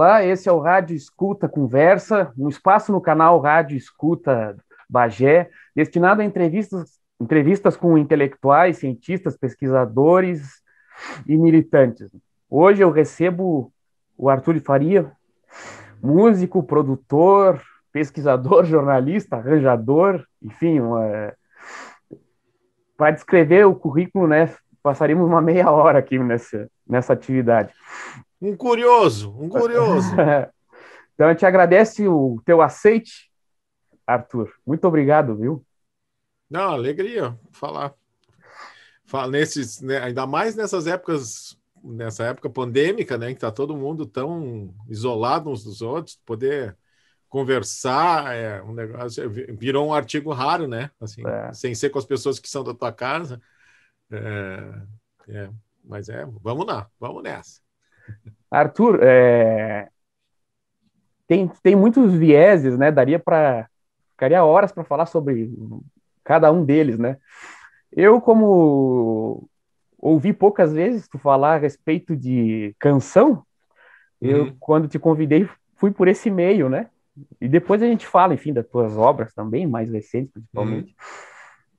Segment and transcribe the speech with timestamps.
[0.00, 4.56] Olá, esse é o Rádio Escuta Conversa, um espaço no canal Rádio Escuta
[4.88, 10.62] Bagé, destinado a entrevistas, entrevistas com intelectuais, cientistas, pesquisadores
[11.26, 12.10] e militantes.
[12.48, 13.70] Hoje eu recebo
[14.16, 15.12] o Arthur de Faria,
[16.02, 17.60] músico, produtor,
[17.92, 20.80] pesquisador, jornalista, arranjador, enfim,
[22.96, 24.50] para descrever o currículo, né,
[24.82, 27.70] passaríamos uma meia hora aqui nessa, nessa atividade.
[28.40, 30.08] Um curioso, um curioso.
[31.14, 33.30] então, a gente agradece o teu aceite,
[34.06, 34.52] Arthur.
[34.66, 35.64] Muito obrigado, viu?
[36.48, 37.94] Não, alegria falar.
[39.04, 44.06] Fala nesses, né, ainda mais nessas épocas, nessa época pandêmica, né, que tá todo mundo
[44.06, 46.76] tão isolado uns dos outros, poder
[47.30, 50.90] conversar é um negócio virou um artigo raro, né?
[51.00, 51.52] Assim, é.
[51.52, 53.40] sem ser com as pessoas que são da tua casa.
[54.10, 54.82] É,
[55.28, 55.50] é,
[55.84, 57.60] mas é, vamos lá, vamos nessa.
[58.50, 59.88] Arthur, é...
[61.26, 62.90] tem, tem muitos vieses, né?
[62.90, 63.68] Daria para
[64.10, 65.50] ficaria horas para falar sobre
[66.22, 67.16] cada um deles, né?
[67.90, 69.48] Eu, como
[69.98, 73.44] ouvi poucas vezes tu falar a respeito de canção,
[74.20, 74.30] uhum.
[74.30, 76.88] eu, quando te convidei, fui por esse meio, né?
[77.40, 80.94] E depois a gente fala, enfim, das tuas obras também, mais recentes, principalmente.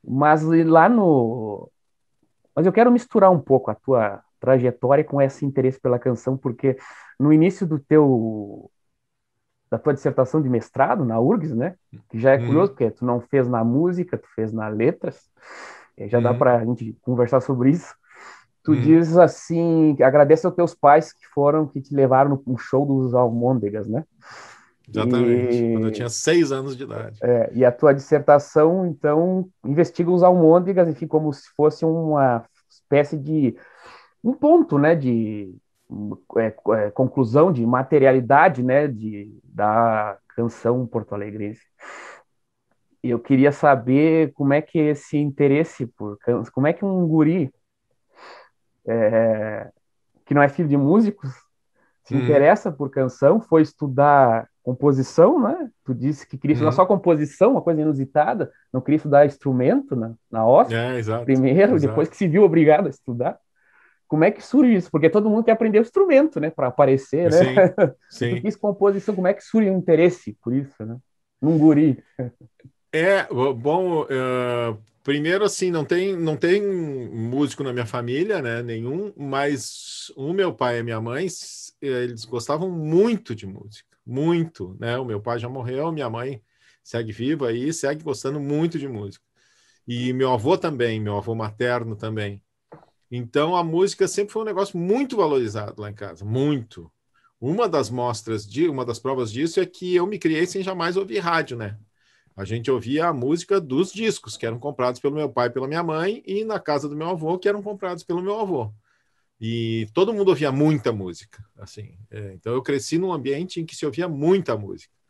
[0.04, 0.18] Uhum.
[0.18, 1.70] Mas lá no.
[2.56, 6.76] Mas eu quero misturar um pouco a tua trajetória com esse interesse pela canção, porque
[7.18, 8.70] no início do teu
[9.70, 11.76] da tua dissertação de mestrado na URGS, né?
[12.10, 12.48] Que já é uhum.
[12.48, 15.30] curioso, porque tu não fez na música, tu fez na letras.
[15.98, 16.24] Já uhum.
[16.24, 17.96] dá para a gente conversar sobre isso.
[18.64, 18.82] Tu uhum.
[18.82, 23.88] dizes assim, agradece aos teus pais que foram, que te levaram no show dos Almôndegas,
[23.88, 24.04] né?
[24.90, 25.74] Exatamente, e...
[25.74, 27.18] quando eu tinha seis anos de idade.
[27.24, 33.18] É, e a tua dissertação, então, investiga os almôndegas, enfim, como se fosse uma espécie
[33.18, 33.56] de
[34.24, 35.56] um ponto, né, de
[36.38, 41.62] é, é, conclusão de materialidade, né, de, da canção porto-alegrense.
[43.04, 46.18] Eu queria saber como é que esse interesse por
[46.54, 47.52] como é que um guri
[48.88, 49.70] é,
[50.26, 51.34] que não é filho de músicos
[52.04, 52.20] se hum.
[52.20, 55.70] interessa por canção, foi estudar composição, né?
[55.84, 56.74] Tu disse que queria estudar hum.
[56.74, 61.88] só composição, uma coisa inusitada, não queria estudar instrumento na, na OSP, é, primeiro, exato.
[61.88, 63.40] depois que se viu obrigado a estudar
[64.12, 64.92] como é que surge isso?
[64.92, 67.38] Porque todo mundo quer aprender o instrumento, né, para aparecer, né?
[67.38, 67.56] Sim,
[68.12, 68.42] sim.
[68.42, 70.98] Fiz composição, como é que surge o interesse por isso, né?
[71.42, 72.04] Num guri.
[72.92, 79.14] É, bom, uh, primeiro assim, não tem, não tem músico na minha família, né, nenhum,
[79.16, 81.26] mas o meu pai e minha mãe,
[81.82, 84.98] eles gostavam muito de música, muito, né?
[84.98, 86.42] O meu pai já morreu, minha mãe
[86.84, 89.24] segue viva aí, segue gostando muito de música.
[89.88, 92.42] E meu avô também, meu avô materno também.
[93.12, 96.90] Então a música sempre foi um negócio muito valorizado lá em casa, muito.
[97.40, 100.96] Uma das mostras de, uma das provas disso é que eu me criei sem jamais
[100.96, 101.78] ouvir rádio, né?
[102.36, 105.84] A gente ouvia a música dos discos que eram comprados pelo meu pai pela minha
[105.84, 108.74] mãe e na casa do meu avô que eram comprados pelo meu avô.
[109.40, 111.98] E todo mundo ouvia muita música, assim.
[112.10, 115.01] É, então eu cresci num ambiente em que se ouvia muita música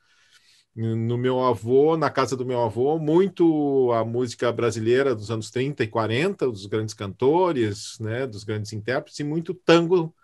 [0.76, 5.84] no meu avô, na casa do meu avô, muito a música brasileira dos anos 30
[5.84, 10.16] e 40, dos grandes cantores, né, dos grandes intérpretes, e muito tango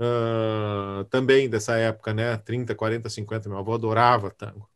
[0.00, 3.48] uh, também dessa época, né, 30, 40, 50.
[3.48, 4.68] Meu avô adorava tango.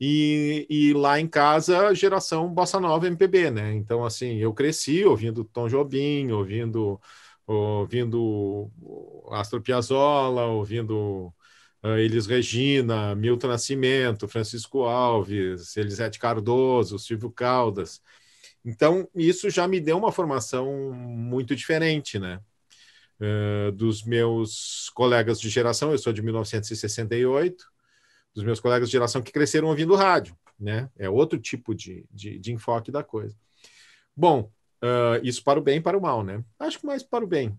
[0.00, 3.74] E, e, lá em casa, geração bossa nova MPB, né?
[3.74, 7.00] Então, assim, eu cresci ouvindo Tom Jobim, ouvindo,
[7.46, 8.70] ouvindo
[9.32, 11.32] Astor Piazzolla, ouvindo
[11.82, 18.02] Elis Regina, Milton Nascimento, Francisco Alves, Elisete Cardoso, Silvio Caldas.
[18.64, 22.40] Então, isso já me deu uma formação muito diferente, né?
[23.20, 27.64] Uh, dos meus colegas de geração, eu sou de 1968,
[28.34, 30.90] dos meus colegas de geração que cresceram ouvindo rádio, né?
[30.96, 33.34] É outro tipo de, de, de enfoque da coisa.
[34.14, 34.50] Bom,
[34.82, 36.44] uh, isso para o bem e para o mal, né?
[36.58, 37.56] Acho que mais para o bem.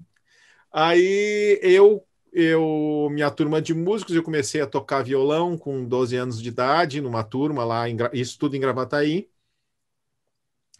[0.71, 6.41] Aí eu eu minha turma de músicos, eu comecei a tocar violão com 12 anos
[6.41, 9.29] de idade, numa turma lá, em, isso tudo em Gravataí,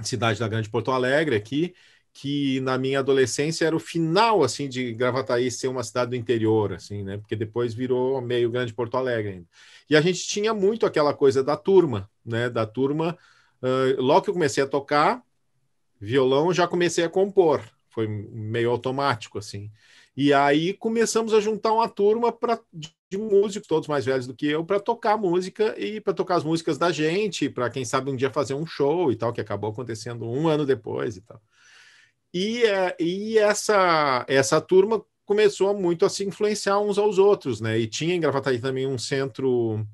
[0.04, 1.74] cidade da Grande Porto Alegre aqui,
[2.14, 6.74] que na minha adolescência era o final assim de Gravataí ser uma cidade do interior,
[6.74, 7.18] assim, né?
[7.18, 9.48] Porque depois virou meio Grande Porto Alegre ainda.
[9.90, 12.50] E a gente tinha muito aquela coisa da turma, né?
[12.50, 13.18] Da turma.
[13.62, 15.24] Uh, logo que eu comecei a tocar
[16.00, 17.62] violão, já comecei a compor.
[17.90, 19.72] Foi meio automático assim.
[20.22, 24.48] E aí começamos a juntar uma turma pra, de músicos, todos mais velhos do que
[24.48, 28.18] eu, para tocar música e para tocar as músicas da gente, para quem sabe um
[28.18, 31.42] dia fazer um show e tal, que acabou acontecendo um ano depois e tal.
[32.34, 37.80] E, é, e essa, essa turma começou muito a se influenciar uns aos outros, né?
[37.80, 39.88] E tinha em Gravataí também um centro,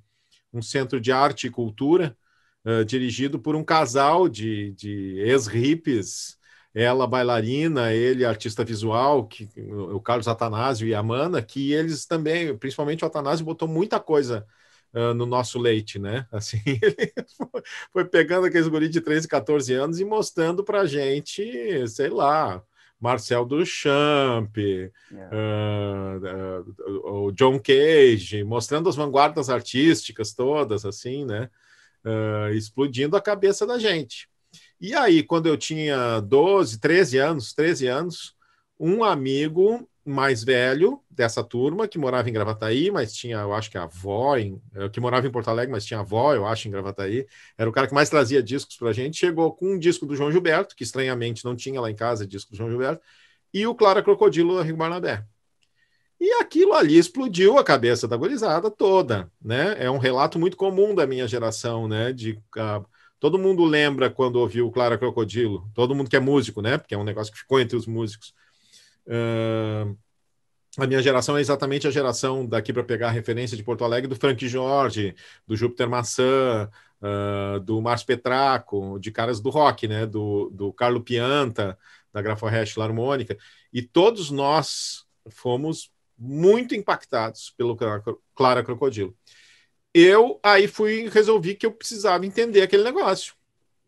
[0.51, 2.17] um centro de arte e cultura,
[2.65, 6.34] uh, dirigido por um casal de, de ex-hippies,
[6.75, 12.55] ela bailarina, ele artista visual, que, o Carlos Atanásio e a Amanda, que eles também,
[12.57, 14.45] principalmente o Atanásio, botou muita coisa
[14.93, 16.27] uh, no nosso leite, né?
[16.33, 17.13] Assim, ele
[17.93, 22.61] foi pegando aqueles guris de 13, 14 anos e mostrando pra gente, sei lá,
[22.99, 25.31] Marcel Duchamp, yeah.
[25.33, 31.49] uh, uh, o John Cage, mostrando as vanguardas artísticas todas, assim, né?
[32.53, 34.29] Explodindo a cabeça da gente.
[34.79, 38.35] E aí, quando eu tinha 12, 13 anos, 13 anos,
[38.79, 43.77] um amigo mais velho dessa turma, que morava em Gravataí, mas tinha, eu acho que
[43.77, 46.71] a avó, em, eh, que morava em Porto Alegre, mas tinha avó, eu acho, em
[46.71, 47.25] Gravataí,
[47.57, 50.15] era o cara que mais trazia discos para a gente, chegou com um disco do
[50.15, 53.01] João Gilberto, que estranhamente não tinha lá em casa disco do João Gilberto,
[53.51, 55.25] e o Clara Crocodilo Rio Barnabé.
[56.19, 59.75] E aquilo ali explodiu a cabeça da gorizada toda, né?
[59.79, 62.13] É um relato muito comum da minha geração, né?
[62.13, 62.85] De uh,
[63.19, 66.77] todo mundo lembra quando ouviu Clara Crocodilo, todo mundo que é músico, né?
[66.77, 68.33] Porque é um negócio que ficou entre os músicos
[69.05, 69.97] Uh,
[70.77, 74.09] a minha geração é exatamente a geração daqui para pegar a referência de Porto Alegre
[74.09, 75.15] do Frank Jorge,
[75.47, 76.69] do Júpiter Maçã,
[77.01, 80.05] uh, do Márcio Petraco, de caras do rock, né?
[80.05, 81.77] Do, do Carlo Pianta,
[82.11, 83.37] da Graforest Harmônica,
[83.71, 87.77] e todos nós fomos muito impactados pelo
[88.33, 89.15] Clara Crocodilo.
[89.97, 93.33] Eu aí fui resolvi que eu precisava entender aquele negócio,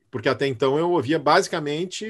[0.09, 2.09] porque até então eu ouvia basicamente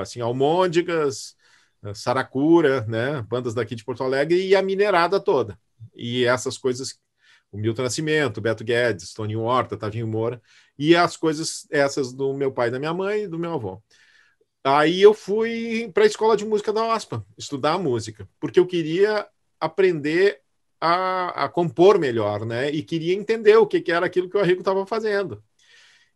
[0.00, 1.36] assim almôndegas,
[1.84, 5.58] eh, Saracura, né, bandas daqui de Porto Alegre e a minerada toda.
[5.96, 6.96] E essas coisas,
[7.50, 10.40] o Milton Nascimento, Beto Guedes, Tony Horta, Tavinho Moura,
[10.78, 13.82] e as coisas essas do meu pai da minha mãe e do meu avô.
[14.62, 19.26] Aí eu fui para a escola de música da OSPA, estudar música, porque eu queria
[19.58, 20.40] aprender
[20.80, 22.70] a, a compor melhor, né?
[22.70, 25.42] E queria entender o que, que era aquilo que o Arrigo estava fazendo.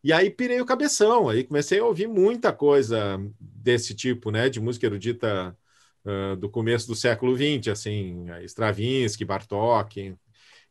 [0.04, 4.60] E aí pirei o cabeção, aí comecei a ouvir muita coisa desse tipo, né, de
[4.60, 5.56] música erudita
[6.04, 10.16] uh, do começo do século XX, assim, Stravinsky, Bartók,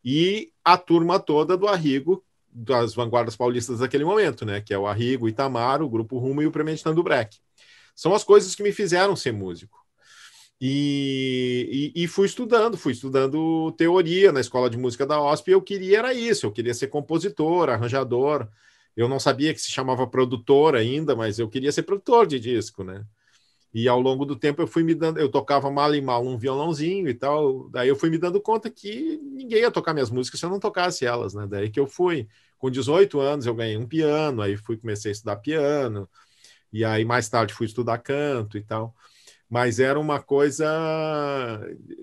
[0.04, 4.86] e a turma toda do Arrigo, das vanguardas paulistas daquele momento, né, que é o
[4.86, 7.38] Arrigo, Itamar, o Grupo Rumo e o Premeditando Breck.
[7.96, 9.81] São as coisas que me fizeram ser músico.
[10.64, 15.54] E, e, e, fui estudando, fui estudando teoria na escola de música da OSP, e
[15.54, 18.48] eu queria era isso, eu queria ser compositor, arranjador,
[18.96, 22.84] eu não sabia que se chamava produtor ainda, mas eu queria ser produtor de disco,
[22.84, 23.04] né?
[23.74, 26.38] E ao longo do tempo eu fui me dando, eu tocava mal e mal um
[26.38, 30.40] violãozinho e tal, daí eu fui me dando conta que ninguém ia tocar minhas músicas
[30.40, 31.48] se eu não tocasse elas, né?
[31.50, 32.28] Daí que eu fui,
[32.60, 36.08] com 18 anos eu ganhei um piano, aí fui comecei a estudar piano,
[36.72, 38.96] e aí mais tarde fui estudar canto e tal.
[39.52, 40.66] Mas era uma coisa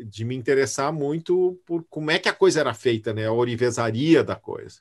[0.04, 3.26] de me interessar muito por como é que a coisa era feita, né?
[3.26, 4.80] A orivesaria da coisa.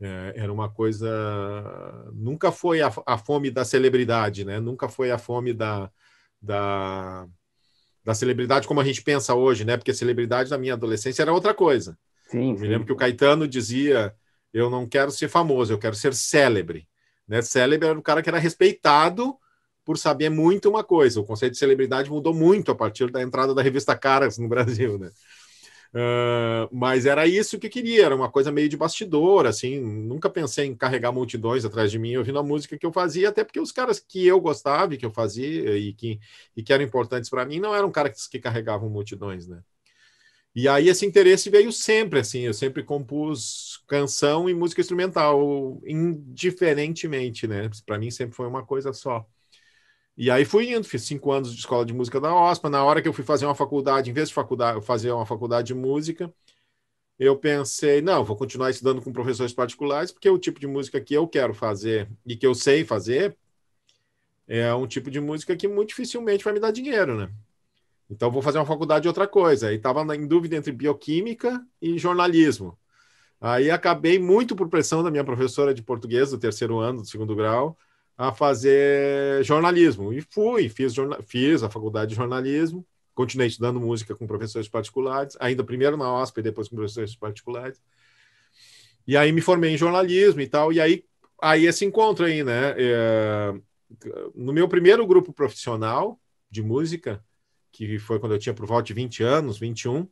[0.00, 1.06] É, era uma coisa.
[2.14, 4.58] Nunca foi a, a, fome da celebridade, né?
[4.58, 5.90] Nunca foi a fome da,
[6.40, 7.28] da,
[8.02, 9.76] da celebridade como a gente pensa hoje, né?
[9.76, 11.98] Porque a celebridade na minha adolescência era outra coisa.
[12.26, 12.62] Sim, sim.
[12.62, 14.14] Me lembro que o Caetano dizia:
[14.50, 16.88] Eu não quero ser famoso, eu quero ser célebre.
[17.28, 17.42] Né?
[17.42, 19.36] Célebre era o cara que era respeitado
[19.84, 21.20] por saber muito uma coisa.
[21.20, 24.98] O conceito de celebridade mudou muito a partir da entrada da revista Caras no Brasil,
[24.98, 25.10] né?
[25.94, 30.64] Uh, mas era isso que queria, era uma coisa meio de bastidor, assim, nunca pensei
[30.64, 33.70] em carregar multidões atrás de mim ouvindo a música que eu fazia, até porque os
[33.70, 36.18] caras que eu gostava que eu fazia e que,
[36.56, 39.62] e que eram importantes para mim não eram caras que carregavam multidões, né?
[40.54, 47.46] E aí esse interesse veio sempre, assim, eu sempre compus canção e música instrumental, indiferentemente,
[47.46, 47.70] né?
[47.86, 49.26] Para mim sempre foi uma coisa só.
[50.16, 52.68] E aí fui indo, fiz cinco anos de escola de música da OSPA.
[52.68, 55.68] Na hora que eu fui fazer uma faculdade, em vez de faculdade, fazer uma faculdade
[55.68, 56.32] de música,
[57.18, 61.14] eu pensei, não, vou continuar estudando com professores particulares, porque o tipo de música que
[61.14, 63.36] eu quero fazer e que eu sei fazer
[64.46, 67.30] é um tipo de música que muito dificilmente vai me dar dinheiro, né?
[68.10, 69.68] Então vou fazer uma faculdade de outra coisa.
[69.68, 72.78] Aí estava em dúvida entre bioquímica e jornalismo.
[73.40, 77.34] Aí acabei muito por pressão da minha professora de português do terceiro ano, do segundo
[77.34, 77.76] grau,
[78.16, 80.12] a fazer jornalismo.
[80.12, 80.94] E fui, fiz,
[81.26, 86.42] fiz a faculdade de jornalismo, continuei estudando música com professores particulares, ainda primeiro na OSP
[86.42, 87.80] depois com professores particulares.
[89.06, 91.04] E aí me formei em jornalismo e tal, e aí,
[91.40, 92.74] aí esse encontro aí, né?
[92.76, 93.54] É,
[94.34, 97.22] no meu primeiro grupo profissional de música,
[97.70, 100.06] que foi quando eu tinha por volta de 20 anos, 21,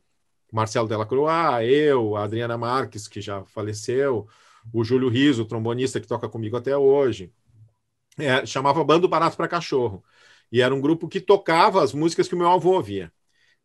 [0.51, 4.27] Marcelo Della Croix, eu, a Adriana Marques, que já faleceu,
[4.73, 7.31] o Júlio Riso, trombonista que toca comigo até hoje,
[8.21, 10.03] é, chamava Bando Barato para Cachorro.
[10.51, 13.11] E era um grupo que tocava as músicas que o meu avô ouvia.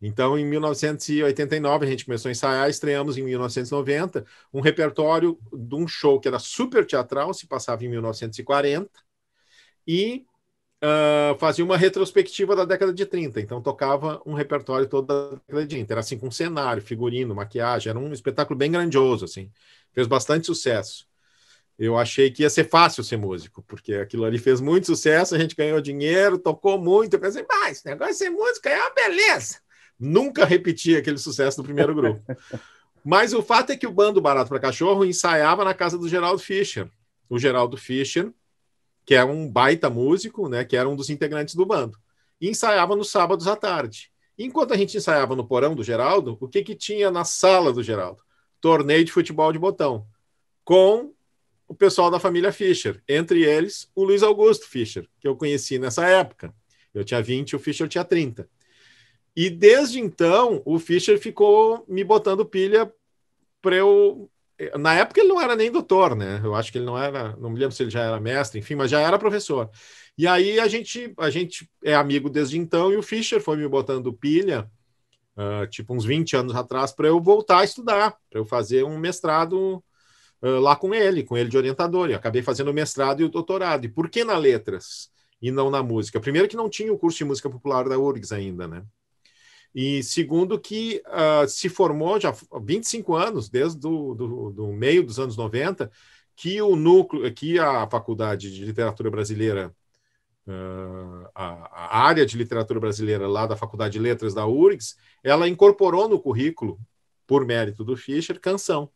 [0.01, 5.89] Então, em 1989, a gente começou a ensaiar, estreamos em 1990 um repertório de um
[5.89, 8.91] show que era super teatral, se passava em 1940,
[9.87, 10.27] e
[10.83, 13.41] uh, fazia uma retrospectiva da década de 30.
[13.41, 15.93] Então, tocava um repertório todo da década de 30.
[15.95, 19.51] Era assim, com cenário, figurino, maquiagem, era um espetáculo bem grandioso, assim.
[19.93, 21.06] Fez bastante sucesso.
[21.79, 25.39] Eu achei que ia ser fácil ser músico, porque aquilo ali fez muito sucesso, a
[25.39, 27.15] gente ganhou dinheiro, tocou muito.
[27.15, 29.57] Eu pensei, mas esse negócio de ser músico é uma beleza
[29.99, 32.23] nunca repeti aquele sucesso do primeiro grupo.
[33.05, 36.41] Mas o fato é que o bando Barato para Cachorro ensaiava na casa do Geraldo
[36.41, 36.91] Fischer.
[37.29, 38.33] O Geraldo Fischer,
[39.05, 41.97] que é um baita músico, né, que era um dos integrantes do bando,
[42.41, 44.11] e ensaiava nos sábados à tarde.
[44.37, 47.83] Enquanto a gente ensaiava no porão do Geraldo, o que, que tinha na sala do
[47.83, 48.23] Geraldo?
[48.61, 50.07] Torneio de futebol de botão,
[50.65, 51.15] com
[51.69, 56.07] o pessoal da família Fischer, entre eles o Luiz Augusto Fischer, que eu conheci nessa
[56.07, 56.55] época.
[56.95, 58.49] Eu tinha 20, o Fischer tinha 30.
[59.35, 62.91] E desde então, o Fischer ficou me botando pilha
[63.61, 64.31] para eu.
[64.79, 66.41] Na época ele não era nem doutor, né?
[66.43, 68.75] Eu acho que ele não era, não me lembro se ele já era mestre, enfim,
[68.75, 69.71] mas já era professor.
[70.17, 73.69] E aí a gente, a gente é amigo desde então e o Fischer foi me
[73.69, 74.71] botando pilha,
[75.37, 78.97] uh, tipo uns 20 anos atrás, para eu voltar a estudar, para eu fazer um
[78.97, 79.85] mestrado
[80.43, 82.11] lá com ele, com ele de orientador.
[82.11, 83.85] E acabei fazendo o mestrado e o doutorado.
[83.85, 86.21] E por que na letras e não na música?
[86.21, 88.85] Primeiro que não tinha o curso de música popular da URGS ainda, né?
[89.79, 95.05] E segundo, que uh, se formou já há 25 anos, desde do, do, do, meio
[95.05, 95.93] dos anos 90,
[96.35, 99.75] que o núcleo, que a Faculdade de Literatura Brasileira,
[100.47, 105.47] uh, a, a, área de literatura brasileira lá da Faculdade de Letras da URGS, ela
[105.47, 106.81] incorporou no currículo,
[107.27, 108.91] por mérito do Fischer, canção,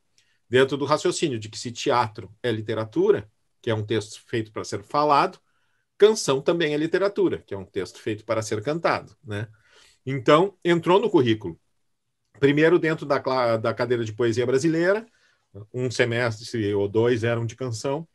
[0.50, 3.30] dentro do raciocínio de que se teatro é literatura,
[3.62, 5.38] que é um texto feito para ser falado,
[5.97, 9.49] canção também é literatura, que é um texto feito para ser cantado, né?
[10.04, 11.61] Então, entrou no currículo.
[12.40, 15.07] Primeiro, dentro da, da cadeira de poesia brasileira,
[15.73, 18.09] um semestre ou dois eram de canção,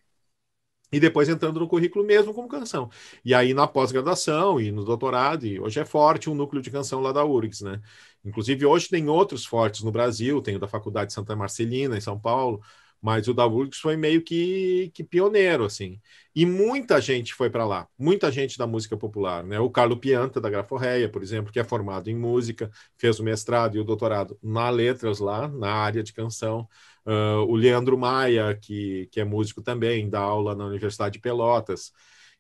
[0.96, 2.90] e depois entrando no currículo mesmo como canção.
[3.24, 7.02] E aí na pós-graduação e no doutorado, e hoje é forte um núcleo de canção
[7.02, 7.82] lá da URGS, né?
[8.24, 12.18] Inclusive hoje tem outros fortes no Brasil, tem o da Faculdade Santa Marcelina em São
[12.18, 12.62] Paulo,
[13.02, 16.00] mas o da URGS foi meio que, que pioneiro, assim.
[16.34, 19.60] E muita gente foi para lá, muita gente da música popular, né?
[19.60, 23.76] O Carlo Pianta, da Graforreia, por exemplo, que é formado em música, fez o mestrado
[23.76, 26.68] e o doutorado na letras lá, na área de canção.
[27.06, 31.94] Uh, o Leandro Maia, que, que é músico também, dá aula na Universidade de Pelotas.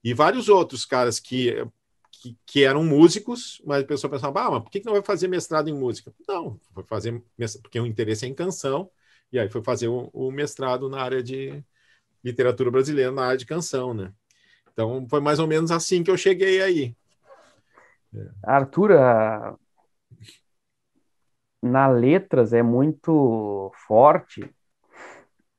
[0.03, 1.53] E vários outros caras que
[2.25, 5.27] que, que, eram músicos, mas a pessoa pensava, ah, mas por que não vai fazer
[5.27, 6.11] mestrado em música?
[6.27, 7.21] Não, foi fazer
[7.61, 8.89] porque o interesse é em canção,
[9.31, 11.63] e aí foi fazer o, o, mestrado na área de
[12.23, 14.11] literatura brasileira, na área de canção, né?
[14.73, 16.95] Então foi mais ou menos assim que eu cheguei aí.
[18.43, 18.91] Arthur.
[21.65, 24.49] Na letras é muito forte,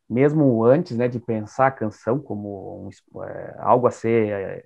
[0.09, 4.65] mesmo antes né, de pensar a canção como um, é, algo a ser é,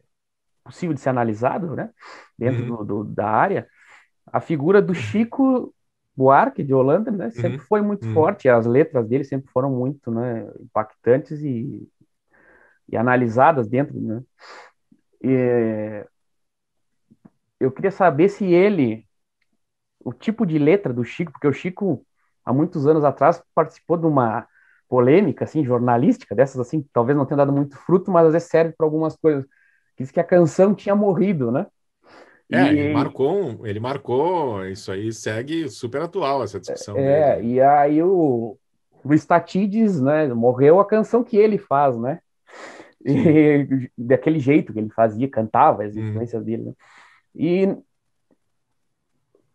[0.63, 1.91] possível de ser analisado né,
[2.39, 2.85] dentro uhum.
[2.85, 3.67] do, do, da área,
[4.27, 5.75] a figura do Chico
[6.15, 7.65] Buarque de Holanda, né, sempre uhum.
[7.67, 8.15] foi muito uhum.
[8.15, 11.89] forte, as letras dele sempre foram muito, né, impactantes e,
[12.89, 14.23] e analisadas dentro, né.
[15.23, 16.05] E,
[17.59, 19.07] eu queria saber se ele,
[20.05, 22.05] o tipo de letra do Chico, porque o Chico
[22.45, 24.47] há muitos anos atrás participou de uma
[24.89, 28.75] polêmica assim jornalística dessas assim, talvez não tenha dado muito fruto, mas às vezes serve
[28.77, 29.45] para algumas coisas.
[29.99, 31.67] Diz que a canção tinha morrido, né?
[32.51, 32.79] É, e...
[32.79, 36.97] ele marcou, ele marcou, isso aí segue super atual essa discussão.
[36.97, 37.55] É, dele.
[37.55, 38.59] e aí o,
[39.13, 42.19] Statides, né, morreu a canção que ele faz, né?
[43.05, 46.01] E, daquele jeito que ele fazia, cantava as hum.
[46.01, 46.45] influências hum.
[46.45, 46.73] dele, né?
[47.35, 47.77] E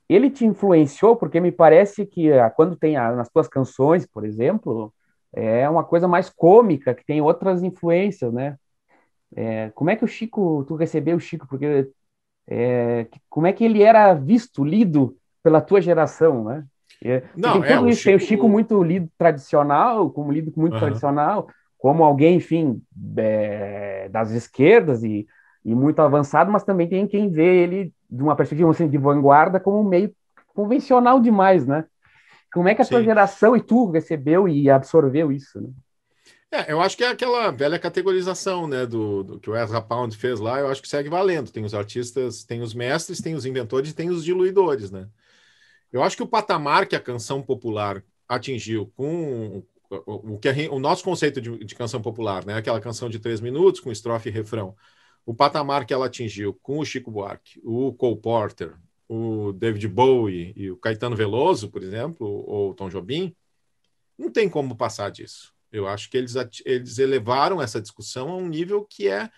[0.07, 4.25] ele te influenciou porque me parece que ah, quando tem a, nas tuas canções, por
[4.25, 4.93] exemplo,
[5.33, 8.57] é uma coisa mais cômica, que tem outras influências, né?
[9.35, 11.47] É, como é que o Chico, tu recebeu o Chico?
[11.47, 11.89] Porque
[12.47, 16.65] é, como é que ele era visto, lido pela tua geração, né?
[17.03, 18.09] É, Não, tem tudo é, isso, Chico...
[18.09, 20.79] tem o Chico muito lido tradicional, como lido muito uhum.
[20.79, 21.47] tradicional,
[21.77, 22.81] como alguém, enfim,
[23.17, 25.27] é, das esquerdas e,
[25.63, 29.59] e, muito avançado, mas também tem quem vê ele de uma perspectiva assim, de vanguarda
[29.59, 30.13] como meio
[30.53, 31.85] convencional demais, né?
[32.53, 35.69] Como é que a tua geração e tu recebeu e absorveu isso, né?
[36.51, 40.15] É, eu acho que é aquela velha categorização, né, do, do, que o Ezra Pound
[40.15, 41.51] fez lá, eu acho que segue valendo.
[41.51, 45.09] Tem os artistas, tem os mestres, tem os inventores e tem os diluidores, né?
[45.91, 50.53] Eu acho que o patamar que a canção popular atingiu com o, o que a,
[50.71, 54.29] o nosso conceito de, de, canção popular, né, aquela canção de três minutos com estrofe
[54.29, 54.75] e refrão,
[55.25, 58.75] o patamar que ela atingiu com o Chico Buarque, o Cole Porter,
[59.07, 63.35] o David Bowie e o Caetano Veloso, por exemplo, ou o Tom Jobim,
[64.17, 65.53] não tem como passar disso.
[65.71, 69.29] Eu acho que eles, eles elevaram essa discussão a um nível que é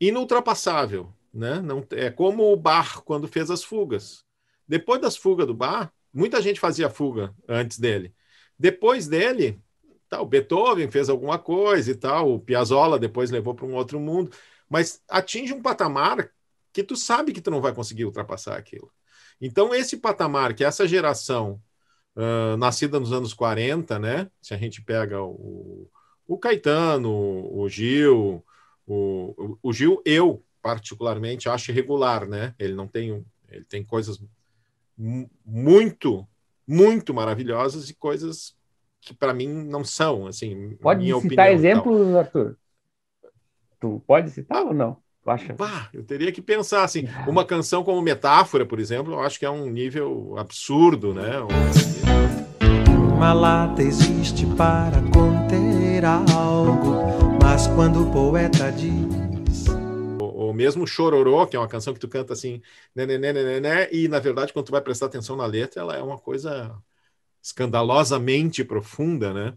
[0.00, 1.12] inultrapassável.
[1.32, 1.60] Né?
[1.60, 4.24] Não, é como o Bar quando fez as fugas.
[4.68, 8.14] Depois das fugas do Bar, muita gente fazia fuga antes dele.
[8.58, 9.60] Depois dele,
[10.08, 13.98] tá, o Beethoven fez alguma coisa e tal, o Piazzolla depois levou para um outro
[13.98, 14.30] mundo,
[14.74, 16.28] mas atinge um patamar
[16.72, 18.90] que tu sabe que tu não vai conseguir ultrapassar aquilo.
[19.40, 21.62] Então, esse patamar que essa geração
[22.16, 24.28] uh, nascida nos anos 40, né?
[24.42, 25.88] Se a gente pega o,
[26.26, 28.44] o Caetano, o Gil,
[28.84, 32.52] o, o Gil, eu particularmente acho irregular, né?
[32.58, 34.20] Ele não tem, ele tem coisas
[35.46, 36.26] muito,
[36.66, 38.56] muito maravilhosas e coisas
[39.00, 40.74] que para mim não são, assim.
[40.82, 42.58] Pode citar opinião, exemplos, Arthur?
[43.84, 44.96] Tu pode citar ou não?
[45.26, 45.52] acha?
[45.52, 49.44] Bah, eu teria que pensar assim, uma canção como metáfora, por exemplo, eu acho que
[49.44, 51.32] é um nível absurdo, né?
[53.14, 59.66] Uma lata existe para conter algo, mas quando o poeta diz
[60.18, 62.62] ou mesmo Chororô, que é uma canção que tu canta assim,
[62.94, 65.82] né, né, né, né, né, e na verdade, quando tu vai prestar atenção na letra,
[65.82, 66.74] ela é uma coisa
[67.42, 69.54] escandalosamente profunda, né?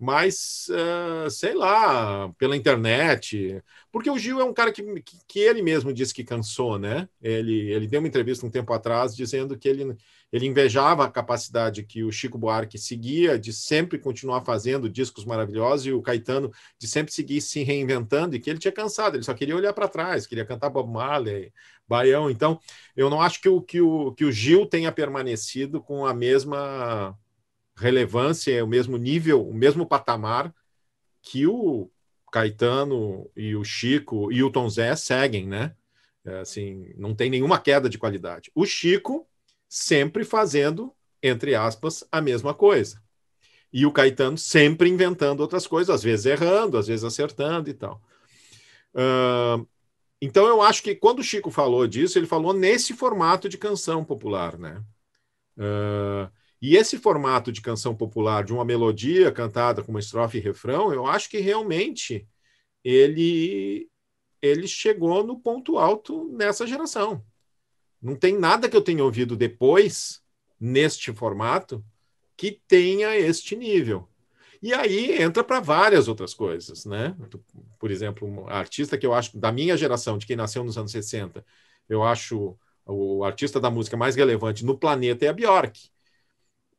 [0.00, 3.62] Mas uh, sei lá, pela internet.
[3.92, 7.06] Porque o Gil é um cara que, que, que, ele mesmo disse que cansou, né?
[7.20, 9.94] Ele, ele deu uma entrevista um tempo atrás dizendo que ele,
[10.32, 15.86] ele invejava a capacidade que o Chico Buarque seguia de sempre continuar fazendo discos maravilhosos
[15.86, 19.34] e o Caetano de sempre seguir se reinventando e que ele tinha cansado, ele só
[19.34, 21.52] queria olhar para trás, queria cantar Bob Marley,
[21.86, 22.30] Baião.
[22.30, 22.58] Então,
[22.96, 27.14] eu não acho que o, que o, que o Gil tenha permanecido com a mesma
[27.80, 30.54] relevância, é o mesmo nível, o mesmo patamar
[31.22, 31.90] que o
[32.30, 35.74] Caetano e o Chico e o Tom Zé seguem, né?
[36.24, 38.50] É, assim, não tem nenhuma queda de qualidade.
[38.54, 39.26] O Chico
[39.68, 43.02] sempre fazendo, entre aspas, a mesma coisa.
[43.72, 48.02] E o Caetano sempre inventando outras coisas, às vezes errando, às vezes acertando e tal.
[48.94, 49.66] Uh,
[50.20, 54.04] então eu acho que quando o Chico falou disso, ele falou nesse formato de canção
[54.04, 54.82] popular, né?
[55.56, 60.40] Uh, e esse formato de canção popular, de uma melodia cantada com uma estrofe e
[60.40, 62.26] refrão, eu acho que realmente
[62.84, 63.88] ele
[64.42, 67.22] ele chegou no ponto alto nessa geração.
[68.00, 70.22] Não tem nada que eu tenha ouvido depois
[70.58, 71.84] neste formato
[72.36, 74.08] que tenha este nível.
[74.62, 77.14] E aí entra para várias outras coisas, né?
[77.78, 80.92] Por exemplo, um artista que eu acho da minha geração, de quem nasceu nos anos
[80.92, 81.44] 60,
[81.88, 85.90] eu acho o artista da música mais relevante no planeta é a Bjork.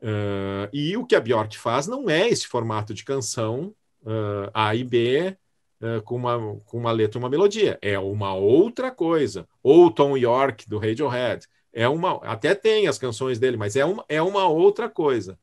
[0.02, 4.74] Uh, e o que a Bjork faz não é esse formato de canção uh, A
[4.74, 5.38] e B
[5.80, 7.78] uh, com, uma, com uma letra e uma melodia.
[7.82, 9.48] É uma outra coisa.
[9.62, 11.48] Ou Tom York, do Radiohead.
[11.72, 15.40] É uma, até tem as canções dele, mas é uma, é uma outra coisa.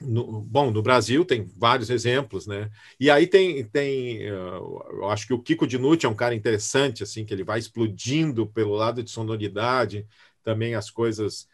[0.00, 2.70] No, bom, no Brasil tem vários exemplos, né?
[2.98, 7.26] E aí tem, tem eu acho que o Kiko Dinucci é um cara interessante, assim,
[7.26, 10.06] que ele vai explodindo pelo lado de sonoridade,
[10.42, 11.46] também as coisas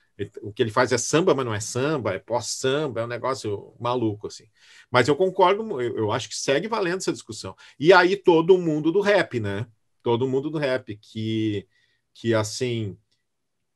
[0.43, 3.75] o que ele faz é samba, mas não é samba, é pós-samba, é um negócio
[3.79, 4.47] maluco, assim.
[4.91, 7.55] Mas eu concordo, eu, eu, acho que segue valendo essa discussão.
[7.79, 9.67] E aí todo mundo do rap, né?
[10.03, 11.67] Todo mundo do rap, que,
[12.13, 12.97] que assim,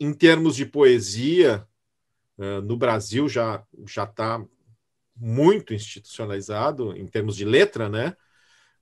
[0.01, 1.67] em termos de poesia,
[2.39, 4.45] uh, no Brasil já já está
[5.17, 8.17] muito institucionalizado, em termos de letra, né?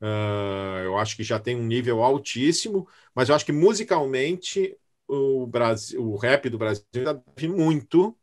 [0.00, 4.76] Uh, eu acho que já tem um nível altíssimo, mas eu acho que musicalmente
[5.10, 8.16] o, Brasil, o rap do Brasil deve muito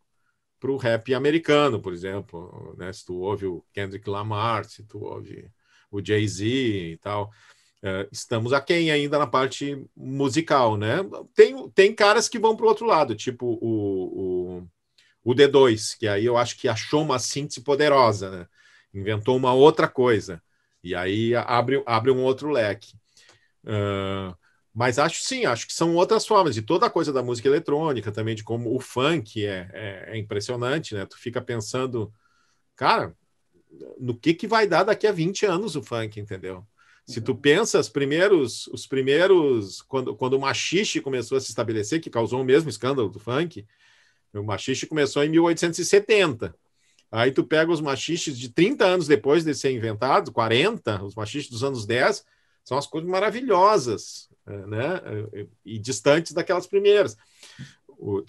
[0.60, 2.76] para o rap americano, por exemplo.
[2.78, 2.92] Né?
[2.94, 5.52] Se tu ouve o Kendrick Lamar, se tu ouve
[5.92, 7.32] o Jay-Z e tal.
[7.82, 10.98] É, estamos aquém ainda na parte musical, né?
[11.36, 14.68] Tem, tem caras que vão para o outro lado, tipo o, o,
[15.24, 18.48] o D2, que aí eu acho que achou uma síntese poderosa, né?
[18.94, 20.42] Inventou uma outra coisa.
[20.84, 22.94] E aí abre, abre um outro leque.
[23.64, 24.36] Uh,
[24.78, 28.12] mas acho sim, acho que são outras formas, de toda a coisa da música eletrônica
[28.12, 31.04] também, de como o funk é, é, é, impressionante, né?
[31.04, 32.14] Tu fica pensando,
[32.76, 33.12] cara,
[34.00, 36.64] no que, que vai dar daqui a 20 anos o funk, entendeu?
[37.08, 37.40] Se tu uhum.
[37.40, 42.40] pensa os primeiros, os primeiros, quando, quando o machixe começou a se estabelecer, que causou
[42.40, 43.66] o mesmo escândalo do funk,
[44.32, 46.54] o machixe começou em 1870.
[47.12, 51.50] Aí tu pega os machiches de 30 anos depois de ser inventado, 40, os machiches
[51.50, 52.24] dos anos 10,
[52.64, 54.27] são as coisas maravilhosas,
[54.68, 55.02] né?
[55.66, 57.18] E distantes daquelas primeiras.
[57.88, 58.24] O,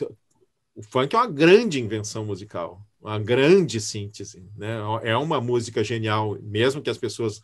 [0.74, 4.78] o funk é uma grande invenção musical, uma grande síntese, né?
[5.02, 7.40] É uma música genial, mesmo que as pessoas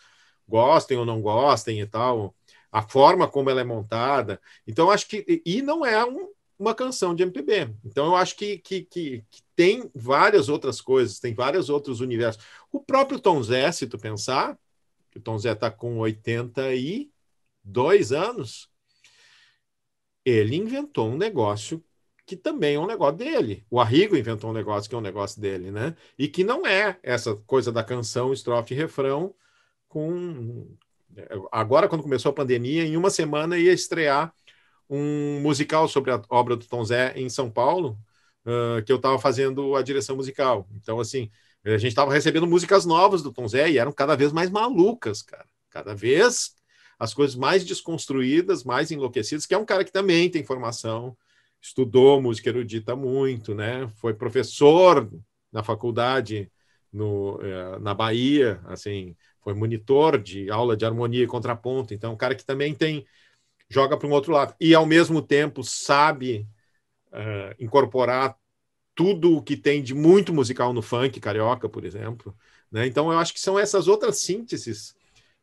[0.47, 2.35] gostem ou não gostem e tal.
[2.71, 4.41] a forma como ela é montada.
[4.67, 5.43] Então, acho que.
[5.45, 7.75] E não é um, uma canção de MPB.
[7.85, 12.43] Então, eu acho que, que, que, que, tem várias outras coisas, tem vários outros universos.
[12.73, 14.59] O próprio Tom Zé, se tu pensar,
[15.15, 16.01] o Tom Zé está com
[17.65, 18.71] 82 anos,
[20.25, 21.83] ele inventou um negócio
[22.27, 23.67] que também é um negócio dele.
[23.71, 25.95] O Arrigo inventou um negócio que é um negócio dele, né?
[26.19, 29.35] E que não é essa coisa da canção, estrofe e refrão
[29.89, 30.77] com
[31.53, 34.35] agora quando começou a pandemia, em uma semana ia estrear
[34.89, 37.99] um musical sobre a obra do Tom Zé em São Paulo,
[38.45, 40.67] uh, que eu estava fazendo a direção musical.
[40.75, 41.31] Então, assim,
[41.65, 45.23] a gente estava recebendo músicas novas do Tom Zé e eram cada vez mais malucas,
[45.23, 45.47] cara.
[45.71, 46.55] Cada vez
[46.99, 51.17] as coisas mais desconstruídas, mais enlouquecidas, que é um cara que também tem formação,
[51.61, 53.89] estudou música erudita muito, né?
[53.97, 55.11] Foi professor
[55.51, 56.51] na faculdade
[56.93, 61.93] no, eh, na Bahia, assim, foi monitor de aula de harmonia e contraponto.
[61.93, 63.07] Então, um cara que também tem
[63.69, 66.47] joga para um outro lado e ao mesmo tempo sabe
[67.13, 68.37] uh, incorporar
[68.95, 72.37] tudo o que tem de muito musical no funk carioca, por exemplo.
[72.71, 72.87] Né?
[72.87, 74.95] Então, eu acho que são essas outras sínteses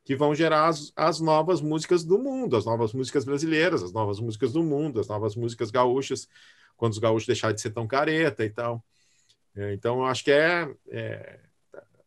[0.03, 4.19] que vão gerar as, as, novas músicas do mundo, as novas músicas brasileiras, as novas
[4.19, 6.27] músicas do mundo, as novas músicas gaúchas,
[6.75, 8.83] quando os gaúchos deixarem de ser tão careta e tal.
[9.55, 11.39] É, então, acho que é, é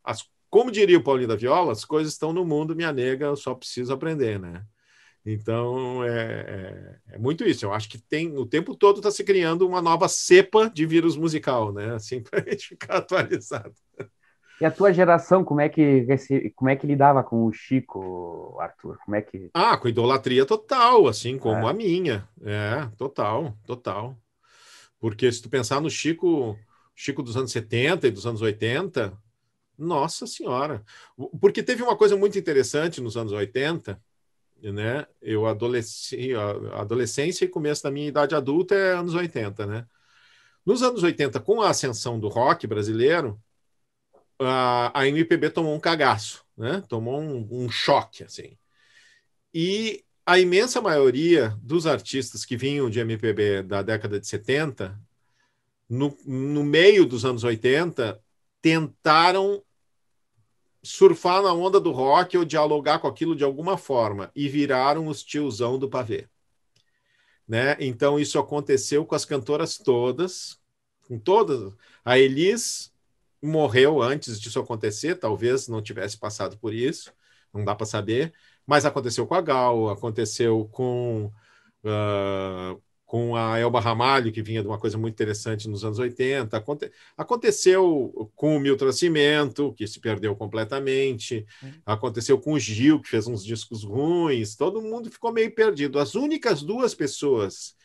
[0.02, 3.36] as, como diria o Paulinho da Viola, as coisas estão no mundo, minha nega, eu
[3.36, 4.64] só preciso aprender, né?
[5.26, 7.64] Então, é, é, é, muito isso.
[7.64, 11.16] Eu acho que tem o tempo todo está se criando uma nova cepa de vírus
[11.16, 11.94] musical, né?
[11.94, 13.74] Assim, para a gente ficar atualizado.
[14.60, 16.06] E a tua geração, como é que
[16.54, 18.98] como é que lidava com o Chico, Arthur?
[19.04, 21.70] Como é que Ah, com idolatria total, assim como é.
[21.70, 22.28] a minha.
[22.44, 24.16] É, total, total.
[25.00, 26.58] Porque se tu pensar no Chico,
[26.94, 29.12] Chico dos anos 70 e dos anos 80,
[29.76, 30.84] nossa senhora.
[31.40, 34.00] Porque teve uma coisa muito interessante nos anos 80,
[34.62, 35.06] né?
[35.20, 36.30] Eu adolesci,
[36.72, 39.86] adolescência e começo da minha idade adulta é anos 80, né?
[40.64, 43.38] Nos anos 80, com a ascensão do rock brasileiro,
[44.38, 46.82] a, a MPB tomou um cagaço, né?
[46.88, 48.56] Tomou um, um choque, assim.
[49.52, 54.98] E a imensa maioria dos artistas que vinham de MPB da década de 70,
[55.88, 58.20] no, no meio dos anos 80,
[58.60, 59.62] tentaram
[60.82, 65.22] surfar na onda do rock ou dialogar com aquilo de alguma forma e viraram os
[65.22, 66.28] tiozão do pavê.
[67.46, 67.76] Né?
[67.80, 70.58] Então isso aconteceu com as cantoras todas,
[71.02, 71.72] com todas.
[72.04, 72.93] A Elis
[73.44, 77.12] morreu antes disso acontecer, talvez não tivesse passado por isso,
[77.52, 78.32] não dá para saber,
[78.66, 81.30] mas aconteceu com a Gal, aconteceu com
[81.84, 82.82] uh,
[83.14, 86.56] com a Elba Ramalho, que vinha de uma coisa muito interessante nos anos 80.
[86.56, 91.46] Aconte aconteceu com o Milton Nascimento, que se perdeu completamente.
[91.86, 94.56] Aconteceu com o Gil, que fez uns discos ruins.
[94.56, 96.00] Todo mundo ficou meio perdido.
[96.00, 97.76] As únicas duas pessoas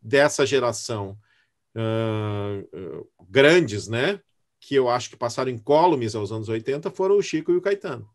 [0.00, 1.18] dessa geração
[1.76, 4.20] uh, uh, grandes, né,
[4.62, 8.08] que eu acho que passaram incólumes aos anos 80 foram o Chico e o Caetano.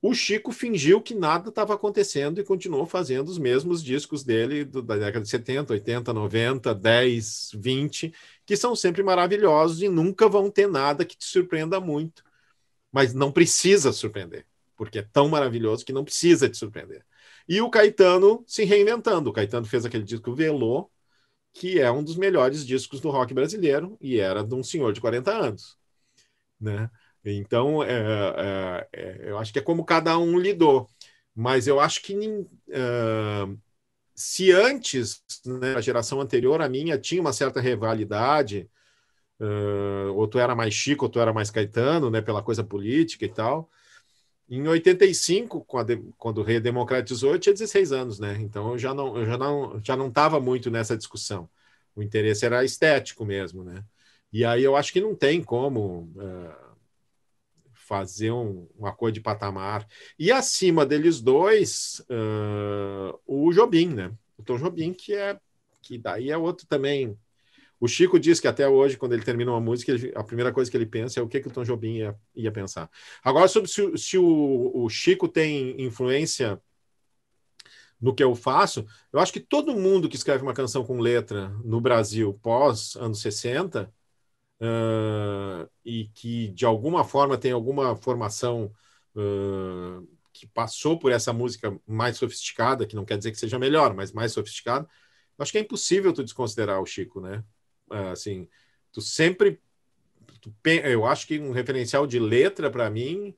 [0.00, 4.80] O Chico fingiu que nada estava acontecendo e continuou fazendo os mesmos discos dele do,
[4.80, 8.14] da década de 70, 80, 90, 10, 20,
[8.46, 12.24] que são sempre maravilhosos e nunca vão ter nada que te surpreenda muito.
[12.90, 17.04] Mas não precisa surpreender, porque é tão maravilhoso que não precisa te surpreender.
[17.46, 19.28] E o Caetano se reinventando.
[19.28, 20.88] O Caetano fez aquele disco Velô,
[21.52, 25.00] que é um dos melhores discos do rock brasileiro e era de um senhor de
[25.00, 25.76] 40 anos.
[26.60, 26.90] Né?
[27.24, 30.88] Então, é, é, é, eu acho que é como cada um lidou.
[31.34, 32.16] Mas eu acho que
[34.14, 38.68] se antes, né, a geração anterior à minha, tinha uma certa rivalidade,
[40.14, 43.28] ou tu era mais Chico, ou tu era mais Caetano, né, pela coisa política e
[43.28, 43.70] tal.
[44.50, 48.36] Em 85, quando, quando o rei democratizou, eu tinha 16 anos, né?
[48.40, 51.48] Então eu já não eu já não já não estava muito nessa discussão.
[51.94, 53.84] O interesse era estético mesmo, né?
[54.32, 56.76] E aí eu acho que não tem como uh,
[57.74, 59.86] fazer um, uma coisa de patamar.
[60.18, 64.12] E acima deles dois, uh, o Jobim, né?
[64.36, 65.38] O Tom Jobim, que é
[65.82, 67.16] que daí é outro também.
[67.80, 70.70] O Chico diz que até hoje, quando ele termina uma música, ele, a primeira coisa
[70.70, 72.90] que ele pensa é o que, que o Tom Jobim ia, ia pensar.
[73.24, 76.60] Agora, sobre se, se o, o Chico tem influência
[78.00, 81.48] no que eu faço, eu acho que todo mundo que escreve uma canção com letra
[81.64, 83.92] no Brasil pós anos 60
[84.60, 88.72] uh, e que de alguma forma tem alguma formação
[89.14, 93.94] uh, que passou por essa música mais sofisticada, que não quer dizer que seja melhor,
[93.94, 94.88] mas mais sofisticada,
[95.38, 97.44] acho que é impossível tu desconsiderar o Chico, né?
[97.90, 98.48] Uh, assim,
[98.92, 99.60] tu sempre,
[100.40, 103.36] tu, eu acho que um referencial de letra para mim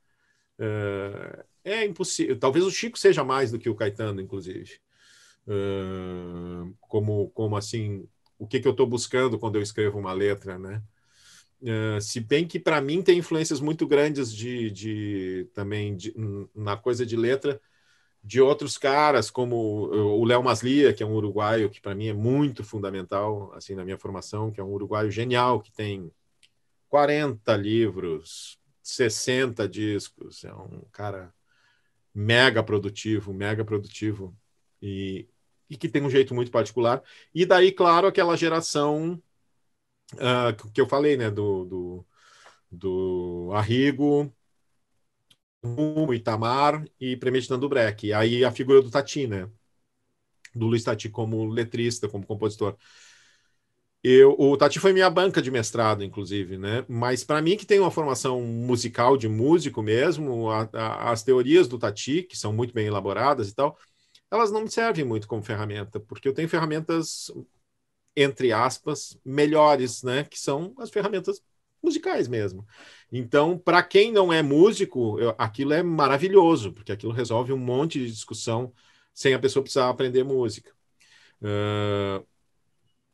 [0.58, 2.38] Uh, é impossível.
[2.38, 4.78] Talvez o Chico seja mais do que o Caetano, inclusive.
[5.46, 8.06] Uh, como, como assim,
[8.38, 10.82] o que, que eu estou buscando quando eu escrevo uma letra, né?
[11.60, 16.12] Uh, se bem que para mim tem influências muito grandes de, de também de,
[16.54, 17.60] na coisa de letra
[18.24, 19.56] de outros caras como
[19.90, 23.84] o Léo Maslia que é um uruguaio que para mim é muito fundamental assim na
[23.84, 26.10] minha formação que é um uruguaio genial que tem
[26.88, 30.44] 40 livros 60 discos.
[30.44, 31.32] É um cara
[32.14, 34.36] mega produtivo mega produtivo
[34.80, 35.26] e,
[35.70, 37.02] e que tem um jeito muito particular.
[37.34, 39.22] E daí claro aquela geração
[40.14, 42.06] uh, que eu falei, né, do, do,
[42.70, 44.34] do Arrigo,
[45.62, 48.12] o Itamar e Premeditando Breck.
[48.12, 49.48] Aí a figura do Tati, né,
[50.54, 52.76] do Luiz Tati como letrista, como compositor.
[54.04, 56.84] Eu, o Tati foi minha banca de mestrado, inclusive, né?
[56.88, 61.68] Mas para mim que tem uma formação musical de músico mesmo, a, a, as teorias
[61.68, 63.78] do Tati, que são muito bem elaboradas e tal,
[64.30, 67.30] elas não me servem muito como ferramenta, porque eu tenho ferramentas
[68.16, 70.24] entre aspas, melhores, né?
[70.24, 71.42] Que são as ferramentas
[71.82, 72.66] musicais mesmo.
[73.10, 77.98] Então, para quem não é músico, eu, aquilo é maravilhoso, porque aquilo resolve um monte
[77.98, 78.72] de discussão
[79.12, 80.72] sem a pessoa precisar aprender música.
[81.42, 82.24] Uh,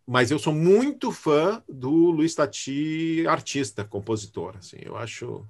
[0.07, 4.57] mas eu sou muito fã do Luiz Tati, artista, compositor.
[4.57, 5.47] Assim, eu acho,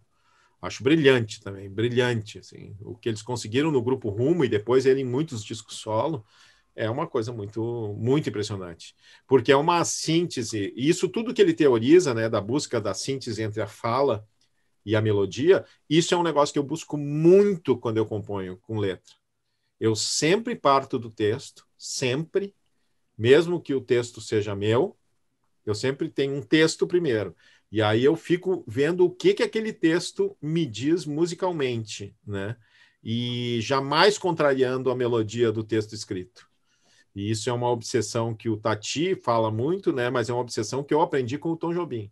[0.61, 2.39] acho brilhante também, brilhante.
[2.39, 6.25] Assim, o que eles conseguiram no grupo Rumo e depois ele em muitos discos solo
[6.79, 8.95] é uma coisa muito, muito impressionante,
[9.27, 13.43] porque é uma síntese, e isso tudo que ele teoriza, né, da busca da síntese
[13.43, 14.25] entre a fala
[14.87, 18.79] e a melodia, isso é um negócio que eu busco muito quando eu componho com
[18.79, 19.13] letra.
[19.81, 22.55] Eu sempre parto do texto, sempre,
[23.17, 24.97] mesmo que o texto seja meu,
[25.67, 27.35] eu sempre tenho um texto primeiro.
[27.71, 32.57] E aí eu fico vendo o que que aquele texto me diz musicalmente, né?
[33.03, 36.48] E jamais contrariando a melodia do texto escrito.
[37.19, 40.09] E isso é uma obsessão que o Tati fala muito, né?
[40.09, 42.09] Mas é uma obsessão que eu aprendi com o Tom Jobim.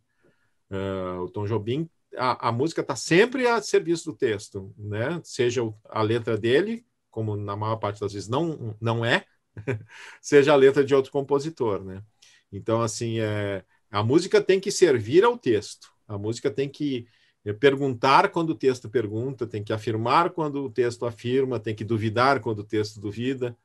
[0.68, 5.20] Uh, o Tom Jobim, a, a música está sempre a serviço do texto, né?
[5.22, 9.24] Seja a letra dele, como na maior parte das vezes não, não é,
[10.20, 12.02] seja a letra de outro compositor, né?
[12.50, 15.92] Então, assim, é, a música tem que servir ao texto.
[16.08, 17.06] A música tem que
[17.44, 21.84] é, perguntar quando o texto pergunta, tem que afirmar quando o texto afirma, tem que
[21.84, 23.56] duvidar quando o texto duvida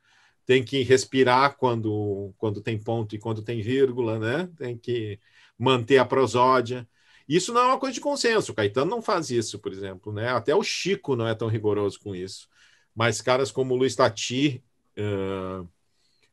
[0.52, 4.50] tem que respirar quando, quando tem ponto e quando tem vírgula, né?
[4.58, 5.18] Tem que
[5.58, 6.86] manter a prosódia.
[7.26, 8.52] Isso não é uma coisa de consenso.
[8.52, 10.28] O Caetano não faz isso, por exemplo, né?
[10.28, 12.50] Até o Chico não é tão rigoroso com isso.
[12.94, 14.62] Mas caras como o Luiz Tati,
[14.98, 15.66] uh,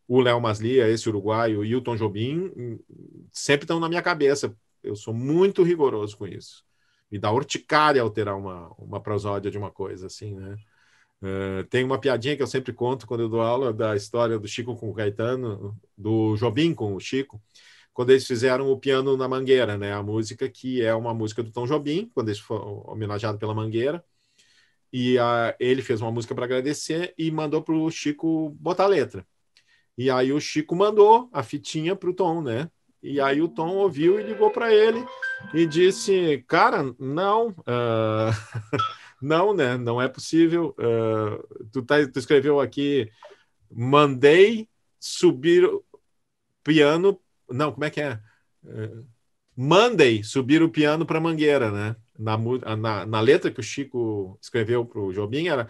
[0.09, 2.51] o Léo Maslia, esse uruguaio, o Tom Jobim,
[3.31, 4.53] sempre estão na minha cabeça.
[4.83, 6.65] Eu sou muito rigoroso com isso.
[7.09, 10.57] Me dá urticária alterar uma, uma prosódia de uma coisa assim, né?
[11.21, 14.47] Uh, tem uma piadinha que eu sempre conto quando eu dou aula da história do
[14.47, 17.43] Chico com o Caetano, do Jobim com o Chico,
[17.93, 19.93] quando eles fizeram o Piano na Mangueira, né?
[19.93, 24.05] A música que é uma música do Tom Jobim, quando eles foram homenageados pela Mangueira.
[24.93, 28.87] E a, ele fez uma música para agradecer e mandou para o Chico botar a
[28.89, 29.27] letra.
[29.97, 32.71] E aí o Chico mandou a fitinha para o Tom, né?
[33.03, 35.05] E aí o Tom ouviu e ligou para ele
[35.53, 37.49] e disse: Cara, não.
[37.49, 38.31] Uh...
[39.21, 39.77] Não, né?
[39.77, 40.75] Não é possível.
[40.79, 43.11] Uh, tu, tá, tu escreveu aqui,
[43.71, 45.85] mandei subir o
[46.63, 47.21] piano.
[47.51, 48.21] Não, como é que é?
[48.65, 49.05] Uh,
[49.57, 51.97] mandei subir o piano para Mangueira, né?
[52.19, 52.37] Na,
[52.77, 55.69] na, na, letra que o Chico escreveu para o Jobim era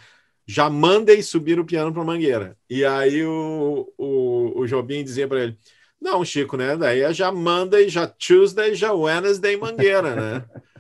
[0.49, 2.57] já mandei subir o piano para Mangueira.
[2.71, 5.59] E aí o, o, o Jobim dizia para ele:
[6.01, 6.75] Não, Chico, né?
[6.77, 10.45] Daí é já Monday, já Tuesday, já Wednesday, Mangueira, né?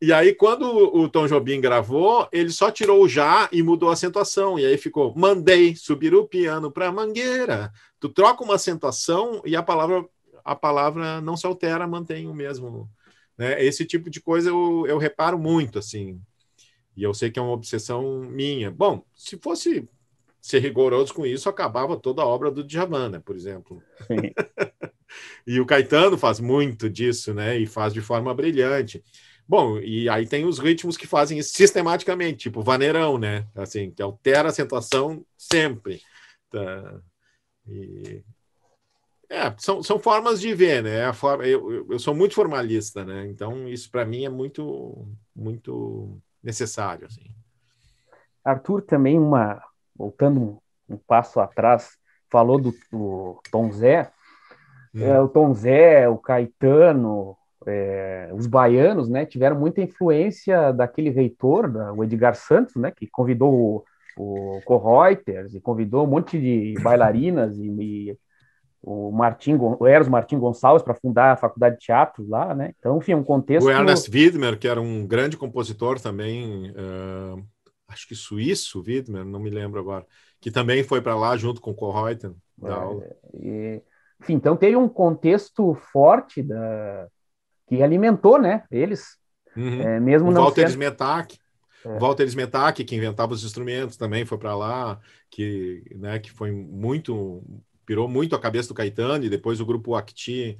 [0.00, 3.94] E aí, quando o Tom Jobim gravou, ele só tirou o já e mudou a
[3.94, 4.58] acentuação.
[4.58, 7.72] E aí ficou: mandei subir o piano para mangueira.
[7.98, 10.04] Tu troca uma acentuação e a palavra,
[10.44, 12.88] a palavra não se altera, mantém o mesmo.
[13.36, 13.64] Né?
[13.64, 16.20] Esse tipo de coisa eu, eu reparo muito, assim.
[16.96, 18.70] E eu sei que é uma obsessão minha.
[18.70, 19.88] Bom, se fosse
[20.40, 23.82] ser rigoroso com isso, acabava toda a obra do Djavan, né, por exemplo.
[25.46, 27.58] e o Caetano faz muito disso, né?
[27.58, 29.02] E faz de forma brilhante.
[29.48, 33.46] Bom, e aí tem os ritmos que fazem isso sistematicamente, tipo vaneirão, né?
[33.56, 36.02] Assim, que altera a acentuação sempre.
[36.50, 37.00] Tá?
[37.66, 38.22] E...
[39.30, 41.06] É, são, são formas de ver, né?
[41.06, 43.26] A forma, eu, eu sou muito formalista, né?
[43.26, 47.06] Então, isso para mim é muito, muito necessário.
[47.06, 47.24] Assim.
[48.44, 49.62] Arthur, também uma.
[49.96, 51.96] Voltando um, um passo atrás,
[52.30, 54.12] falou do, do Tom Zé.
[54.94, 55.02] Hum.
[55.02, 57.36] É, o Tom Zé, o Caetano,
[57.68, 63.06] é, os baianos, né, tiveram muita influência daquele reitor, da, o Edgar Santos, né, que
[63.06, 63.84] convidou o,
[64.16, 68.18] o Correuters e convidou um monte de bailarinas e, e
[68.82, 72.72] o Martim, o Eros Martim Gonçalves para fundar a faculdade de teatro lá, né?
[72.78, 73.66] Então, enfim, um contexto.
[73.66, 77.44] O Ernest Widmer, que era um grande compositor também, uh,
[77.88, 80.06] acho que suíço, Widmer, não me lembro agora,
[80.40, 82.32] que também foi para lá junto com o Kohreuter.
[82.62, 83.82] É, e,
[84.20, 87.08] enfim, então teve um contexto forte da
[87.68, 88.64] que alimentou, né?
[88.70, 89.18] Eles,
[89.56, 89.80] uhum.
[89.80, 90.70] é, mesmo o não Walter sendo...
[90.70, 91.38] Smetak.
[91.84, 91.98] É.
[91.98, 94.98] Walter Smetak, que inventava os instrumentos, também foi para lá,
[95.30, 97.42] que, né, que foi muito
[97.88, 100.58] pirou muito a cabeça do Caetano e depois o grupo Acti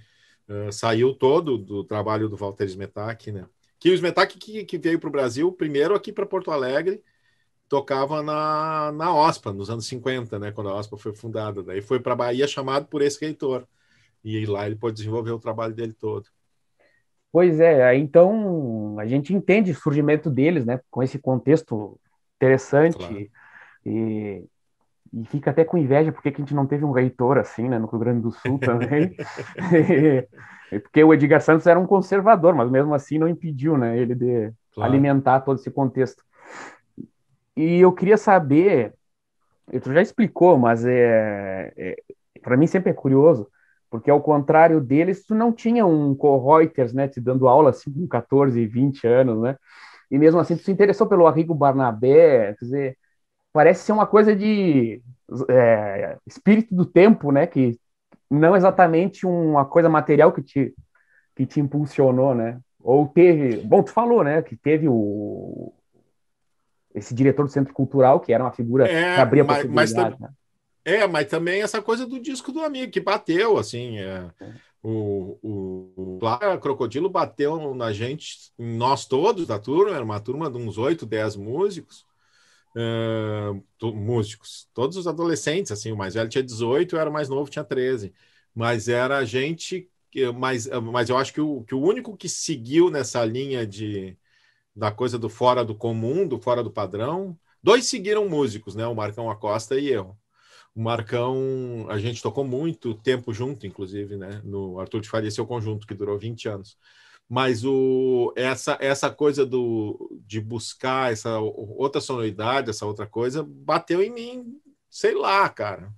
[0.49, 3.44] uh, saiu todo do trabalho do Walter Smetak, né?
[3.79, 7.03] Que o Smetak que, que veio para o Brasil primeiro aqui para Porto Alegre
[7.68, 10.53] tocava na, na OSPA nos anos 50, né?
[10.53, 13.68] Quando a OSPA foi fundada, daí foi para Bahia chamado por esse reitor
[14.25, 16.25] e lá ele pôde desenvolver o trabalho dele todo.
[17.31, 20.81] Pois é, então a gente entende o surgimento deles, né?
[20.91, 21.99] Com esse contexto
[22.37, 23.29] interessante claro.
[23.85, 24.45] e
[25.12, 27.79] e fica até com inveja porque que a gente não teve um reitor assim, né,
[27.79, 29.17] no Rio Grande do Sul também.
[30.83, 34.53] porque o Edgar Santos era um conservador, mas mesmo assim não impediu, né, ele de
[34.75, 34.93] claro.
[34.93, 36.23] alimentar todo esse contexto.
[37.57, 38.95] E eu queria saber,
[39.83, 41.97] tu já explicou, mas é, é
[42.43, 43.49] para mim sempre é curioso,
[43.90, 48.07] porque ao contrário deles, tu não tinha um co-Reuters, né, te dando aula assim com
[48.07, 49.57] 14, 20 anos, né?
[50.11, 52.98] E mesmo assim tu se interessou pelo Arrigo Barnabé, quer dizer,
[53.53, 55.03] parece ser uma coisa de
[55.48, 57.46] é, espírito do tempo, né?
[57.46, 57.79] Que
[58.31, 60.74] não exatamente uma coisa material que te,
[61.35, 62.59] que te impulsionou, né?
[62.81, 64.42] Ou teve, bom, tu falou, né?
[64.42, 65.72] Que teve o
[66.94, 70.20] esse diretor do Centro Cultural, que era uma figura é, que abria mas, possibilidade, mas,
[70.20, 70.37] né?
[70.88, 74.31] É, mas também essa coisa do disco do amigo, que bateu, assim, é,
[74.83, 80.57] o, o, o Crocodilo bateu na gente, nós todos da turma, era uma turma de
[80.57, 82.07] uns 8, 10 músicos,
[82.74, 87.29] uh, músicos, todos os adolescentes, assim, o mais velho tinha 18, eu era o mais
[87.29, 88.14] novo, tinha 13.
[88.55, 89.90] Mas era gente.
[90.37, 94.16] Mas, mas eu acho que o, que o único que seguiu nessa linha de
[94.74, 98.87] da coisa do fora do comum, do fora do padrão, dois seguiram músicos, né?
[98.87, 100.16] O Marcão Acosta e eu.
[100.79, 104.41] O Marcão, a gente tocou muito tempo junto, inclusive, né?
[104.45, 106.79] No Arthur de Faria, seu conjunto, que durou 20 anos
[107.29, 114.03] mas o, essa, essa coisa do, de buscar essa outra sonoridade, essa outra coisa, bateu
[114.03, 115.93] em mim, sei lá, cara.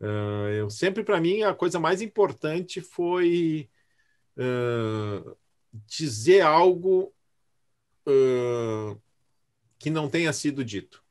[0.00, 3.68] Uh, eu sempre, para mim, a coisa mais importante foi
[4.36, 5.36] uh,
[5.84, 7.12] dizer algo
[8.06, 9.00] uh,
[9.80, 11.02] que não tenha sido dito,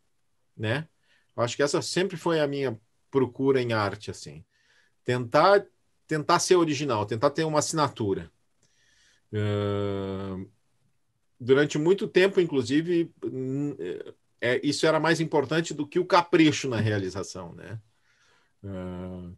[0.56, 0.88] né?
[1.36, 2.80] Acho que essa sempre foi a minha
[3.12, 4.43] procura em arte, assim.
[5.04, 5.65] Tentar,
[6.08, 8.32] tentar ser original, tentar ter uma assinatura
[11.39, 13.12] durante muito tempo, inclusive,
[14.39, 17.80] é, isso era mais importante do que o capricho na realização, né?
[18.63, 19.36] Uh,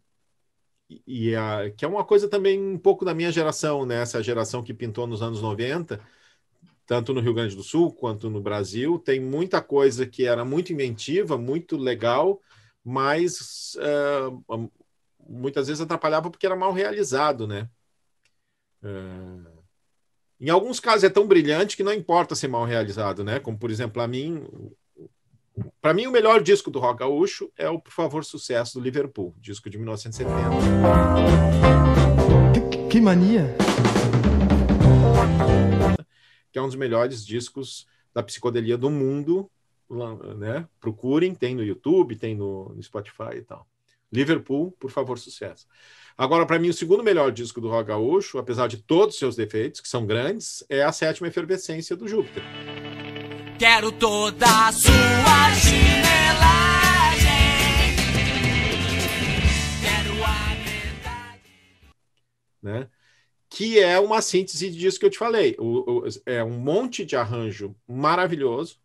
[1.06, 4.02] e a, que é uma coisa também um pouco da minha geração, né?
[4.02, 5.98] Essa geração que pintou nos anos 90,
[6.86, 10.72] tanto no Rio Grande do Sul quanto no Brasil, tem muita coisa que era muito
[10.72, 12.40] inventiva, muito legal,
[12.84, 14.70] mas uh,
[15.26, 17.68] muitas vezes atrapalhava porque era mal realizado, né?
[18.82, 19.64] Uh,
[20.38, 23.40] em alguns casos é tão brilhante que não importa ser mal realizado, né?
[23.40, 24.46] Como, por exemplo, a mim,
[25.80, 29.34] para mim, o melhor disco do rock gaúcho é o Por Favor Sucesso do Liverpool,
[29.38, 30.38] disco de 1970.
[32.52, 33.56] Que, que mania!
[36.52, 39.50] Que é um dos melhores discos da psicodelia do mundo,
[40.36, 40.66] né?
[40.80, 43.66] Procurem, tem no YouTube, tem no, no Spotify e tal.
[44.12, 45.66] Liverpool, Por Favor Sucesso.
[46.16, 49.34] Agora, para mim, o segundo melhor disco do rock gaúcho, apesar de todos os seus
[49.34, 52.44] defeitos, que são grandes, é a sétima efervescência do Júpiter.
[53.58, 56.04] Quero toda a sua chinelagem.
[59.82, 61.42] Quero a verdade.
[62.62, 62.88] Né?
[63.50, 65.56] Que é uma síntese disso que eu te falei.
[65.58, 68.78] O, o, é um monte de arranjo maravilhoso,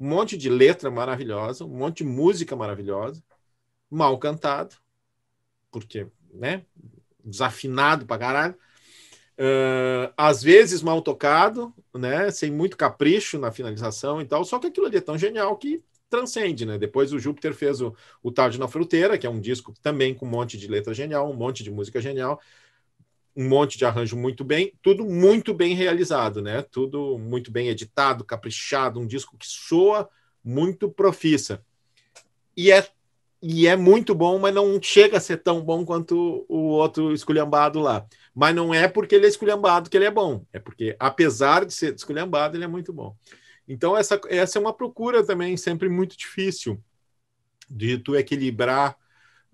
[0.00, 3.22] um monte de letra maravilhosa, um monte de música maravilhosa,
[3.90, 4.74] mal cantado,
[5.70, 6.64] porque né?
[7.24, 8.54] Desafinado pra caralho.
[9.38, 12.30] Uh, às vezes mal tocado, né?
[12.30, 14.44] Sem muito capricho na finalização e tal.
[14.44, 16.78] Só que aquilo ali é tão genial que transcende, né?
[16.78, 20.26] Depois o Júpiter fez o, o Tarde na Fruteira, que é um disco também com
[20.26, 22.40] um monte de letra genial, um monte de música genial,
[23.36, 26.62] um monte de arranjo muito bem, tudo muito bem realizado, né?
[26.62, 30.08] Tudo muito bem editado, caprichado, um disco que soa
[30.44, 31.64] muito profissa.
[32.56, 32.86] E é
[33.42, 37.80] e é muito bom, mas não chega a ser tão bom quanto o outro esculhambado
[37.80, 38.06] lá.
[38.34, 41.72] Mas não é porque ele é esculhambado que ele é bom, é porque, apesar de
[41.72, 43.16] ser esculhambado, ele é muito bom.
[43.66, 46.82] Então, essa, essa é uma procura também sempre muito difícil
[47.70, 48.92] de tu equilibrar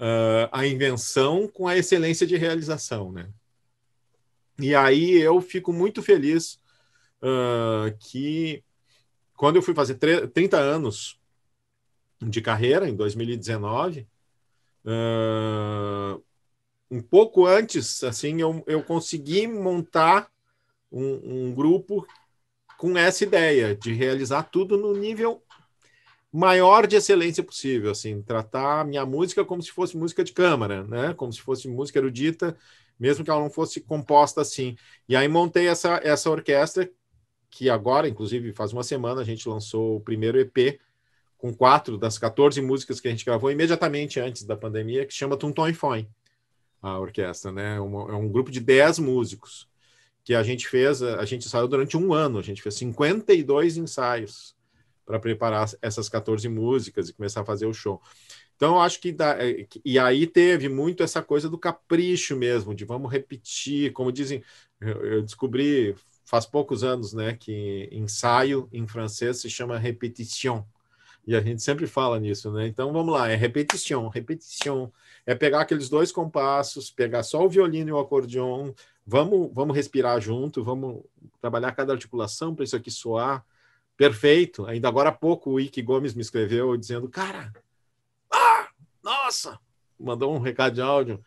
[0.01, 3.29] uh, a invenção com a excelência de realização, né?
[4.59, 6.61] E aí eu fico muito feliz
[7.23, 8.63] uh, que
[9.37, 11.21] quando eu fui fazer 30 anos
[12.21, 14.07] de carreira, em 2019,
[14.85, 16.23] uh,
[16.91, 20.31] um pouco antes, assim, eu, eu consegui montar
[20.91, 22.07] um, um grupo
[22.79, 25.43] com essa ideia de realizar tudo no nível
[26.33, 31.15] maior de excelência possível, assim, tratar minha música como se fosse música de câmara, né?
[31.15, 32.57] Como se fosse música erudita,
[32.99, 34.77] mesmo que ela não fosse composta assim.
[35.09, 36.91] E aí montei essa essa orquestra
[37.51, 40.79] que agora, inclusive, faz uma semana a gente lançou o primeiro EP
[41.39, 45.37] com quatro das 14 músicas que a gente gravou imediatamente antes da pandemia, que chama
[45.37, 46.09] Tunton e Foin,
[46.83, 47.81] a orquestra, né?
[47.81, 49.69] Uma, é um grupo de 10 músicos
[50.25, 54.57] que a gente fez, a gente saiu durante um ano, a gente fez 52 ensaios
[55.05, 58.03] para preparar essas 14 músicas e começar a fazer o show.
[58.57, 63.13] Então, acho que é, e aí teve muito essa coisa do capricho mesmo, de vamos
[63.13, 64.43] repetir, como dizem,
[64.81, 65.95] eu descobri
[66.25, 70.65] faz poucos anos, né, que ensaio em francês se chama repetition.
[71.27, 72.69] E a gente sempre fala nisso, né?
[72.69, 74.93] Então vamos lá, é repetição, repetição.
[75.27, 78.73] É pegar aqueles dois compassos, pegar só o violino e o acordeon,
[79.05, 81.03] vamos, vamos respirar junto, vamos
[81.41, 83.45] trabalhar cada articulação para isso aqui soar
[83.97, 84.67] perfeito.
[84.67, 87.53] Ainda agora há pouco o Ike Gomes me escreveu dizendo: Cara,
[89.07, 89.57] nossa,
[89.99, 91.21] mandou um recado de áudio.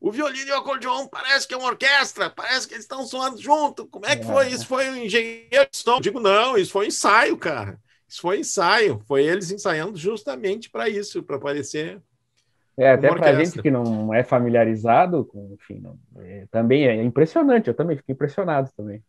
[0.00, 3.40] O violino e o acordeon parece que é uma orquestra, parece que eles estão soando
[3.40, 3.86] junto.
[3.86, 4.48] Como é que foi?
[4.48, 5.96] Isso foi um engenheiro de som?
[5.96, 7.78] Eu digo, não, isso foi um ensaio, cara.
[8.08, 12.00] Isso foi ensaio, foi eles ensaiando justamente para isso, para parecer.
[12.76, 17.02] É, até para a gente que não é familiarizado, com, enfim, não, é, também é
[17.02, 19.04] impressionante, eu também fico impressionado também.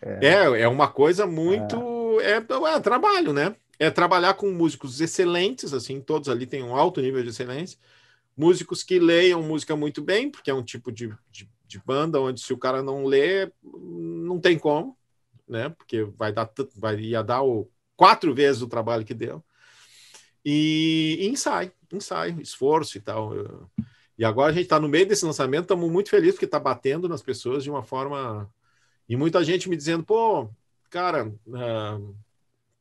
[0.00, 2.20] É, é, é uma coisa muito.
[2.20, 2.34] É.
[2.34, 3.54] é, é trabalho, né?
[3.78, 7.78] É trabalhar com músicos excelentes, assim, todos ali têm um alto nível de excelência.
[8.36, 12.40] Músicos que leiam música muito bem, porque é um tipo de, de, de banda onde
[12.40, 14.96] se o cara não lê, não tem como,
[15.48, 15.68] né?
[15.70, 19.44] Porque vai dar, vai ia dar o quatro vezes o trabalho que deu.
[20.44, 23.32] E, e ensaio, ensaio, esforço e tal.
[24.16, 27.08] E agora a gente está no meio desse lançamento, estamos muito felizes porque está batendo
[27.08, 28.52] nas pessoas de uma forma.
[29.08, 30.48] E muita gente me dizendo, pô,
[30.90, 32.16] cara, uh,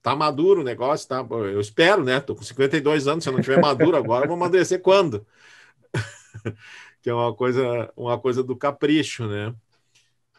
[0.08, 1.26] tá maduro o negócio, tá?
[1.30, 2.22] Eu espero, né?
[2.22, 5.26] Tô com 52 anos, se eu não tiver maduro agora, vou amadurecer quando?
[7.02, 9.54] que é uma coisa, uma coisa do capricho, né?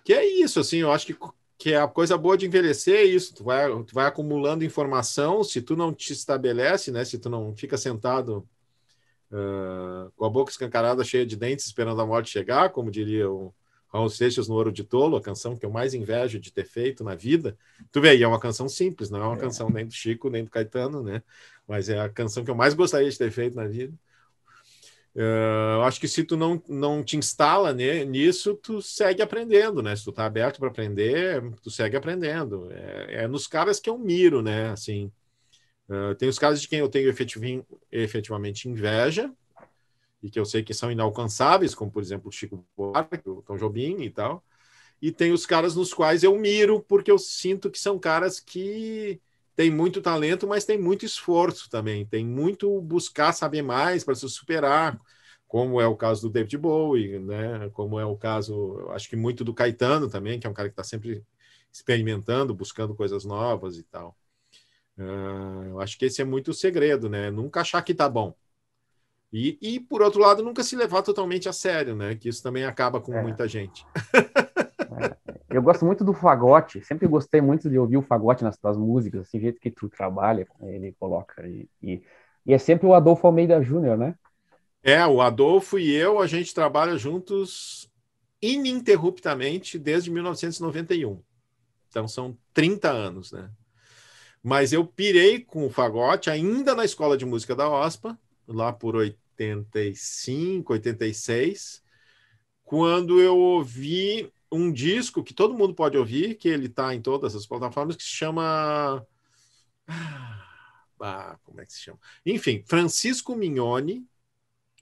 [0.03, 1.17] Que é isso, assim, eu acho que
[1.61, 5.43] que é a coisa boa de envelhecer é isso, tu vai, tu vai acumulando informação,
[5.43, 8.49] se tu não te estabelece, né, se tu não fica sentado
[9.33, 13.53] uh, com a boca escancarada, cheia de dentes, esperando a morte chegar, como diria o
[13.89, 17.03] Raul Seixas no Ouro de Tolo, a canção que eu mais invejo de ter feito
[17.03, 17.57] na vida,
[17.91, 19.41] tu vê, e é uma canção simples, não é uma é.
[19.41, 21.23] canção nem do Chico, nem do Caetano, né,
[21.67, 23.95] mas é a canção que eu mais gostaria de ter feito na vida,
[25.19, 29.83] Uh, eu acho que se tu não, não te instala né, nisso, tu segue aprendendo,
[29.83, 29.97] né?
[29.97, 32.71] Se tu tá aberto para aprender, tu segue aprendendo.
[32.71, 34.71] É, é, nos caras que eu miro, né?
[34.71, 35.11] Assim,
[35.89, 37.13] uh, tem os caras de quem eu tenho
[37.91, 39.29] efetivamente inveja
[40.23, 43.57] e que eu sei que são inalcançáveis, como por exemplo o Chico Buarque, o Tom
[43.57, 44.45] Jobim e tal.
[45.01, 49.21] E tem os caras nos quais eu miro porque eu sinto que são caras que
[49.55, 54.29] tem muito talento, mas tem muito esforço também, tem muito buscar saber mais para se
[54.29, 54.99] superar,
[55.49, 57.69] como é o caso do David Bowie, né?
[57.71, 60.75] Como é o caso, acho que muito do Caetano também, que é um cara que
[60.75, 61.25] está sempre
[61.73, 64.17] experimentando, buscando coisas novas e tal.
[64.99, 67.31] Uh, eu acho que esse é muito o segredo, né?
[67.31, 68.35] Nunca achar que tá bom.
[69.33, 72.15] E, e, por outro lado, nunca se levar totalmente a sério, né?
[72.15, 73.23] Que isso também acaba com é.
[73.23, 73.85] muita gente.
[75.51, 79.23] Eu gosto muito do fagote, sempre gostei muito de ouvir o fagote nas tuas músicas,
[79.23, 81.47] assim, jeito que tu trabalha, ele coloca.
[81.47, 82.03] E, e,
[82.45, 84.15] e é sempre o Adolfo Almeida Júnior, né?
[84.83, 87.91] É, o Adolfo e eu, a gente trabalha juntos
[88.41, 91.21] ininterruptamente desde 1991.
[91.89, 93.51] Então são 30 anos, né?
[94.43, 98.19] Mas eu pirei com o fagote ainda na escola de música da OSPA,
[98.49, 101.83] lá por 85, 86,
[102.65, 107.37] quando eu ouvi um disco que todo mundo pode ouvir, que ele está em todas
[107.37, 109.07] as plataformas, que se chama.
[111.01, 112.01] Ah, como é que se chama?
[112.27, 114.05] Enfim, Francisco Mignoni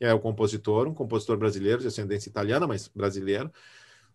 [0.00, 3.52] é o compositor, um compositor brasileiro de ascendência italiana, mas brasileiro.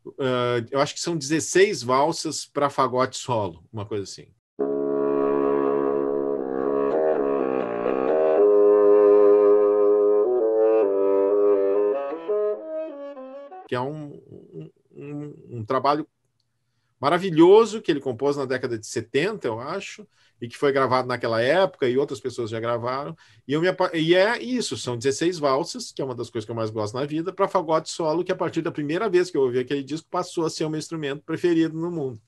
[0.03, 4.33] Uh, eu acho que são 16 valsas para fagote solo, uma coisa assim.
[13.71, 14.21] Que é um,
[14.91, 16.05] um, um trabalho
[16.99, 20.05] maravilhoso que ele compôs na década de 70, eu acho,
[20.41, 23.15] e que foi gravado naquela época e outras pessoas já gravaram.
[23.47, 26.51] E, eu me, e é isso, são 16 valsas, que é uma das coisas que
[26.51, 29.37] eu mais gosto na vida, para fagote solo, que a partir da primeira vez que
[29.37, 32.21] eu ouvi aquele disco passou a ser o meu instrumento preferido no mundo.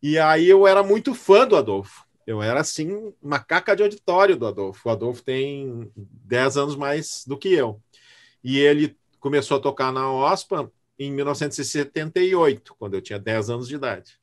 [0.00, 2.04] E aí eu era muito fã do Adolfo.
[2.24, 4.88] Eu era assim, macaca de auditório do Adolfo.
[4.88, 7.82] O Adolfo tem 10 anos mais do que eu.
[8.44, 13.76] E ele começou a tocar na OSPA em 1978, quando eu tinha 10 anos de
[13.76, 14.18] idade.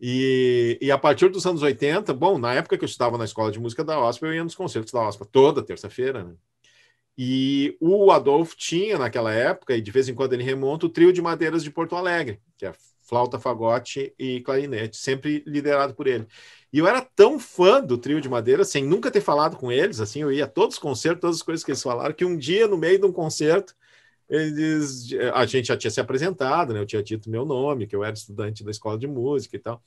[0.00, 3.52] E, e, a partir dos anos 80, bom, na época que eu estava na escola
[3.52, 6.34] de música da OSPA, eu ia nos concertos da OSPA toda terça-feira, né?
[7.16, 11.12] E o Adolfo tinha naquela época, e de vez em quando ele remonta, o trio
[11.12, 16.26] de madeiras de Porto Alegre, que é flauta, fagote e clarinete, sempre liderado por ele.
[16.72, 20.00] E eu era tão fã do trio de madeira, sem nunca ter falado com eles,
[20.00, 22.36] assim, eu ia a todos os concertos, todas as coisas que eles falaram, que um
[22.36, 23.74] dia, no meio de um concerto,
[24.32, 26.80] eles, a gente já tinha se apresentado, né?
[26.80, 29.82] Eu tinha dito meu nome, que eu era estudante da escola de música e tal.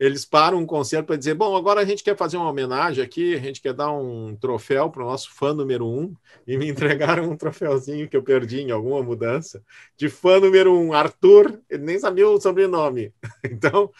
[0.00, 3.34] Eles param um concerto para dizer: bom, agora a gente quer fazer uma homenagem aqui,
[3.34, 6.12] a gente quer dar um troféu para o nosso fã número um,
[6.44, 9.62] e me entregaram um troféuzinho que eu perdi em alguma mudança,
[9.96, 13.12] de fã número um, Arthur, ele nem sabia o sobrenome.
[13.44, 13.92] Então,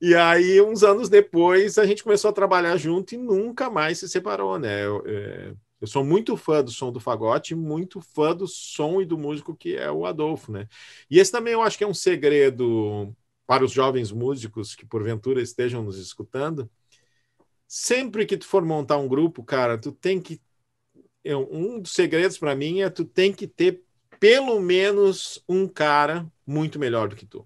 [0.00, 4.08] e aí, uns anos depois, a gente começou a trabalhar junto e nunca mais se
[4.08, 4.84] separou, né?
[4.84, 9.04] Eu, é, eu sou muito fã do som do fagote, muito fã do som e
[9.04, 10.68] do músico que é o Adolfo, né?
[11.10, 13.12] E esse também eu acho que é um segredo
[13.48, 16.70] para os jovens músicos que porventura estejam nos escutando.
[17.66, 20.40] Sempre que tu for montar um grupo, cara, tu tem que
[21.26, 23.82] um dos segredos para mim é tu tem que ter
[24.20, 27.44] pelo menos um cara muito melhor do que tu.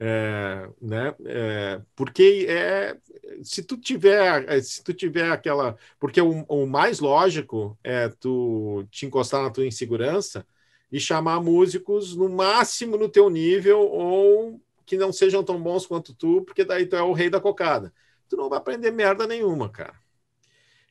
[0.00, 1.14] É, né?
[1.24, 2.96] É, porque é,
[3.42, 8.86] se tu tiver é, se tu tiver aquela porque o, o, mais lógico é tu
[8.92, 10.46] te encostar na tua insegurança
[10.92, 16.14] e chamar músicos no máximo no teu nível ou que não sejam tão bons quanto
[16.14, 17.92] tu porque daí tu é o rei da cocada.
[18.28, 19.98] Tu não vai aprender merda nenhuma cara.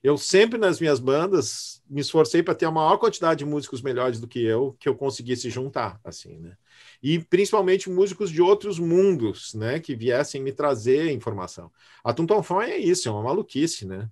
[0.04, 4.20] Eu sempre nas minhas bandas me esforcei para ter a maior quantidade de músicos melhores
[4.20, 6.58] do que eu que eu conseguisse juntar assim né
[7.02, 11.72] e principalmente músicos de outros mundos, né, que viessem me trazer informação.
[12.04, 14.10] A Tuntonfon é isso, é uma maluquice, né?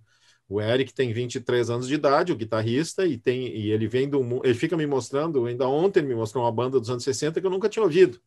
[0.47, 4.22] O Eric tem 23 anos de idade, o guitarrista, e tem e ele vem do
[4.43, 7.51] ele fica me mostrando, ainda ontem me mostrou uma banda dos anos 60 que eu
[7.51, 8.20] nunca tinha ouvido.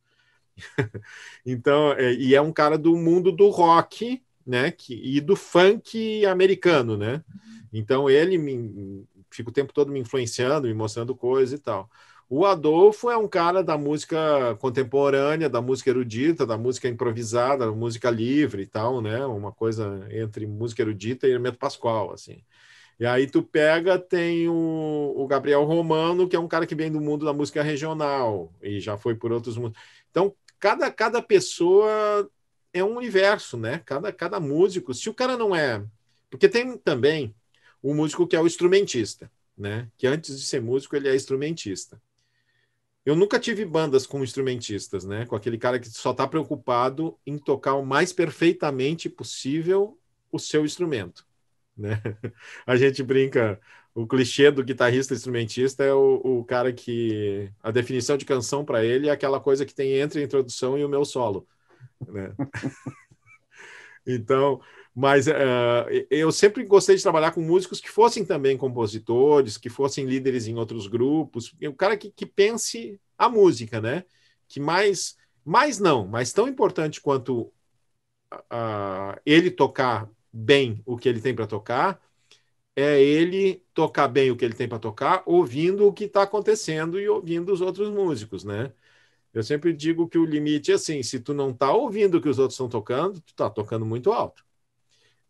[1.45, 6.25] então, é, e é um cara do mundo do rock, né, que, e do funk
[6.25, 7.23] americano, né?
[7.71, 11.89] Então ele me fica o tempo todo me influenciando, me mostrando coisas e tal.
[12.31, 17.71] O Adolfo é um cara da música contemporânea, da música erudita, da música improvisada, da
[17.71, 19.25] música livre e tal, né?
[19.25, 22.43] Uma coisa entre música erudita e Hermeto Pascoal, assim.
[22.99, 26.91] E aí tu pega, tem o, o, Gabriel Romano, que é um cara que vem
[26.91, 29.79] do mundo da música regional e já foi por outros mundos.
[30.11, 32.29] Então, cada, cada pessoa
[32.73, 33.81] é um universo, né?
[33.85, 35.83] Cada, cada músico, se o cara não é...
[36.29, 37.33] Porque tem também
[37.81, 39.89] o músico que é o instrumentista, né?
[39.97, 41.99] Que antes de ser músico, ele é instrumentista.
[43.05, 45.25] Eu nunca tive bandas com instrumentistas, né?
[45.25, 49.97] Com aquele cara que só está preocupado em tocar o mais perfeitamente possível
[50.31, 51.25] o seu instrumento,
[51.75, 52.01] né?
[52.65, 53.59] A gente brinca,
[53.95, 58.83] o clichê do guitarrista instrumentista é o, o cara que a definição de canção para
[58.83, 61.47] ele é aquela coisa que tem entre a introdução e o meu solo,
[62.07, 62.33] né?
[64.05, 64.61] então,
[64.99, 65.31] mas uh,
[66.09, 70.55] eu sempre gostei de trabalhar com músicos que fossem também compositores, que fossem líderes em
[70.55, 74.03] outros grupos, o cara que, que pense a música, né?
[74.45, 77.43] Que mais, mais não, mas tão importante quanto
[78.33, 82.01] uh, ele tocar bem o que ele tem para tocar,
[82.75, 86.99] é ele tocar bem o que ele tem para tocar, ouvindo o que está acontecendo
[86.99, 88.73] e ouvindo os outros músicos, né?
[89.33, 92.29] Eu sempre digo que o limite é assim: se tu não está ouvindo o que
[92.29, 94.48] os outros estão tocando, tu está tocando muito alto.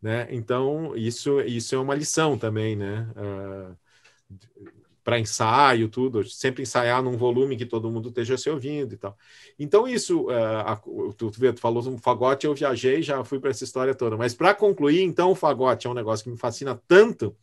[0.00, 0.26] Né?
[0.30, 3.06] Então, isso, isso é uma lição também, né?
[3.16, 4.70] Uh, ah,
[5.02, 9.16] para ensaio, tudo, sempre ensaiar num volume que todo mundo esteja se ouvindo e tal.
[9.58, 10.76] Então, isso, uh, a,
[11.16, 14.16] tu, tu, falou um fagote, eu viajei, já fui para essa história toda.
[14.16, 17.36] Mas para concluir, então, o fagote é um negócio que me fascina tanto,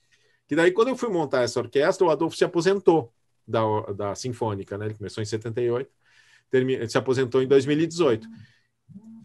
[0.48, 3.12] que daí, quando eu fui montar essa orquestra, o Adolfo se aposentou
[3.48, 3.62] da,
[3.94, 4.86] da Sinfônica, né?
[4.86, 5.90] Ele começou em 78,
[6.50, 8.28] termi, se aposentou em 2018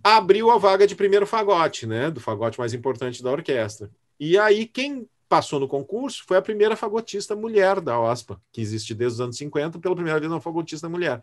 [0.02, 2.10] abriu a vaga de primeiro fagote, né?
[2.10, 3.90] Do fagote mais importante da orquestra.
[4.18, 8.94] E aí, quem passou no concurso foi a primeira fagotista mulher da OSPA, que existe
[8.94, 11.22] desde os anos 50, pela primeira vez uma fagotista mulher,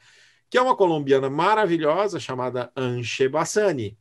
[0.50, 3.96] que é uma colombiana maravilhosa chamada Anche Bassani.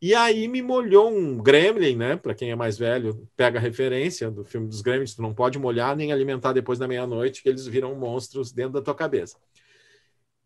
[0.00, 2.16] E aí me molhou um gremlin, né?
[2.16, 5.58] Para quem é mais velho, pega a referência do filme dos gremlins, tu não pode
[5.58, 9.38] molhar nem alimentar depois da meia-noite, que eles viram monstros dentro da tua cabeça.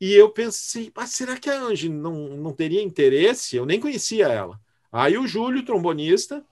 [0.01, 3.57] E eu pensei, mas será que a Angie não, não teria interesse?
[3.57, 4.59] Eu nem conhecia ela.
[4.91, 6.43] Aí o Júlio, trombonista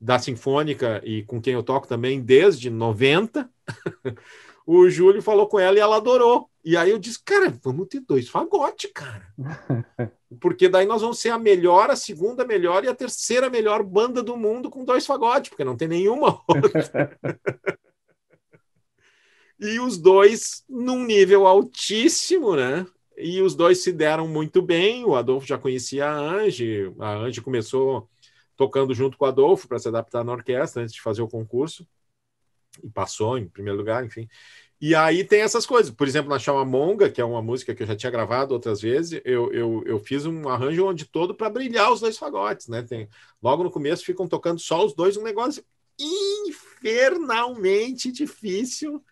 [0.00, 3.50] da Sinfônica e com quem eu toco também desde 90,
[4.66, 6.48] o Júlio falou com ela e ela adorou.
[6.62, 9.26] E aí eu disse, cara, vamos ter dois fagote, cara.
[10.38, 14.22] Porque daí nós vamos ser a melhor, a segunda melhor e a terceira melhor banda
[14.22, 17.18] do mundo com dois fagotes, porque não tem nenhuma outra.
[19.58, 22.86] e os dois num nível altíssimo, né?
[23.16, 25.04] E os dois se deram muito bem.
[25.04, 28.08] O Adolfo já conhecia a Ange, a Ange começou
[28.56, 31.86] tocando junto com o Adolfo para se adaptar na orquestra antes de fazer o concurso
[32.82, 34.28] e passou em primeiro lugar, enfim.
[34.80, 35.92] E aí tem essas coisas.
[35.92, 38.80] Por exemplo, na Chama Monga, que é uma música que eu já tinha gravado outras
[38.80, 42.82] vezes, eu, eu, eu fiz um arranjo onde todo para brilhar os dois fagotes, né?
[42.82, 43.08] Tem,
[43.42, 45.64] logo no começo ficam tocando só os dois, um negócio
[45.98, 49.02] infernalmente difícil.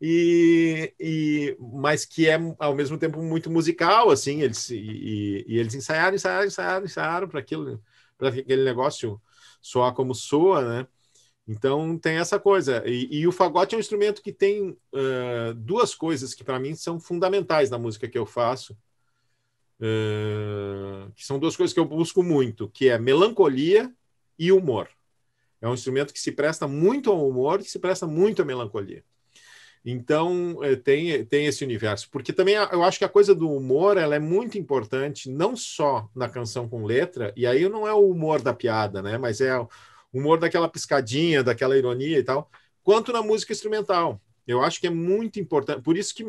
[0.00, 5.74] E, e mas que é ao mesmo tempo muito musical assim eles e, e eles
[5.74, 7.82] ensaiaram ensaiaram ensaiaram ensaiaram para aquilo
[8.16, 9.20] para aquele negócio
[9.60, 10.86] soar como soa né
[11.48, 12.82] então tem essa coisa.
[12.86, 16.74] E, e, o fagote é um instrumento que tem uh, duas coisas que para mim
[16.74, 18.76] são fundamentais na música que eu faço.
[19.80, 23.90] Uh, que são duas coisas que eu busco muito, que é melancolia
[24.38, 24.90] e humor.
[25.60, 29.02] É um instrumento que se presta muito ao humor, que se presta muito à melancolia.
[29.84, 33.96] Então eh, tem, tem esse universo, porque também eu acho que a coisa do humor
[33.96, 38.10] ela é muito importante, não só na canção com letra, e aí não é o
[38.10, 39.16] humor da piada, né?
[39.18, 39.52] Mas é
[40.12, 42.50] humor daquela piscadinha, daquela ironia e tal,
[42.82, 44.20] quanto na música instrumental.
[44.46, 45.82] Eu acho que é muito importante.
[45.82, 46.24] Por isso que,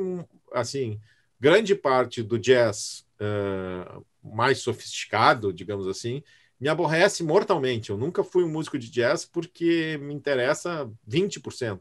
[0.51, 0.99] assim,
[1.39, 6.21] grande parte do jazz uh, mais sofisticado, digamos assim,
[6.59, 7.89] me aborrece mortalmente.
[7.89, 11.79] Eu nunca fui um músico de jazz porque me interessa 20%.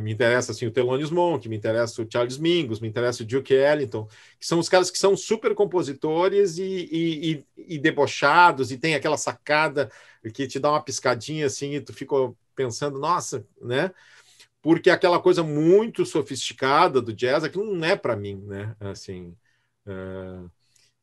[0.00, 3.54] Me interessa assim, o Thelonious Monk, me interessa o Charles Mingus, me interessa o Duke
[3.54, 4.08] Ellington,
[4.40, 8.94] que são os caras que são super compositores e, e, e, e debochados e tem
[8.94, 9.90] aquela sacada
[10.32, 12.16] que te dá uma piscadinha assim e tu fica
[12.54, 13.92] pensando, nossa, né?
[14.62, 18.74] Porque aquela coisa muito sofisticada do jazz, aquilo não é para mim, né?
[18.80, 19.36] Assim,
[19.86, 20.50] uh,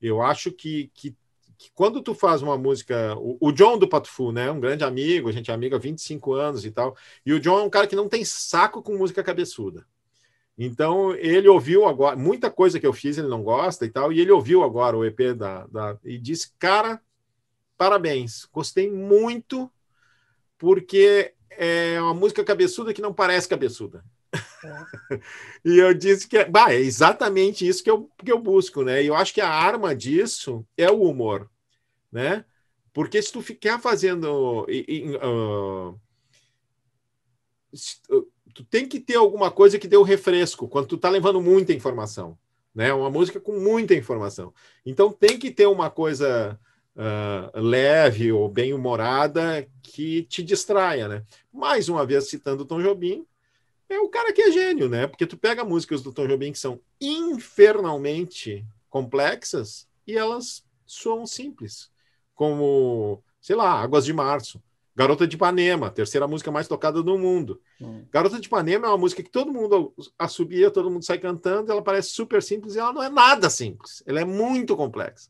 [0.01, 1.15] eu acho que, que,
[1.61, 4.49] que, quando tu faz uma música, o, o, John do Patufu, né?
[4.49, 7.59] Um grande amigo, a gente é amigo há 25 anos e tal, e o John
[7.59, 9.85] é um cara que não tem saco com música cabeçuda.
[10.57, 14.19] Então, ele ouviu agora, muita coisa que eu fiz ele não gosta e tal, e
[14.19, 16.99] ele ouviu agora o EP da, da e disse, cara,
[17.77, 18.45] parabéns.
[18.51, 19.71] Gostei muito,
[20.57, 24.03] porque é uma música cabeçuda que não parece cabeçuda.
[24.63, 25.19] É.
[25.65, 29.03] e eu disse que bah, é exatamente isso que eu, que eu busco, né?
[29.03, 31.49] E eu acho que a arma disso é o humor,
[32.11, 32.45] né?
[32.93, 34.65] Porque se tu ficar fazendo.
[34.67, 35.99] Uh,
[38.53, 41.41] tu tem que ter alguma coisa que dê o um refresco quando tu tá levando
[41.41, 42.37] muita informação,
[42.75, 42.93] né?
[42.93, 44.53] Uma música com muita informação.
[44.85, 46.59] Então tem que ter uma coisa
[46.95, 51.25] uh, leve ou bem humorada que te distraia, né?
[51.51, 53.25] Mais uma vez citando o Tom Jobim,
[53.89, 55.07] é o cara que é gênio, né?
[55.07, 61.90] Porque tu pega músicas do Tom Jobim que são infernalmente complexas e elas soam simples,
[62.41, 64.59] como, sei lá, Águas de Março.
[64.95, 67.61] Garota de Ipanema, terceira música mais tocada do mundo.
[67.79, 68.03] Hum.
[68.11, 71.83] Garota de Ipanema é uma música que todo mundo assobia, todo mundo sai cantando, ela
[71.83, 74.01] parece super simples e ela não é nada simples.
[74.07, 75.29] Ela é muito complexa.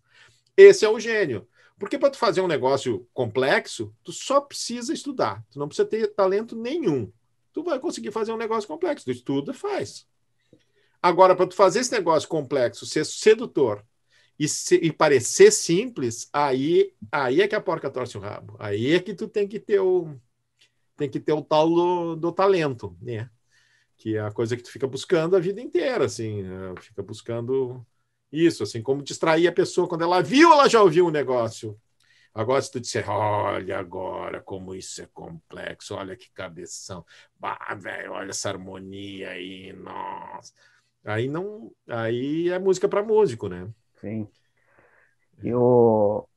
[0.55, 1.45] Esse é o gênio.
[1.77, 5.43] Porque para tu fazer um negócio complexo, tu só precisa estudar.
[5.51, 7.11] Tu não precisa ter talento nenhum.
[7.51, 9.03] Tu vai conseguir fazer um negócio complexo.
[9.03, 10.07] Tu estuda, faz.
[11.03, 13.83] Agora, para tu fazer esse negócio complexo, ser sedutor
[14.41, 18.55] e, e, parecer simples, aí, aí é que a porca torce o rabo.
[18.59, 20.19] Aí é que tu tem que ter o
[20.97, 23.29] tem que ter o tal do, do talento, né?
[23.97, 26.73] Que é a coisa que tu fica buscando a vida inteira, assim, né?
[26.79, 27.85] fica buscando
[28.31, 31.79] isso, assim, como distrair a pessoa quando ela viu, ela já ouviu o um negócio.
[32.33, 37.05] Agora, se tu disser, olha agora como isso é complexo, olha que cabeção,
[37.39, 40.53] bah, velho, olha essa harmonia aí, nossa.
[41.03, 43.67] Aí não, aí é música para músico, né?
[44.01, 44.27] Sim.
[45.43, 46.27] Eu,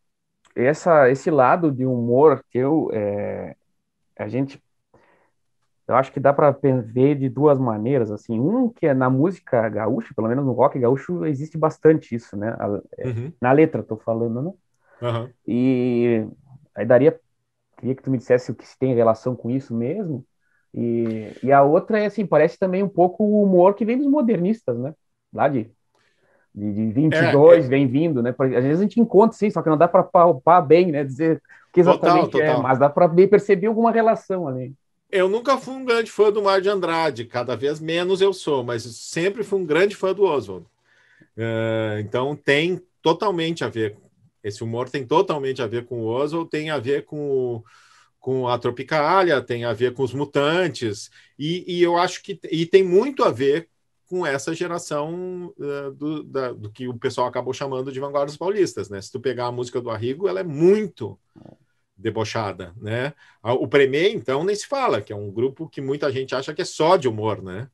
[0.57, 3.57] essa, esse lado de humor que eu, é,
[4.19, 4.63] a gente
[5.87, 9.69] eu acho que dá para ver de duas maneiras, assim, um que é na música
[9.69, 12.57] gaúcha, pelo menos no rock gaúcho existe bastante isso, né?
[12.59, 13.33] A, é, uhum.
[13.41, 14.53] Na letra, tô falando, né?
[15.03, 15.31] Uhum.
[15.47, 16.27] E
[16.75, 17.21] aí daria,
[17.77, 20.25] queria que tu me dissesse o que se tem relação com isso mesmo.
[20.73, 24.07] E, e a outra é assim, parece também um pouco o humor que vem dos
[24.07, 24.95] modernistas, né?
[25.33, 25.71] Lá de
[26.55, 27.69] de, de 22 é, é...
[27.69, 28.35] vem vindo, né?
[28.39, 31.03] Às vezes a gente encontra, sim, só que não dá para palpar bem, né?
[31.03, 32.61] Dizer o que exatamente total, total.
[32.61, 34.73] é, mas dá para perceber alguma relação ali.
[35.11, 38.65] Eu nunca fui um grande fã do Mar de Andrade, cada vez menos eu sou,
[38.65, 40.67] mas sempre fui um grande fã do Oswald.
[41.37, 43.97] Uh, então tem totalmente a ver.
[44.43, 47.65] Esse humor tem totalmente a ver com o Oswald, tem a ver com o,
[48.21, 52.67] com a Tropicália, tem a ver com os mutantes, e, e, eu acho que e
[52.67, 53.69] tem muito a ver
[54.09, 58.89] com essa geração uh, do, da, do, que o pessoal acabou chamando de vanguardas paulistas,
[58.89, 59.01] né?
[59.01, 61.19] Se tu pegar a música do Arrigo, ela é muito
[61.97, 63.15] debochada, né?
[63.43, 66.63] O Premê, então, nem se fala, que é um grupo que muita gente acha que
[66.63, 67.69] é só de humor, né?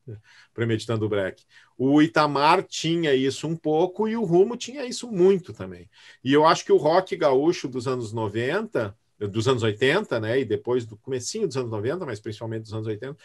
[0.53, 1.43] Premeditando o Breck.
[1.77, 5.89] O Itamar tinha isso um pouco e o Rumo tinha isso muito também.
[6.23, 8.95] E eu acho que o rock gaúcho dos anos 90
[9.27, 12.87] dos anos 80, né, e depois do comecinho dos anos 90, mas principalmente dos anos
[12.87, 13.17] 80,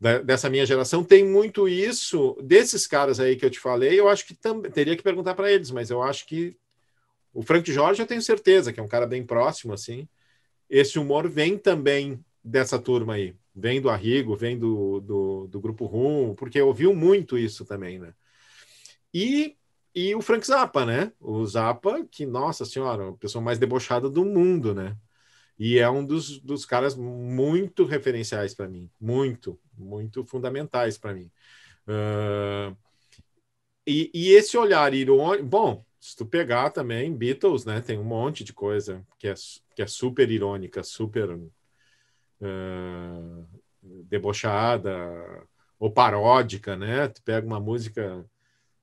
[0.00, 4.08] da, dessa minha geração, tem muito isso, desses caras aí que eu te falei, eu
[4.08, 6.56] acho que também, teria que perguntar para eles, mas eu acho que
[7.32, 10.08] o Frank Jorge eu tenho certeza que é um cara bem próximo, assim,
[10.70, 15.86] esse humor vem também dessa turma aí, vem do Arrigo, vem do, do, do Grupo
[15.86, 18.14] Rum, porque ouviu muito isso também, né,
[19.12, 19.56] e
[19.94, 21.10] e o Frank Zappa, né?
[21.18, 24.96] O Zappa, que, nossa senhora, a pessoa mais debochada do mundo, né?
[25.58, 31.30] E é um dos, dos caras muito referenciais para mim, muito, muito fundamentais para mim.
[31.86, 32.76] Uh,
[33.86, 38.44] e, e, esse olhar irônico, bom, se tu pegar também Beatles, né, tem um monte
[38.44, 39.34] de coisa que é,
[39.74, 41.48] que é super irônica, super uh,
[43.82, 44.92] debochada
[45.78, 47.08] ou paródica, né?
[47.08, 48.24] Tu pega uma música,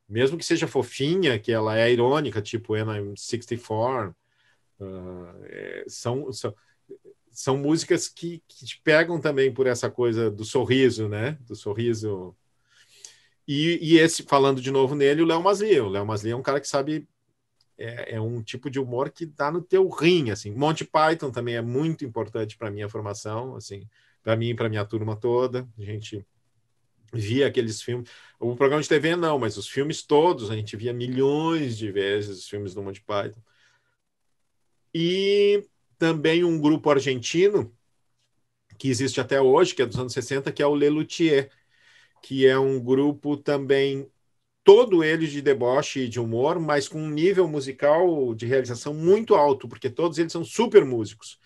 [0.07, 4.15] mesmo que seja fofinha, que ela é irônica, tipo When I'm 64,
[4.79, 6.53] Uh, é, são, são,
[7.35, 11.37] são músicas que, que te pegam também por essa coisa do sorriso, né?
[11.41, 12.35] Do sorriso.
[13.47, 15.79] E, e esse, falando de novo nele, o Léo Masli.
[15.81, 17.07] O Léo Masli é um cara que sabe.
[17.77, 20.51] É, é, um tipo de humor que dá no teu rim, assim.
[20.51, 23.85] Monty Python também é muito importante para minha formação, assim,
[24.23, 25.67] para mim e para minha turma toda.
[25.77, 26.25] A gente
[27.13, 28.09] via aqueles filmes.
[28.39, 32.39] O programa de TV não, mas os filmes todos a gente via milhões de vezes
[32.39, 33.41] os filmes do Monty Python.
[34.93, 35.67] E
[36.05, 37.73] também um grupo argentino
[38.77, 41.49] que existe até hoje, que é dos anos 60, que é o Lelutier,
[42.21, 44.07] que é um grupo também
[44.63, 49.33] todo ele de deboche e de humor, mas com um nível musical de realização muito
[49.33, 51.39] alto, porque todos eles são super músicos.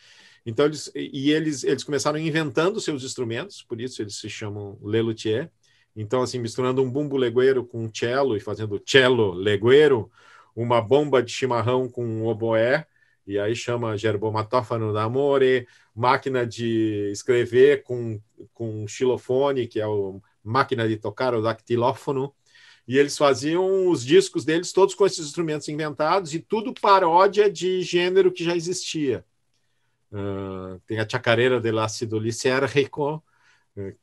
[0.46, 5.50] Então eles e eles eles começaram inventando seus instrumentos, por isso eles se chamam Lelutier.
[5.96, 10.12] Então assim, misturando um bumbo legueiro com um cello e fazendo cello legueiro,
[10.54, 12.86] uma bomba de chimarrão com um oboé,
[13.30, 18.20] e aí chama gerbomatófano da amore, máquina de escrever com,
[18.56, 22.34] com xilofone, que é o máquina de tocar o dactilófono,
[22.88, 27.84] e eles faziam os discos deles todos com esses instrumentos inventados e tudo paródia de
[27.84, 29.24] gênero que já existia.
[30.12, 33.24] Uh, tem a chacareira del ácido lisérgico,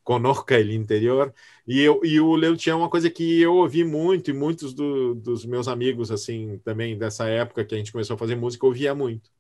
[0.05, 1.35] Conorca ele interior.
[1.67, 5.15] E, eu, e o Leo tinha uma coisa que eu ouvi muito, e muitos do,
[5.15, 8.95] dos meus amigos, assim, também dessa época que a gente começou a fazer música, ouvia
[8.95, 9.31] muito.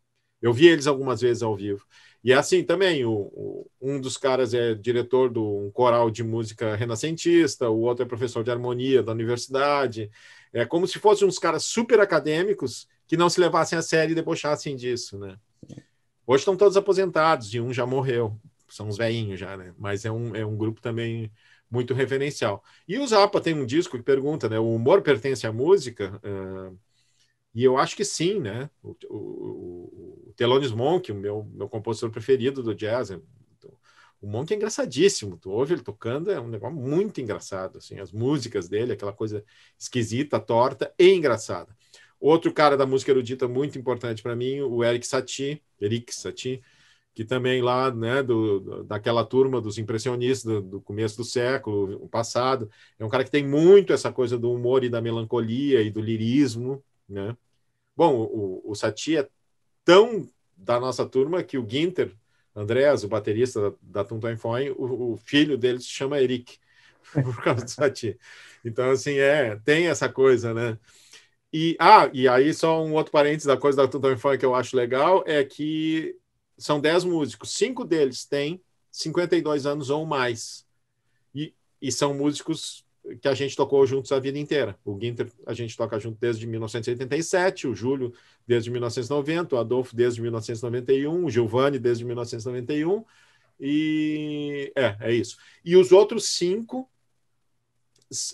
[0.40, 1.84] Eu vi eles algumas vezes ao vivo.
[2.22, 6.24] E é assim também, o, o, um dos caras é diretor de um coral de
[6.24, 10.10] música renascentista, o outro é professor de harmonia da universidade.
[10.52, 14.14] É como se fossem uns caras super acadêmicos que não se levassem a sério e
[14.14, 15.36] debochassem disso, né?
[16.26, 18.36] Hoje estão todos aposentados e um já morreu
[18.68, 19.74] são os velhinhos já, né?
[19.78, 21.30] Mas é um, é um grupo também
[21.70, 22.62] muito referencial.
[22.86, 24.58] E o Zappa tem um disco que pergunta, né?
[24.58, 26.20] O humor pertence à música?
[26.24, 26.78] Uh,
[27.54, 28.70] e eu acho que sim, né?
[28.82, 33.20] O, o, o Thelonious Monk, o meu, meu compositor preferido do jazz, é,
[34.20, 35.36] o Monk é engraçadíssimo.
[35.36, 37.78] Tu ouve ele tocando, é um negócio muito engraçado.
[37.78, 39.44] Assim, as músicas dele, aquela coisa
[39.78, 41.74] esquisita, torta e engraçada.
[42.18, 46.62] Outro cara da música erudita muito importante para mim, o Eric Satie, Eric Satie,
[47.16, 52.70] que também lá, né, do, daquela turma dos impressionistas do, do, começo do século passado,
[52.98, 55.98] é um cara que tem muito essa coisa do humor e da melancolia e do
[55.98, 57.34] lirismo, né?
[57.96, 59.28] Bom, o, o Satie é
[59.82, 62.14] tão da nossa turma que o Ginter,
[62.54, 66.58] Andreas, o baterista da, da Tum Foi, o, o, filho dele se chama Eric,
[67.14, 68.18] por causa do Satie.
[68.62, 70.78] Então, assim, é, tem essa coisa, né?
[71.50, 74.54] E, ah, e aí só um outro parênteses da coisa da Tum Foi que eu
[74.54, 76.14] acho legal é que
[76.58, 80.66] são 10 músicos, cinco deles têm 52 anos ou mais.
[81.34, 82.84] E, e são músicos
[83.20, 84.78] que a gente tocou juntos a vida inteira.
[84.84, 88.12] O Ginter a gente toca junto desde 1987, o Júlio
[88.46, 93.04] desde 1990, o Adolfo desde 1991, o Giovanni desde 1991.
[93.60, 95.38] E é, é isso.
[95.64, 96.88] E os outros cinco.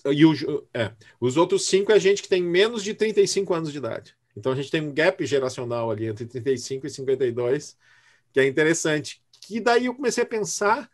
[0.07, 3.79] E o, é, os outros cinco é gente que tem menos de 35 anos de
[3.79, 4.15] idade.
[4.37, 7.77] Então a gente tem um gap geracional ali entre 35 e 52
[8.33, 9.23] que é interessante.
[9.41, 10.91] Que daí eu comecei a pensar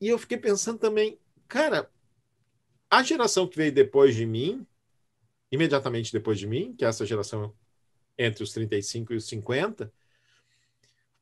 [0.00, 1.18] e eu fiquei pensando também,
[1.48, 1.90] cara,
[2.90, 4.66] a geração que veio depois de mim
[5.50, 7.52] imediatamente depois de mim, que é essa geração
[8.18, 9.92] entre os 35 e os 50,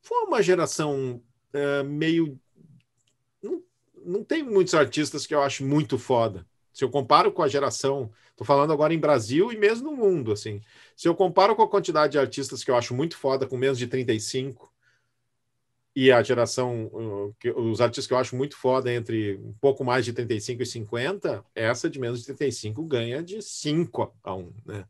[0.01, 1.21] foi uma geração
[1.53, 2.39] uh, meio.
[3.41, 3.63] Não,
[4.03, 6.45] não tem muitos artistas que eu acho muito foda.
[6.71, 10.31] Se eu comparo com a geração, estou falando agora em Brasil e mesmo no mundo,
[10.31, 10.61] assim.
[10.95, 13.77] Se eu comparo com a quantidade de artistas que eu acho muito foda, com menos
[13.77, 14.71] de 35,
[15.95, 16.91] e a geração,
[17.55, 21.45] os artistas que eu acho muito foda entre um pouco mais de 35 e 50,
[21.55, 24.85] essa de menos de 35 ganha de 5 a 1, né?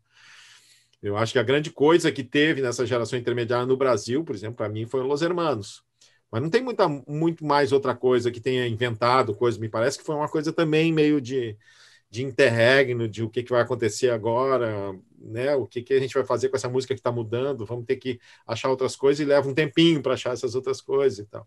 [1.03, 4.56] Eu acho que a grande coisa que teve nessa geração intermediária no Brasil, por exemplo,
[4.56, 5.84] para mim foi Los Hermanos.
[6.32, 9.60] Mas não tem muita, muito mais outra coisa que tenha inventado coisa.
[9.60, 11.56] Me parece que foi uma coisa também meio de,
[12.16, 15.53] de interregno, de o que, que vai acontecer agora, né?
[15.53, 17.66] O que, que a gente vai fazer com essa música que está mudando?
[17.66, 21.20] Vamos ter que achar outras coisas e leva um tempinho para achar essas outras coisas
[21.20, 21.45] e tal.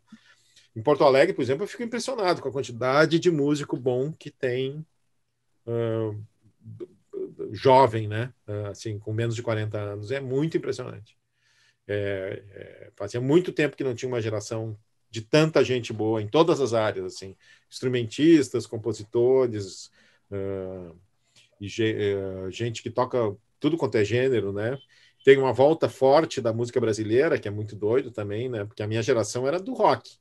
[0.77, 4.31] Em Porto Alegre, por exemplo, eu fico impressionado com a quantidade de músico bom que
[4.31, 4.85] tem
[5.67, 6.23] uh,
[7.51, 8.31] jovem, né?
[8.47, 10.11] Uh, assim, com menos de 40 anos.
[10.11, 11.17] É muito impressionante.
[11.87, 14.79] É, é, fazia muito tempo que não tinha uma geração
[15.11, 17.35] de tanta gente boa em todas as áreas, assim,
[17.71, 19.91] instrumentistas, compositores,
[21.61, 24.79] e uh, gente que toca tudo quanto é gênero, né?
[25.25, 28.65] Tem uma volta forte da música brasileira, que é muito doido também, né?
[28.65, 30.17] Porque a minha geração era do rock.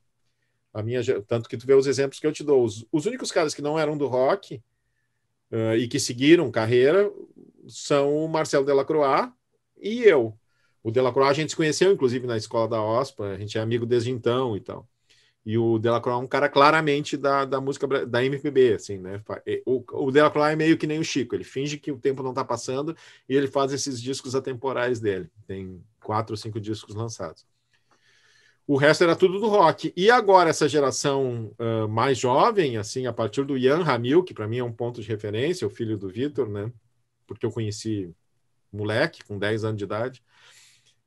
[0.72, 2.64] A minha, tanto que tu vê os exemplos que eu te dou.
[2.64, 4.60] Os, os únicos caras que não eram do rock
[5.52, 7.10] uh, e que seguiram carreira
[7.68, 9.32] são o Marcelo Delacroix
[9.80, 10.36] e eu.
[10.82, 13.86] O Delacroix a gente se conheceu, inclusive, na escola da OSPA, a gente é amigo
[13.86, 14.88] desde então e tal.
[15.44, 19.22] E o Delacroix é um cara claramente da, da música da MPB, assim, né?
[19.64, 22.30] O, o Delacroix é meio que nem o Chico, ele finge que o tempo não
[22.30, 22.94] está passando
[23.28, 25.30] e ele faz esses discos atemporais dele.
[25.46, 27.46] Tem quatro ou cinco discos lançados.
[28.66, 29.94] O resto era tudo do rock.
[29.96, 34.46] E agora, essa geração uh, mais jovem, assim, a partir do Ian Ramil, que para
[34.46, 36.70] mim é um ponto de referência, o filho do Vitor, né?
[37.26, 38.14] Porque eu conheci
[38.70, 40.22] moleque, com 10 anos de idade,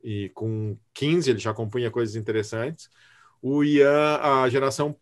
[0.04, 2.90] e com 15 ele já compunha coisas interessantes
[3.42, 4.96] o Ian, a geração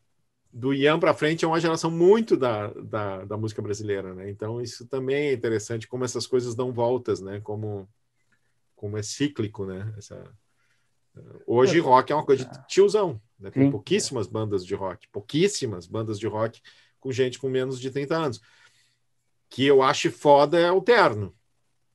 [0.52, 4.30] do Ian para frente é uma geração muito da, da, da, música brasileira, né?
[4.30, 7.40] Então isso também é interessante como essas coisas dão voltas, né?
[7.42, 7.88] Como
[8.76, 9.94] como é cíclico, né?
[9.98, 10.24] Essa,
[11.46, 13.52] hoje rock é uma coisa de tiozão, né?
[13.52, 16.62] Tem pouquíssimas bandas de rock, pouquíssimas bandas de rock
[17.00, 18.42] com gente com menos de 30 anos.
[19.50, 21.36] Que eu acho foda é o terno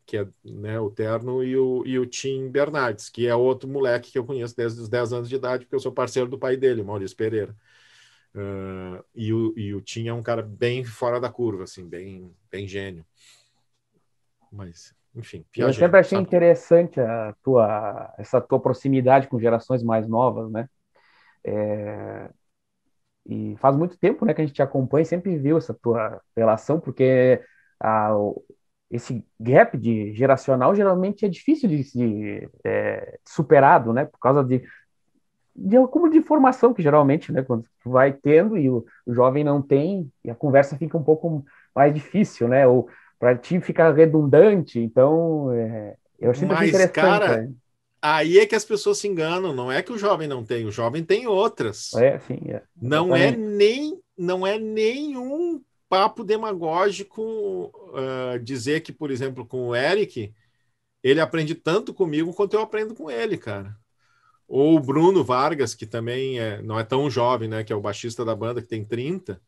[0.07, 4.13] que é né, o Terno, e o, e o Tim Bernardes, que é outro moleque
[4.13, 6.57] que eu conheço desde os 10 anos de idade, porque eu sou parceiro do pai
[6.57, 7.55] dele, Maurício Pereira.
[8.35, 12.35] Uh, e, o, e o Tim é um cara bem fora da curva, assim, bem,
[12.51, 13.05] bem gênio.
[14.51, 16.27] Mas, enfim, Eu sempre achei sabe?
[16.27, 20.69] interessante a tua, essa tua proximidade com gerações mais novas, né?
[21.45, 22.31] É...
[23.27, 26.21] E faz muito tempo né, que a gente te acompanha e sempre viu essa tua
[26.37, 27.43] relação, porque
[27.81, 28.11] a,
[28.91, 34.05] esse gap de geracional geralmente é difícil de, de é, superado, né?
[34.05, 34.63] Por causa de,
[35.55, 37.43] de acúmulo de informação que geralmente, né?
[37.43, 41.03] Quando tu vai tendo e o, o jovem não tem, e a conversa fica um
[41.03, 42.67] pouco mais difícil, né?
[42.67, 44.79] Ou para ti ficar redundante.
[44.79, 46.95] Então, é, eu achei Mas, interessante.
[46.95, 47.53] Cara, né?
[48.01, 49.53] aí é que as pessoas se enganam.
[49.53, 51.93] Não é que o jovem não tem, o jovem tem outras.
[51.95, 52.41] É, sim.
[52.49, 52.63] É.
[52.81, 55.61] Não é nem não é nenhum
[55.95, 60.35] papo demagógico uh, dizer que, por exemplo, com o Eric,
[61.05, 63.79] ele aprende tanto comigo quanto eu aprendo com ele, cara.
[64.49, 67.63] Ou o Bruno Vargas, que também é, não é tão jovem, né?
[67.63, 69.41] Que é o baixista da banda, que tem 30.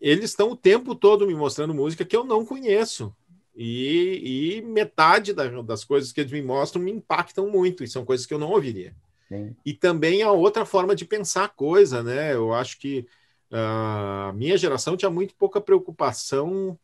[0.00, 3.12] Eles estão o tempo todo me mostrando música que eu não conheço.
[3.56, 8.04] E, e metade da, das coisas que eles me mostram me impactam muito, e são
[8.04, 8.94] coisas que eu não ouviria.
[9.28, 9.56] Sim.
[9.66, 12.34] E também a outra forma de pensar a coisa, né?
[12.34, 13.04] Eu acho que
[13.50, 16.78] a minha geração tinha muito pouca preocupação.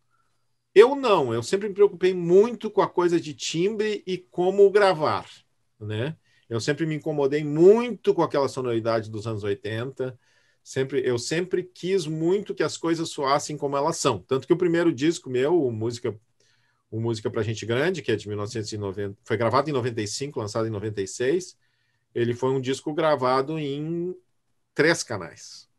[0.75, 5.27] Eu não, eu sempre me preocupei muito com a coisa de timbre e como gravar,
[5.79, 6.17] né?
[6.49, 10.19] Eu sempre me incomodei muito com aquela sonoridade dos anos 80.
[10.63, 14.21] Sempre, eu sempre quis muito que as coisas soassem como elas são.
[14.21, 16.17] Tanto que o primeiro disco meu, o música,
[16.91, 20.71] o música para gente grande, que é de 1990, foi gravado em 95, lançado em
[20.71, 21.57] 96.
[22.15, 24.15] Ele foi um disco gravado em
[24.75, 25.70] três canais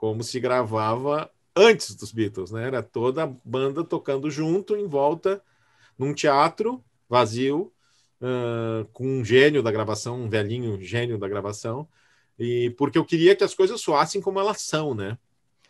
[0.00, 2.66] como se gravava antes dos Beatles, né?
[2.66, 5.42] Era toda a banda tocando junto em volta
[5.98, 7.70] num teatro vazio,
[8.22, 11.86] uh, com um gênio da gravação, um velhinho gênio da gravação,
[12.38, 15.18] e porque eu queria que as coisas soassem como elas são, né?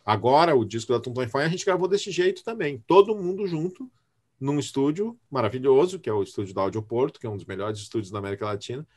[0.05, 3.91] Agora, o disco da Tonton Fire a gente gravou desse jeito também, todo mundo junto,
[4.39, 8.09] num estúdio maravilhoso, que é o estúdio da Audioporto, que é um dos melhores estúdios
[8.09, 8.87] da América Latina,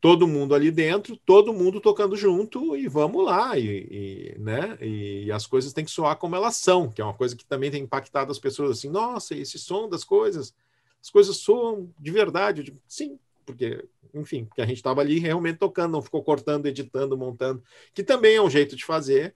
[0.00, 4.78] todo mundo ali dentro, todo mundo tocando junto e vamos lá, e, e, né?
[4.80, 7.70] E as coisas têm que soar como elas são, que é uma coisa que também
[7.70, 10.54] tem impactado as pessoas assim, nossa, esse som das coisas,
[11.02, 12.62] as coisas soam de verdade.
[12.62, 13.84] Digo, Sim, porque,
[14.14, 18.36] enfim, porque a gente estava ali realmente tocando, não ficou cortando, editando, montando, que também
[18.36, 19.34] é um jeito de fazer,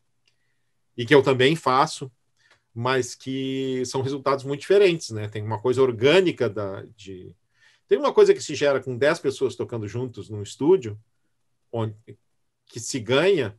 [0.97, 2.11] e que eu também faço,
[2.75, 5.29] mas que são resultados muito diferentes, né?
[5.29, 7.33] Tem uma coisa orgânica da, de,
[7.89, 10.99] tem uma coisa que se gera com 10 pessoas tocando juntos num estúdio,
[11.71, 11.95] onde,
[12.67, 13.59] que se ganha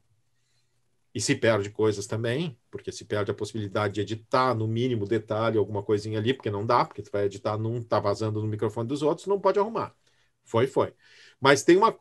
[1.13, 5.57] e se perde coisas também, porque se perde a possibilidade de editar no mínimo detalhe
[5.57, 8.87] alguma coisinha ali, porque não dá, porque tu vai editar num, tá vazando no microfone
[8.87, 9.95] dos outros, não pode arrumar.
[10.43, 10.93] Foi, foi.
[11.39, 11.91] Mas tem uma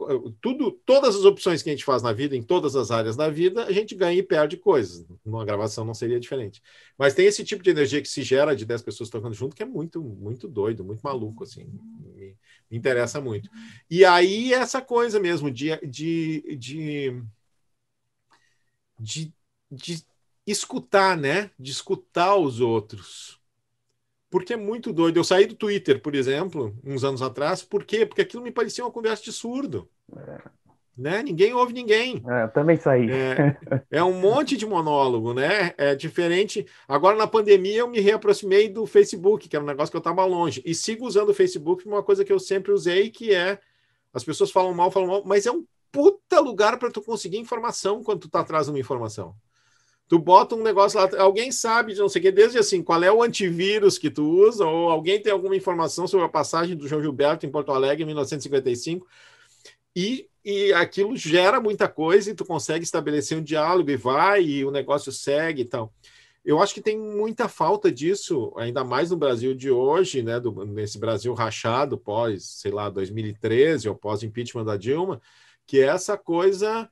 [0.41, 3.29] tudo, todas as opções que a gente faz na vida, em todas as áreas da
[3.29, 5.05] vida, a gente ganha e perde coisas.
[5.25, 6.63] Numa gravação não seria diferente.
[6.97, 9.63] Mas tem esse tipo de energia que se gera de 10 pessoas tocando junto, que
[9.63, 11.65] é muito, muito doido, muito maluco, assim.
[12.15, 12.37] Me,
[12.71, 13.51] me interessa muito.
[13.91, 17.23] E aí, essa coisa mesmo de, de, de,
[18.99, 19.35] de,
[19.71, 20.05] de
[20.47, 21.51] escutar, né?
[21.59, 23.43] De escutar os outros
[24.35, 25.17] porque é muito doido.
[25.17, 28.05] Eu saí do Twitter, por exemplo, uns anos atrás, por quê?
[28.05, 29.89] Porque aquilo me parecia uma conversa de surdo.
[30.13, 30.39] É.
[30.99, 31.23] Né?
[31.23, 32.21] Ninguém ouve ninguém.
[32.27, 33.09] É, também saí.
[33.09, 33.57] É,
[33.93, 35.73] é, um monte de monólogo, né?
[35.79, 36.67] É diferente.
[36.89, 40.25] Agora, na pandemia, eu me reaproximei do Facebook, que era um negócio que eu estava
[40.25, 40.61] longe.
[40.67, 43.61] E sigo usando o Facebook, uma coisa que eu sempre usei, que é
[44.13, 48.03] as pessoas falam mal, falam mal, mas é um puta lugar para tu conseguir informação
[48.03, 49.37] quando tu tá atrás de uma informação.
[50.07, 53.03] Tu bota um negócio lá, alguém sabe de não sei o que, desde assim, qual
[53.03, 56.87] é o antivírus que tu usa, ou alguém tem alguma informação sobre a passagem do
[56.87, 59.07] João Gilberto em Porto Alegre em 1955,
[59.97, 64.65] e, e aquilo gera muita coisa e tu consegue estabelecer um diálogo e vai, e
[64.65, 65.93] o negócio segue e tal.
[66.45, 70.67] Eu acho que tem muita falta disso, ainda mais no Brasil de hoje, né, do,
[70.67, 75.23] nesse Brasil rachado pós, sei lá, 2013 ou pós impeachment da Dilma,
[75.67, 76.91] que é essa coisa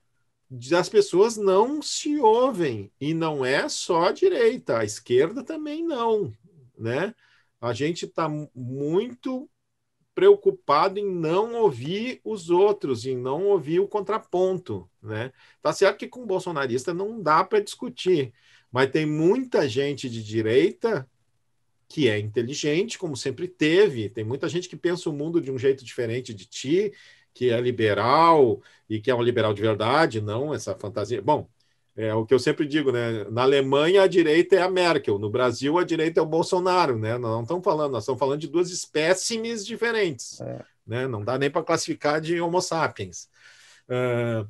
[0.73, 6.33] as pessoas não se ouvem e não é só a direita, a esquerda também não,
[6.77, 7.15] né?
[7.61, 9.49] A gente está muito
[10.15, 15.33] preocupado em não ouvir os outros, em não ouvir o contraponto, né?
[15.63, 18.33] Tá certo que com bolsonarista não dá para discutir,
[18.71, 21.09] mas tem muita gente de direita
[21.89, 25.59] que é inteligente, como sempre teve, tem muita gente que pensa o mundo de um
[25.59, 26.93] jeito diferente de ti,
[27.35, 31.21] que é liberal e que é um liberal de verdade, não essa fantasia.
[31.23, 31.49] Bom,
[31.95, 33.25] é o que eu sempre digo, né?
[33.31, 37.19] Na Alemanha a direita é a Merkel, no Brasil a direita é o Bolsonaro, né?
[37.19, 40.65] Nós não estamos falando, nós estamos falando de duas espécimes diferentes, é.
[40.87, 41.07] né?
[41.07, 43.29] Não dá nem para classificar de Homo sapiens.
[43.89, 44.49] Uh,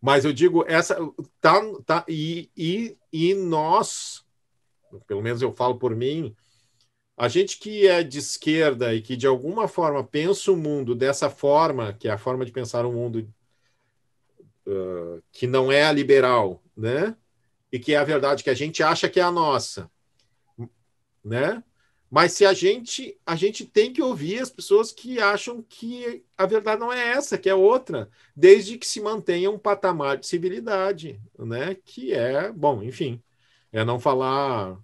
[0.00, 0.96] mas eu digo essa
[1.40, 4.24] tá, tá e, e, e nós,
[5.08, 6.36] pelo menos eu falo por mim,
[7.16, 11.30] a gente que é de esquerda e que de alguma forma pensa o mundo dessa
[11.30, 13.26] forma, que é a forma de pensar o mundo
[14.66, 17.16] uh, que não é a liberal, né?
[17.72, 19.90] E que é a verdade que a gente acha que é a nossa,
[21.24, 21.62] né?
[22.10, 26.46] Mas se a gente a gente tem que ouvir as pessoas que acham que a
[26.46, 31.20] verdade não é essa, que é outra, desde que se mantenha um patamar de civilidade,
[31.38, 31.74] né?
[31.74, 33.22] Que é, bom, enfim,
[33.72, 34.78] é não falar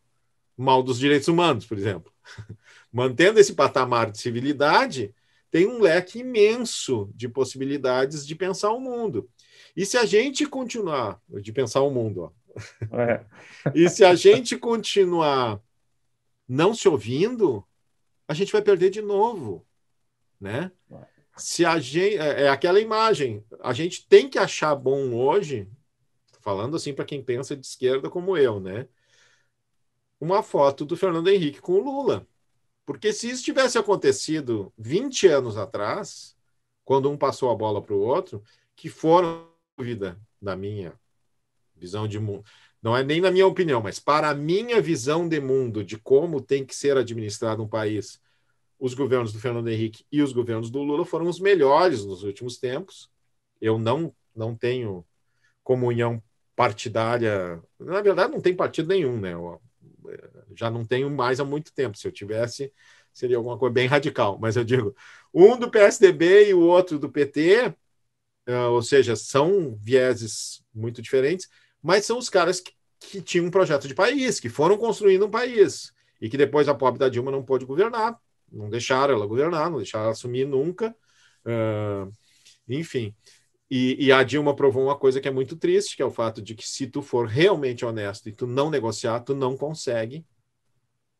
[0.62, 2.12] mal dos direitos humanos, por exemplo.
[2.92, 5.14] Mantendo esse patamar de civilidade,
[5.50, 9.28] tem um leque imenso de possibilidades de pensar o mundo.
[9.76, 12.32] E se a gente continuar de pensar o mundo,
[12.90, 13.24] ó, é.
[13.74, 15.60] e se a gente continuar
[16.48, 17.64] não se ouvindo,
[18.28, 19.66] a gente vai perder de novo,
[20.40, 20.70] né?
[21.36, 25.66] Se a gente é, é aquela imagem, a gente tem que achar bom hoje,
[26.40, 28.86] falando assim para quem pensa de esquerda como eu, né?
[30.22, 32.24] Uma foto do Fernando Henrique com o Lula.
[32.86, 36.36] Porque se isso tivesse acontecido 20 anos atrás,
[36.84, 38.40] quando um passou a bola para o outro,
[38.76, 40.92] que foram dúvida da minha
[41.74, 42.44] visão de mundo,
[42.80, 46.40] não é nem na minha opinião, mas para a minha visão de mundo, de como
[46.40, 48.20] tem que ser administrado um país,
[48.78, 52.58] os governos do Fernando Henrique e os governos do Lula foram os melhores nos últimos
[52.58, 53.10] tempos.
[53.60, 55.04] Eu não, não tenho
[55.64, 56.22] comunhão
[56.54, 57.60] partidária.
[57.76, 59.34] Na verdade, não tem partido nenhum, né?
[60.54, 61.96] Já não tenho mais há muito tempo.
[61.96, 62.72] Se eu tivesse,
[63.12, 64.38] seria alguma coisa bem radical.
[64.40, 64.94] Mas eu digo,
[65.32, 67.74] um do PSDB e o outro do PT,
[68.46, 71.48] ah, ou seja, são vieses muito diferentes,
[71.82, 75.30] mas são os caras que, que tinham um projeto de país, que foram construindo um
[75.30, 78.18] país, e que depois a pobre da Dilma não pôde governar,
[78.50, 80.94] não deixaram ela governar, não deixaram ela assumir nunca.
[81.44, 82.12] Uh,
[82.68, 83.14] enfim.
[83.74, 86.42] E, e, a Dilma provou uma coisa que é muito triste, que é o fato
[86.42, 90.26] de que se tu for realmente honesto e tu não negociar, tu não consegue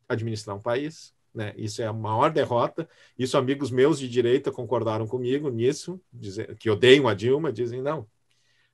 [0.07, 1.15] administrar um país.
[1.35, 1.55] né?
[1.57, 2.87] Isso é a maior derrota.
[3.19, 8.07] Isso amigos meus de direita concordaram comigo nisso, dizendo que odeiam a Dilma, dizem não.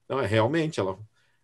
[0.08, 0.98] Não é realmente ela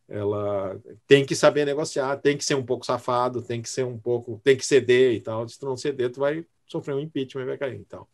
[0.08, 0.76] ela
[1.06, 4.40] tem que saber negociar, tem que ser um pouco safado, tem que ser um pouco,
[4.42, 5.48] tem que ceder e tal.
[5.48, 8.08] Se tu não ceder, tu vai sofrer um impeachment e vai cair e tal.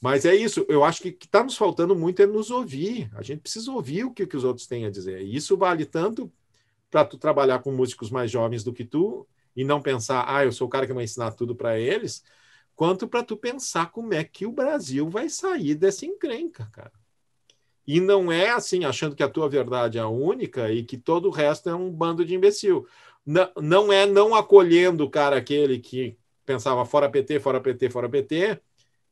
[0.00, 3.10] Mas é isso, eu acho que o que está nos faltando muito é nos ouvir.
[3.14, 5.20] A gente precisa ouvir o que, que os outros têm a dizer.
[5.20, 6.32] E isso vale tanto
[6.90, 10.52] para tu trabalhar com músicos mais jovens do que tu e não pensar, ah, eu
[10.52, 12.24] sou o cara que vai ensinar tudo para eles,
[12.74, 16.92] quanto para tu pensar como é que o Brasil vai sair dessa encrenca, cara.
[17.86, 21.26] E não é assim, achando que a tua verdade é a única e que todo
[21.28, 22.86] o resto é um bando de imbecil.
[23.26, 28.08] Não, não é não acolhendo o cara aquele que pensava fora PT, fora PT, fora
[28.08, 28.60] PT,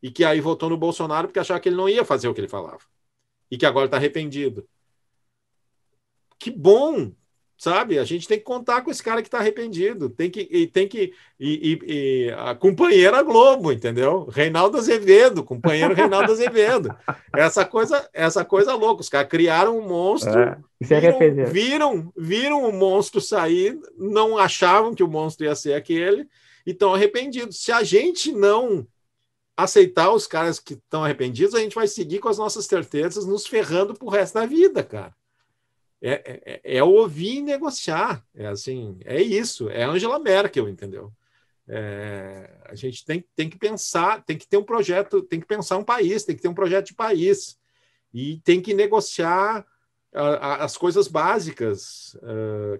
[0.02, 2.40] e que aí votou no Bolsonaro porque achava que ele não ia fazer o que
[2.40, 2.80] ele falava.
[3.50, 4.68] E que agora está arrependido.
[6.38, 7.12] Que bom
[7.58, 7.98] sabe?
[7.98, 10.86] A gente tem que contar com esse cara que está arrependido, tem que e tem
[10.86, 14.26] que e, e, e, a companheira Globo, entendeu?
[14.30, 16.94] Reinaldo Azevedo, companheiro Reinaldo Azevedo.
[17.36, 19.00] Essa coisa, essa coisa louca.
[19.00, 25.02] Os caras criaram um monstro, é, viram, viram, viram o monstro sair, não achavam que
[25.02, 26.28] o monstro ia ser aquele
[26.66, 27.62] e estão arrependidos.
[27.62, 28.86] Se a gente não
[29.58, 33.44] aceitar os caras que estão arrependidos, a gente vai seguir com as nossas certezas, nos
[33.44, 35.12] ferrando pro resto da vida, cara.
[36.00, 38.24] É, é, é, é, ouvir e negociar.
[38.32, 39.68] É assim, é isso.
[39.68, 41.12] É Angela Merkel, entendeu?
[41.66, 45.76] É, a gente tem, tem que pensar, tem que ter um projeto, tem que pensar
[45.76, 47.58] um país, tem que ter um projeto de país
[48.14, 49.66] e tem que negociar
[50.40, 52.16] as coisas básicas.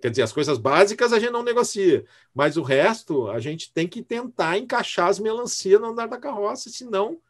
[0.01, 3.87] Quer dizer, as coisas básicas a gente não negocia, mas o resto a gente tem
[3.87, 7.21] que tentar encaixar as melancias no andar da carroça, senão,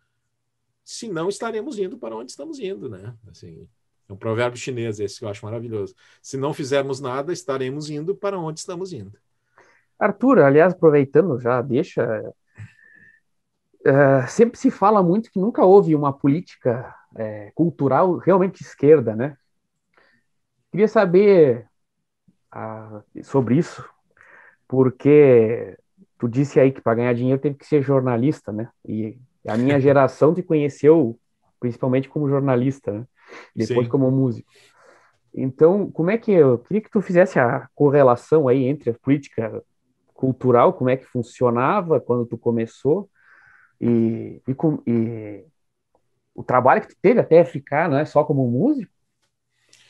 [0.82, 3.14] senão estaremos indo para onde estamos indo, né?
[3.30, 3.68] Assim,
[4.08, 5.94] é um provérbio chinês esse que eu acho maravilhoso.
[6.22, 9.18] Se não fizermos nada, estaremos indo para onde estamos indo.
[9.98, 12.32] Arthur, aliás, aproveitando já, deixa.
[13.80, 16.94] Uh, sempre se fala muito que nunca houve uma política
[17.54, 19.36] cultural realmente esquerda, né?
[20.70, 21.66] Queria saber
[22.54, 23.88] uh, sobre isso,
[24.66, 25.76] porque
[26.18, 28.68] tu disse aí que para ganhar dinheiro teve que ser jornalista, né?
[28.86, 31.18] E a minha geração te conheceu
[31.60, 33.06] principalmente como jornalista, né?
[33.54, 33.90] depois Sim.
[33.90, 34.48] como músico.
[35.34, 39.62] Então, como é que eu queria que tu fizesse a correlação aí entre a política
[40.14, 43.08] cultural, como é que funcionava quando tu começou
[43.80, 44.56] e, e,
[44.86, 45.44] e
[46.34, 48.92] o trabalho que tu teve até ficar, não é só como músico,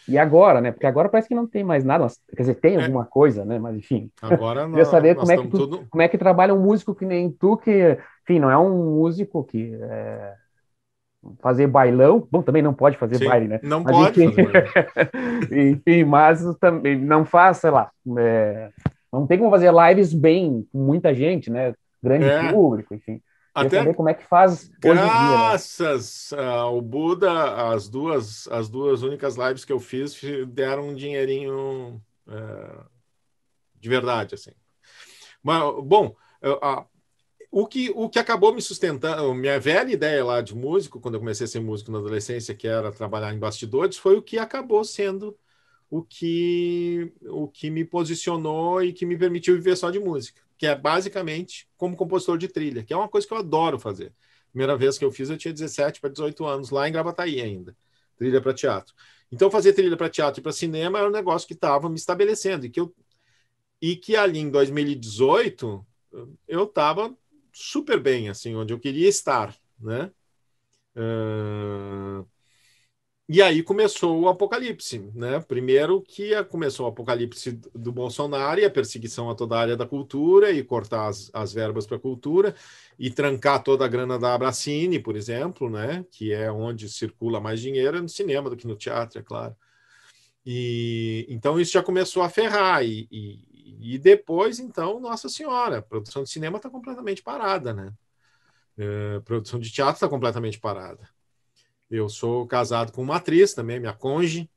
[0.09, 0.73] e agora, né?
[0.73, 2.07] Porque agora parece que não tem mais nada.
[2.35, 2.83] Quer dizer, tem é.
[2.83, 3.59] alguma coisa, né?
[3.59, 4.11] Mas enfim.
[4.23, 4.71] Agora não.
[4.71, 5.87] Queria saber como é, que tu, tudo...
[5.91, 9.45] como é que trabalha um músico que nem tu, que, enfim, não é um músico
[9.45, 10.35] que é,
[11.41, 12.27] fazer bailão.
[12.31, 13.61] Bom, também não pode fazer Sim, baile, né?
[13.63, 14.47] Não mas, pode enfim,
[15.53, 18.71] enfim, mas também não faz, sei lá, é,
[19.13, 21.75] não tem como fazer lives bem com muita gente, né?
[22.03, 22.51] Grande é.
[22.51, 23.21] público, enfim.
[23.55, 26.49] Até saber como é que faz graças dia, né?
[26.49, 32.85] ao Buda, as duas as duas únicas lives que eu fiz deram um dinheirinho é,
[33.81, 34.53] de verdade, assim.
[35.43, 36.15] Mas bom,
[36.63, 36.85] a,
[37.51, 41.21] o que, o que acabou me sustentando, minha velha ideia lá de músico, quando eu
[41.21, 44.85] comecei a ser músico na adolescência, que era trabalhar em bastidores, foi o que acabou
[44.85, 45.37] sendo
[45.91, 50.67] o que, o que me posicionou e que me permitiu viver só de música, que
[50.67, 54.13] é basicamente como compositor de trilha, que é uma coisa que eu adoro fazer.
[54.51, 57.77] Primeira vez que eu fiz, eu tinha 17 para 18 anos, lá em Gravataí ainda,
[58.17, 58.93] trilha para teatro.
[59.31, 62.67] Então, fazer trilha para teatro e para cinema era um negócio que estava me estabelecendo
[62.67, 62.93] e que, eu,
[63.81, 65.87] e que ali em 2018
[66.49, 67.17] eu estava
[67.53, 70.11] super bem, assim, onde eu queria estar, né?
[70.97, 72.27] Uh...
[73.29, 75.39] E aí começou o apocalipse, né?
[75.41, 79.87] Primeiro que começou o apocalipse do Bolsonaro e a perseguição a toda a área da
[79.87, 82.55] cultura e cortar as, as verbas para a cultura
[82.99, 86.07] e trancar toda a grana da Abracine, por exemplo, né?
[86.11, 89.55] Que é onde circula mais dinheiro no cinema do que no teatro, é claro.
[90.47, 93.49] E então isso já começou a ferrar e, e
[93.81, 97.93] e depois, então, Nossa Senhora, a produção de cinema está completamente parada, né?
[98.77, 101.09] É, produção de teatro está completamente parada.
[101.91, 104.51] Eu sou casado com uma atriz também, minha conge.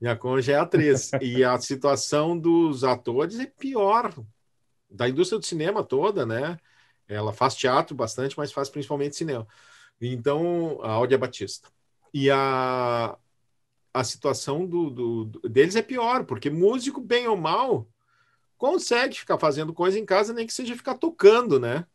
[0.00, 1.10] Minha conge é atriz.
[1.20, 4.14] e a situação dos atores é pior.
[4.90, 6.58] Da indústria do cinema toda, né?
[7.06, 9.46] Ela faz teatro bastante, mas faz principalmente cinema.
[10.00, 11.68] Então, a Áudia Batista.
[12.12, 13.16] E a,
[13.92, 17.88] a situação do, do, deles é pior, porque músico, bem ou mal,
[18.56, 21.86] consegue ficar fazendo coisa em casa, nem que seja ficar tocando, né?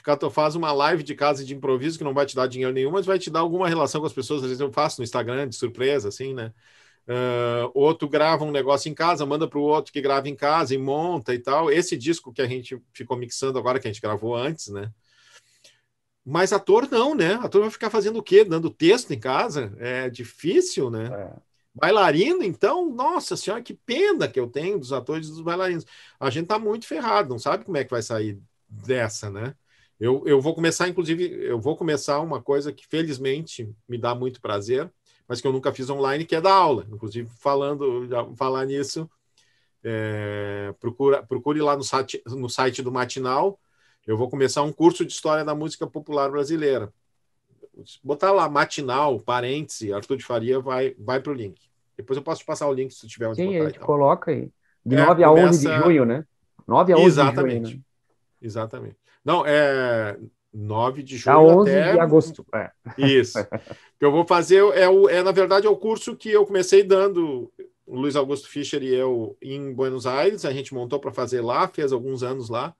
[0.00, 2.90] Ficar, faz uma live de casa de improviso que não vai te dar dinheiro nenhum,
[2.90, 4.40] mas vai te dar alguma relação com as pessoas.
[4.40, 6.54] Às vezes eu faço no Instagram de surpresa, assim, né?
[7.06, 10.74] Uh, outro grava um negócio em casa, manda para o outro que grava em casa
[10.74, 11.70] e monta e tal.
[11.70, 14.90] Esse disco que a gente ficou mixando agora, que a gente gravou antes, né?
[16.24, 17.34] Mas ator não, né?
[17.34, 18.42] Ator vai ficar fazendo o quê?
[18.42, 19.76] Dando texto em casa?
[19.78, 21.10] É difícil, né?
[21.12, 21.36] É.
[21.74, 25.84] Bailarino, então, nossa senhora, que pena que eu tenho dos atores e dos bailarinos.
[26.18, 29.54] A gente tá muito ferrado, não sabe como é que vai sair dessa, né?
[30.00, 34.40] Eu, eu vou começar, inclusive, eu vou começar uma coisa que felizmente me dá muito
[34.40, 34.90] prazer,
[35.28, 36.86] mas que eu nunca fiz online, que é dar aula.
[36.90, 39.08] Inclusive, falando, já falar nisso,
[39.84, 43.60] é, procura, procure lá no site, no site do Matinal.
[44.06, 46.90] Eu vou começar um curso de História da Música Popular Brasileira.
[48.02, 51.60] Botar lá Matinal, parêntese, Arthur de Faria, vai, vai para o link.
[51.94, 53.58] Depois eu posso te passar o link se tu tiver onde Sim, botar.
[53.58, 54.50] Sim, a gente coloca aí.
[54.84, 55.48] De é, 9 a começa...
[55.50, 56.24] 11 de junho, né?
[56.66, 57.60] 9 a 11 Exatamente.
[57.60, 57.76] de junho.
[57.76, 57.84] Né?
[58.40, 58.96] Exatamente.
[59.24, 60.18] Não, é
[60.52, 61.92] 9 de junho a 11 até...
[61.92, 62.46] de agosto.
[62.54, 62.70] É.
[62.98, 63.38] Isso.
[63.40, 66.44] o que eu vou fazer é, o, é, na verdade, é o curso que eu
[66.46, 67.52] comecei dando
[67.86, 71.66] o Luiz Augusto Fischer e eu em Buenos Aires, a gente montou para fazer lá,
[71.66, 72.74] fez alguns anos lá,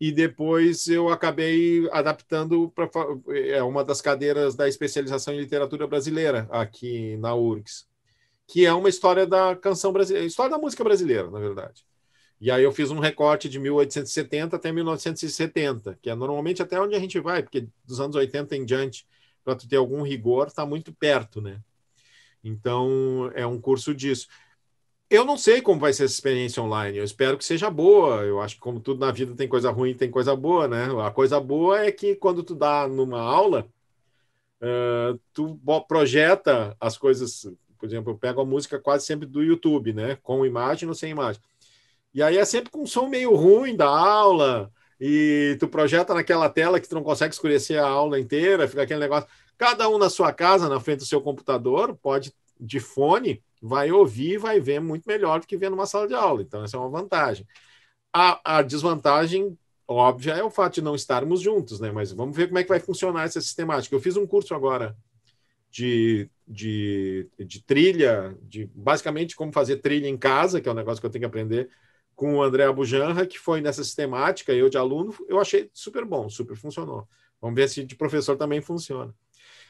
[0.00, 2.88] e depois eu acabei adaptando para
[3.28, 7.86] é uma das cadeiras da especialização em literatura brasileira aqui na URGS,
[8.46, 11.84] que é uma história da canção brasileira, história da música brasileira, na verdade.
[12.40, 16.94] E aí eu fiz um recorte de 1870 até 1970, que é normalmente até onde
[16.94, 19.06] a gente vai, porque dos anos 80 em diante,
[19.44, 21.60] para tu ter algum rigor, está muito perto, né?
[22.42, 24.26] Então, é um curso disso.
[25.10, 26.96] Eu não sei como vai ser essa experiência online.
[26.98, 28.22] Eu espero que seja boa.
[28.24, 30.86] Eu acho que, como tudo na vida tem coisa ruim, tem coisa boa, né?
[31.04, 33.68] A coisa boa é que quando tu dá numa aula,
[34.62, 37.46] uh, tu projeta as coisas.
[37.78, 40.16] Por exemplo, eu pego a música quase sempre do YouTube, né?
[40.22, 41.42] Com imagem ou sem imagem.
[42.12, 44.70] E aí é sempre com um som meio ruim da aula,
[45.00, 49.00] e tu projeta naquela tela que tu não consegue escurecer a aula inteira, fica aquele
[49.00, 49.28] negócio.
[49.56, 54.32] Cada um na sua casa, na frente do seu computador, pode, de fone, vai ouvir
[54.32, 56.42] e vai ver muito melhor do que ver numa sala de aula.
[56.42, 57.46] Então, essa é uma vantagem.
[58.12, 59.56] A, a desvantagem
[59.86, 61.90] óbvia é o fato de não estarmos juntos, né?
[61.90, 63.94] Mas vamos ver como é que vai funcionar essa sistemática.
[63.94, 64.96] Eu fiz um curso agora
[65.70, 71.00] de, de, de trilha, de basicamente como fazer trilha em casa, que é um negócio
[71.00, 71.70] que eu tenho que aprender,
[72.20, 76.28] com o André Abujanra, que foi nessa sistemática, eu de aluno, eu achei super bom,
[76.28, 77.08] super funcionou.
[77.40, 79.14] Vamos ver se de professor também funciona.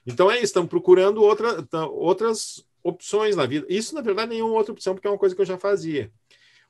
[0.05, 3.65] Então é isso, estamos procurando outra, outras opções na vida.
[3.69, 6.11] Isso, na verdade, nenhuma outra opção, porque é uma coisa que eu já fazia.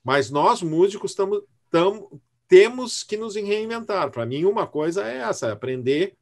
[0.04, 4.10] Mas nós, músicos, tamo, tamo, temos que nos reinventar.
[4.10, 6.14] Para mim, uma coisa é essa: é aprender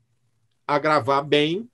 [0.68, 1.68] a gravar bem,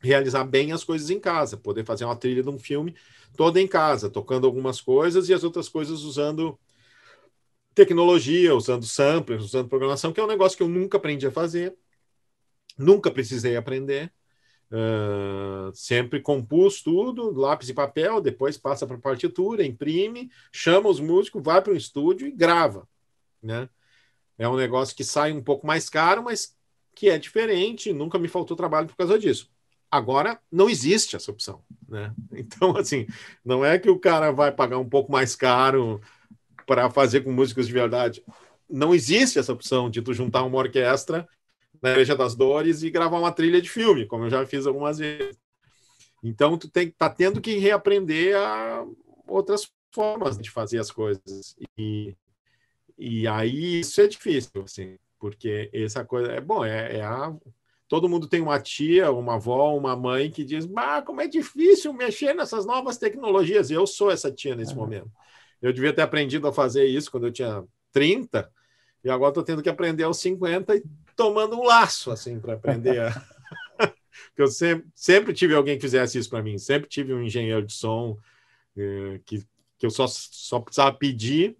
[0.00, 2.94] realizar bem as coisas em casa, poder fazer uma trilha de um filme
[3.36, 6.56] toda em casa, tocando algumas coisas e as outras coisas usando
[7.78, 11.76] tecnologia, usando samplers, usando programação, que é um negócio que eu nunca aprendi a fazer,
[12.76, 14.12] nunca precisei aprender.
[14.70, 21.42] Uh, sempre compus tudo, lápis e papel, depois passa para partitura, imprime, chama os músicos,
[21.42, 22.86] vai para o estúdio e grava.
[23.40, 23.68] Né?
[24.36, 26.54] É um negócio que sai um pouco mais caro, mas
[26.94, 29.48] que é diferente, nunca me faltou trabalho por causa disso.
[29.90, 31.62] Agora, não existe essa opção.
[31.88, 32.12] Né?
[32.32, 33.06] Então, assim,
[33.44, 36.00] não é que o cara vai pagar um pouco mais caro
[36.68, 38.22] para fazer com músicos de verdade.
[38.68, 41.26] Não existe essa opção de tu juntar uma orquestra
[41.80, 44.98] na Igreja das Dores e gravar uma trilha de filme, como eu já fiz algumas
[44.98, 45.38] vezes.
[46.22, 48.84] Então, tu tem, tá tendo que reaprender a
[49.26, 51.56] outras formas de fazer as coisas.
[51.78, 52.14] E,
[52.98, 57.34] e aí isso é difícil, assim, porque essa coisa é bom, é, é a
[57.88, 61.94] todo mundo tem uma tia, uma avó, uma mãe que diz: "Bah, como é difícil
[61.94, 63.70] mexer nessas novas tecnologias".
[63.70, 65.10] Eu sou essa tia nesse momento.
[65.60, 68.50] Eu devia ter aprendido a fazer isso quando eu tinha 30,
[69.02, 70.82] e agora estou tendo que aprender aos 50 e
[71.16, 73.24] tomando um laço, assim, para aprender a.
[74.36, 77.72] eu sempre, sempre tive alguém que fizesse isso para mim, sempre tive um engenheiro de
[77.72, 78.18] som
[78.76, 79.44] eh, que,
[79.78, 81.56] que eu só, só precisava pedir,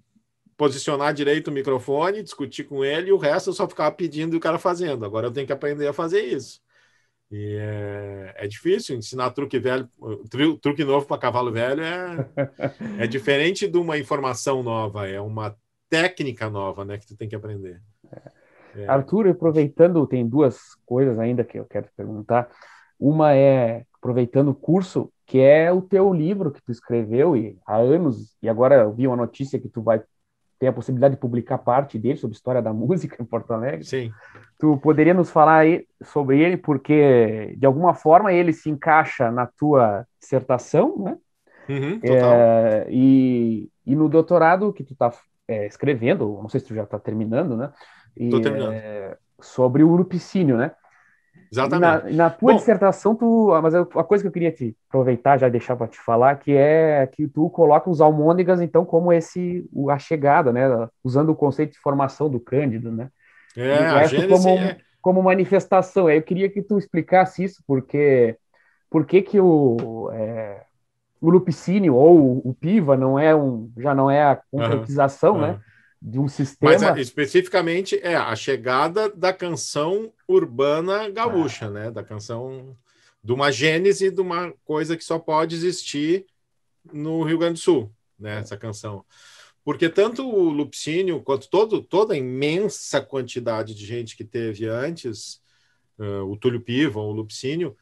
[0.56, 4.36] posicionar direito o microfone, discutir com ele, e o resto eu só ficava pedindo e
[4.36, 5.04] o cara fazendo.
[5.04, 6.60] Agora eu tenho que aprender a fazer isso.
[7.30, 9.88] E é, é difícil ensinar truque velho,
[10.62, 12.30] truque novo para cavalo velho é,
[13.00, 15.54] é diferente de uma informação nova, é uma
[15.90, 17.82] técnica nova, né, que tu tem que aprender.
[18.74, 18.86] É.
[18.86, 22.48] Arthur, aproveitando, tem duas coisas ainda que eu quero te perguntar.
[22.98, 27.76] Uma é, aproveitando o curso, que é o teu livro que tu escreveu e, há
[27.76, 30.02] anos, e agora eu vi uma notícia que tu vai
[30.58, 33.84] ter a possibilidade de publicar parte dele sobre história da música em Porto Alegre.
[33.84, 34.12] Sim.
[34.58, 39.46] Tu poderia nos falar aí sobre ele, porque de alguma forma ele se encaixa na
[39.46, 41.16] tua dissertação, né?
[41.68, 45.12] Uhum, é, e, e no doutorado que tu está
[45.46, 47.70] é, escrevendo, não sei se tu já está terminando, né?
[48.16, 48.30] E,
[48.72, 50.72] é, sobre o urupicínio, né?
[51.50, 52.04] Exatamente.
[52.04, 55.48] Na, na tua Bom, dissertação, tu, mas a coisa que eu queria te aproveitar, já
[55.48, 59.98] deixar para te falar, que é que tu coloca os almôndegas, então, como esse, a
[59.98, 60.88] chegada, né?
[61.02, 63.08] Usando o conceito de formação do Cândido, né?
[63.56, 64.48] É, a Gênese, como...
[64.48, 66.10] é, como manifestação.
[66.10, 68.36] Eu queria que tu explicasse isso, porque
[68.90, 70.62] por que que o, é,
[71.20, 75.40] o Lupicínio ou o Piva não é um, já não é a concretização, uhum.
[75.40, 75.60] né?
[76.00, 76.72] De um sistema.
[76.72, 81.70] Mas é, especificamente é a chegada da canção urbana gaúcha, ah.
[81.70, 81.90] né?
[81.90, 82.76] Da canção
[83.22, 86.24] de uma gênese de uma coisa que só pode existir
[86.92, 88.38] no Rio Grande do Sul, né?
[88.38, 89.04] Essa canção.
[89.64, 95.42] Porque tanto o Lupicínio quanto todo, toda a imensa quantidade de gente que teve antes,
[95.98, 97.76] uh, o Túlio Piva, o Lupicínio,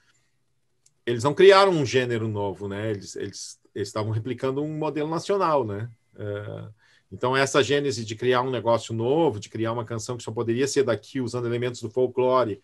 [1.05, 2.91] eles não criaram um gênero novo, né?
[2.91, 5.89] Eles, eles, eles estavam replicando um modelo nacional, né?
[6.15, 6.75] Uh,
[7.11, 10.67] então, essa gênese de criar um negócio novo, de criar uma canção que só poderia
[10.67, 12.61] ser daqui, usando elementos do folclore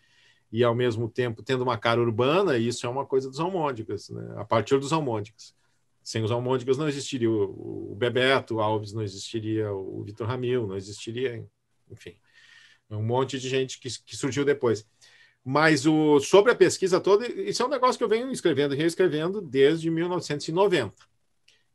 [0.51, 4.35] e, ao mesmo tempo, tendo uma cara urbana, isso é uma coisa dos almôndegas, né?
[4.37, 5.55] a partir dos almôndegas.
[6.03, 10.77] Sem os almôndegas não existiria o, o Bebeto Alves, não existiria o Vitor Ramil, não
[10.77, 11.47] existiria,
[11.89, 12.17] enfim,
[12.91, 14.87] um monte de gente que, que surgiu depois.
[15.45, 18.77] Mas o, sobre a pesquisa toda, isso é um negócio que eu venho escrevendo e
[18.77, 20.95] reescrevendo desde 1990.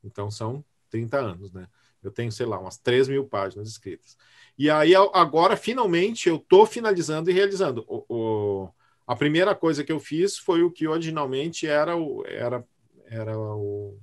[0.03, 1.67] Então são 30 anos, né?
[2.07, 4.17] Eu tenho, sei lá, umas 3 mil páginas escritas.
[4.57, 7.85] E aí, agora, finalmente, eu estou finalizando e realizando.
[7.87, 8.69] O, o,
[9.05, 12.65] a primeira coisa que eu fiz foi o que originalmente era o, era,
[13.05, 13.97] era o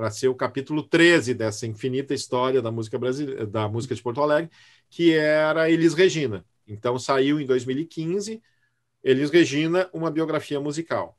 [0.00, 4.22] para ser o capítulo 13 dessa infinita história da música brasileira, da música de Porto
[4.22, 4.50] Alegre,
[4.88, 6.42] que era Elis Regina.
[6.66, 8.42] Então saiu em 2015
[9.04, 11.18] Elis Regina, uma biografia musical.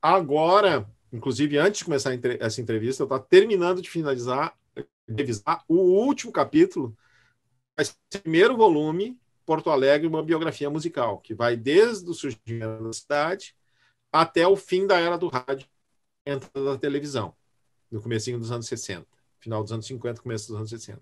[0.00, 4.56] Agora, inclusive antes de começar essa entrevista, eu estou terminando de finalizar,
[5.08, 6.96] revisar o último capítulo,
[7.78, 13.54] o primeiro volume, Porto Alegre, uma biografia musical, que vai desde o surgimento da cidade
[14.12, 15.66] até o fim da era do rádio,
[16.24, 17.34] entrada da televisão,
[17.90, 19.06] no comecinho dos anos 60,
[19.40, 21.00] final dos anos 50, começo dos anos 60.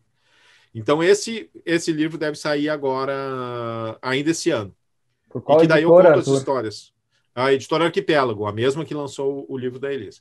[0.74, 4.74] Então esse esse livro deve sair agora ainda esse ano.
[5.28, 6.92] Por qual e que daí editora, eu conto as histórias.
[7.34, 10.20] A editora Arquipélago, a mesma que lançou o livro da Elisa.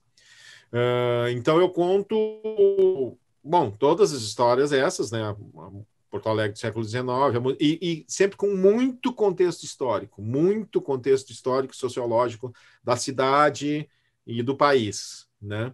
[0.72, 5.36] Uh, então eu conto, bom, todas as histórias essas, né?
[6.10, 11.74] Porto Alegre do século XIX, e, e, sempre com muito contexto histórico, muito contexto histórico,
[11.74, 12.54] sociológico
[12.84, 13.90] da cidade
[14.28, 15.74] e do país, né?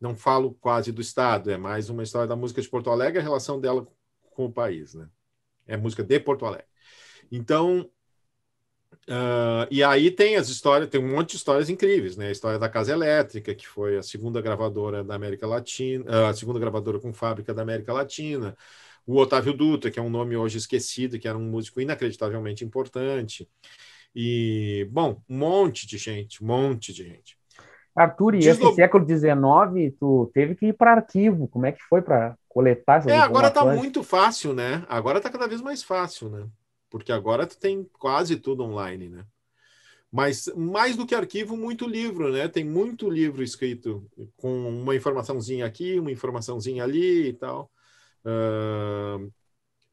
[0.00, 3.22] Não falo quase do Estado, é mais uma história da música de Porto Alegre, a
[3.22, 3.86] relação dela
[4.30, 5.08] com o país, né?
[5.66, 6.66] É música de Porto Alegre.
[7.32, 7.90] Então,
[9.08, 12.28] Uh, e aí tem as histórias, tem um monte de histórias incríveis, né?
[12.28, 16.34] A história da Casa Elétrica, que foi a segunda gravadora da América Latina, uh, a
[16.34, 18.56] segunda gravadora com fábrica da América Latina.
[19.06, 23.48] O Otávio Dutra, que é um nome hoje esquecido, que era um músico inacreditavelmente importante.
[24.14, 27.38] E, bom, um monte de gente, um monte de gente.
[27.94, 31.46] Arthur, e esse século XIX, tu teve que ir para arquivo.
[31.46, 34.84] Como é que foi para coletar essas É, agora está muito fácil, né?
[34.88, 36.46] Agora está cada vez mais fácil, né?
[36.96, 39.26] Porque agora tu tem quase tudo online, né?
[40.10, 42.48] Mas mais do que arquivo, muito livro, né?
[42.48, 47.70] Tem muito livro escrito com uma informaçãozinha aqui, uma informaçãozinha ali e tal.
[48.24, 49.26] Uh,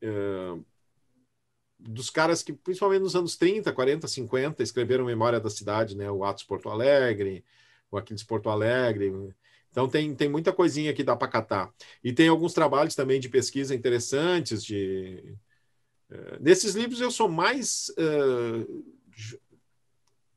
[0.04, 0.66] uh,
[1.78, 6.10] dos caras que, principalmente nos anos 30, 40, 50, escreveram Memória da Cidade, né?
[6.10, 7.44] O Atos Porto Alegre,
[7.92, 9.12] o Aquiles Porto Alegre.
[9.72, 11.74] Então tem, tem muita coisinha que dá para catar.
[12.04, 15.36] E tem alguns trabalhos também de pesquisa interessantes, de
[16.12, 18.84] eh, nesses livros eu sou mais, uh,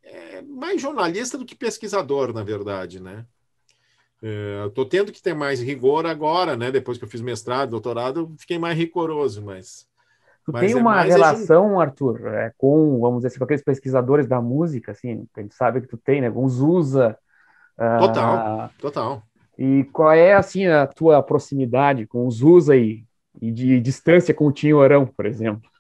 [0.02, 3.26] é, mais jornalista do que pesquisador, na verdade, né?
[4.22, 6.70] Uh, Estou tendo que ter mais rigor agora, né?
[6.70, 9.86] Depois que eu fiz mestrado, doutorado, fiquei mais rigoroso, mas...
[10.44, 14.28] Tu mas tem é uma relação, Arthur, é, com, vamos dizer assim, com aqueles pesquisadores
[14.28, 16.30] da música, assim, a gente sabe que tu tem, né?
[16.30, 17.18] Com os USA.
[17.76, 19.22] Total, uh, total.
[19.59, 23.06] E qual é, assim, a tua proximidade com os USA e
[23.40, 25.70] e de distância com o Tinhorão, por exemplo.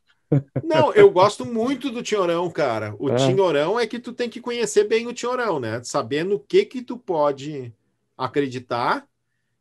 [0.62, 2.94] Não, eu gosto muito do Tinhorão, cara.
[2.98, 3.14] O é.
[3.14, 5.80] Tinhorão é que tu tem que conhecer bem o Tinhorão, né?
[5.84, 7.72] Sabendo o que que tu pode
[8.16, 9.06] acreditar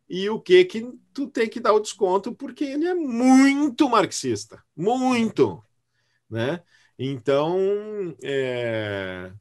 [0.09, 4.63] e o que que tu tem que dar o desconto, porque ele é muito marxista,
[4.75, 5.63] muito,
[6.29, 6.61] né?
[6.97, 7.57] Então,
[8.23, 9.31] é...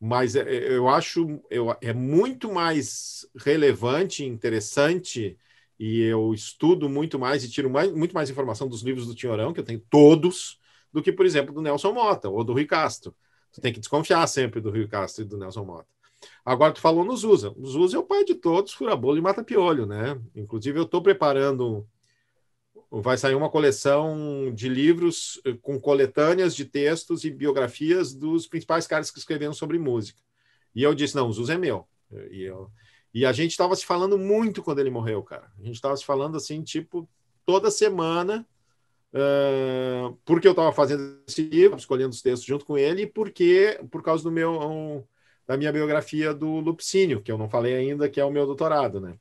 [0.00, 5.38] mas é, eu acho eu, é muito mais relevante, interessante
[5.78, 9.52] e eu estudo muito mais e tiro mais, muito mais informação dos livros do Tinhorão,
[9.52, 10.58] que eu tenho todos,
[10.92, 13.14] do que, por exemplo, do Nelson Mota ou do Rui Castro.
[13.52, 15.88] Você tem que desconfiar sempre do Rui Castro e do Nelson Mota.
[16.44, 17.52] Agora, tu falou no Zusa.
[17.56, 20.18] O Zusa é o pai de todos, fura-bolo e mata-piolho, né?
[20.34, 21.86] Inclusive, eu estou preparando...
[22.90, 28.86] Vai sair uma coleção de livros eh, com coletâneas de textos e biografias dos principais
[28.86, 30.20] caras que escreveram sobre música.
[30.74, 31.86] E eu disse, não, o Zusa é meu.
[32.30, 32.70] E eu...
[33.16, 35.50] E a gente estava se falando muito quando ele morreu, cara.
[35.58, 37.08] A gente estava se falando assim, tipo,
[37.46, 38.46] toda semana.
[39.14, 43.80] uh, porque eu estava fazendo esse livro, escolhendo os textos junto com ele, e porque,
[43.90, 45.02] por causa do meu, um,
[45.46, 49.00] da minha biografia do Lupicínio, que eu não falei ainda, que é o meu doutorado,
[49.00, 49.18] né?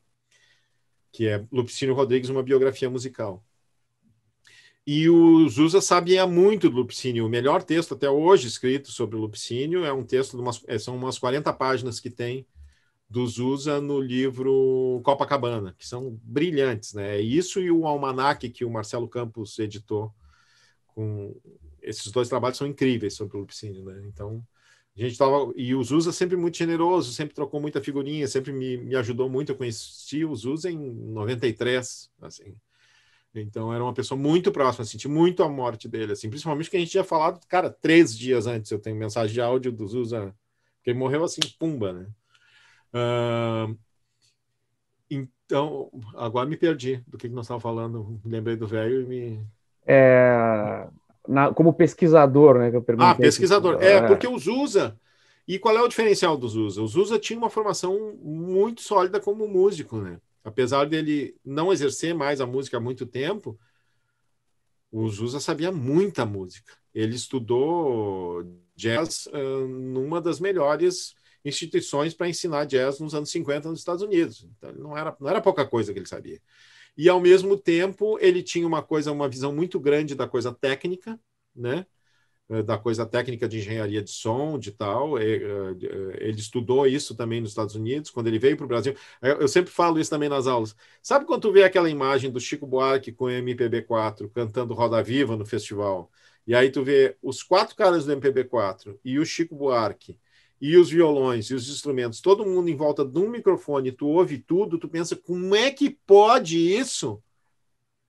[1.09, 3.45] Que é Lupicínio Rodrigues, uma biografia musical.
[4.85, 7.25] E o Zusa sabia muito do Lupicínio.
[7.25, 10.77] O melhor texto até hoje escrito sobre o Lupicínio é um texto de umas, é,
[10.77, 12.45] são umas 40 páginas que tem
[13.15, 17.15] do Zusa no livro Copacabana, que são brilhantes, né?
[17.15, 20.13] É isso e o almanaque que o Marcelo Campos editou
[20.87, 21.33] com
[21.81, 24.03] esses dois trabalhos são incríveis sobre o Lupicínio, né?
[24.05, 24.45] Então,
[24.97, 28.75] a gente tava e o Zusa sempre muito generoso, sempre trocou muita figurinha, sempre me,
[28.75, 29.53] me ajudou muito.
[29.53, 32.53] Eu conheci o Zusa em 93, assim.
[33.33, 36.79] Então era uma pessoa muito próxima, senti muito a morte dele, assim, principalmente que a
[36.81, 40.35] gente tinha falado, cara, três dias antes eu tenho mensagem de áudio do Zusa,
[40.83, 42.07] que ele morreu assim, pumba, né?
[42.93, 43.77] Uh,
[45.09, 49.47] então, agora me perdi do que, que nós estávamos falando, lembrei do velho e me.
[49.85, 50.87] É,
[51.27, 52.71] na, como pesquisador, né?
[52.71, 53.81] Que eu ah, pesquisador.
[53.81, 54.99] É, é, porque o Zusa.
[55.47, 56.81] E qual é o diferencial do Zusa?
[56.81, 60.17] O Zusa tinha uma formação muito sólida como músico, né?
[60.45, 63.59] apesar dele não exercer mais a música há muito tempo,
[64.91, 66.71] o Zusa sabia muita música.
[66.93, 68.45] Ele estudou
[68.75, 71.15] jazz uh, numa das melhores
[71.45, 74.47] instituições para ensinar jazz nos anos 50 nos Estados Unidos.
[74.57, 76.41] Então, não era, não era pouca coisa que ele sabia.
[76.97, 81.19] E, ao mesmo tempo, ele tinha uma coisa, uma visão muito grande da coisa técnica,
[81.55, 81.85] né?
[82.49, 85.17] Eh, da coisa técnica de engenharia de som, de tal.
[85.17, 85.75] Eh,
[86.19, 88.95] ele estudou isso também nos Estados Unidos, quando ele veio para o Brasil.
[89.21, 90.75] Eu sempre falo isso também nas aulas.
[91.01, 95.35] Sabe quando tu vê aquela imagem do Chico Buarque com o MPB4 cantando Roda Viva
[95.35, 96.11] no festival?
[96.47, 100.19] E aí tu vê os quatro caras do MPB4 e o Chico Buarque
[100.59, 104.37] e os violões e os instrumentos, todo mundo em volta de um microfone, tu ouve
[104.37, 107.21] tudo, tu pensa, como é que pode isso?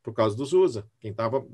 [0.03, 0.87] Por causa dos USA.
[1.01, 1.45] Quem estava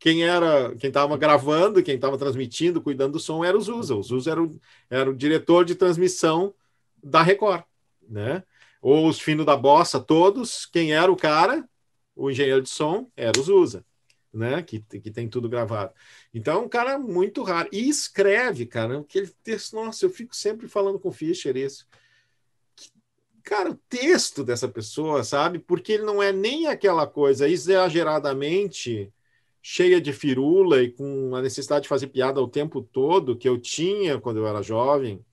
[0.00, 3.94] quem era quem estava gravando, quem estava transmitindo, cuidando do som era o Zusa.
[3.94, 6.54] O Zusa era o, era o diretor de transmissão
[7.02, 7.62] da Record,
[8.08, 8.42] né?
[8.80, 11.68] Ou os finos da bossa todos, quem era o cara,
[12.16, 13.84] o engenheiro de som, era o Zusa,
[14.32, 14.62] né?
[14.62, 15.92] Que, que tem tudo gravado.
[16.32, 17.68] Então, é um cara muito raro.
[17.72, 21.86] E escreve, cara, aquele texto, nossa, eu fico sempre falando com o Fischer isso.
[23.42, 25.58] Cara, o texto dessa pessoa, sabe?
[25.58, 29.12] Porque ele não é nem aquela coisa exageradamente
[29.62, 33.58] cheia de firula e com a necessidade de fazer piada o tempo todo que eu
[33.58, 35.24] tinha quando eu era jovem,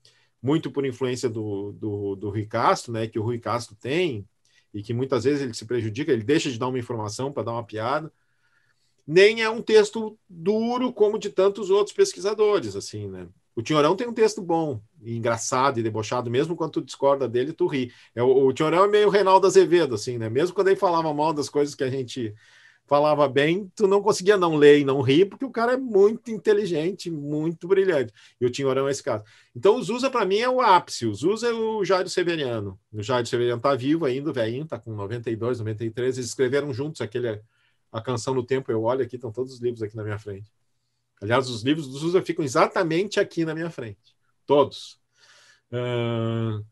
[0.42, 4.28] muito por influência do, do, do Rui Castro, né, que o Rui Castro tem,
[4.74, 7.54] e que muitas vezes ele se prejudica, ele deixa de dar uma informação para dar
[7.54, 8.12] uma piada,
[9.08, 13.28] nem é um texto duro como de tantos outros pesquisadores, assim, né?
[13.56, 17.66] O Tinhorão tem um texto bom, engraçado e debochado, mesmo quando tu discorda dele, tu
[17.66, 17.92] ri.
[18.14, 20.30] É, o, o Tinhorão é meio Reinaldo Azevedo, assim, né?
[20.30, 22.36] Mesmo quando ele falava mal das coisas que a gente
[22.86, 26.32] falava bem, tu não conseguia não ler e não rir, porque o cara é muito
[26.32, 28.14] inteligente, muito brilhante.
[28.40, 29.24] E o Tinhorão é esse caso.
[29.56, 31.06] Então, o Zusa, para mim, é o ápice.
[31.06, 32.80] O Zusa é o Jairo Severiano.
[32.94, 36.18] O Jairo Severiano tá vivo ainda, o velhinho, tá com 92, 93.
[36.18, 37.42] Eles escreveram juntos aquele,
[37.98, 38.72] a canção no tempo.
[38.72, 40.52] Eu olho aqui, estão todos os livros aqui na minha frente.
[41.22, 44.16] Aliás, os livros do Zusa ficam exatamente aqui na minha frente.
[44.46, 45.00] Todos.
[45.72, 46.64] Uh...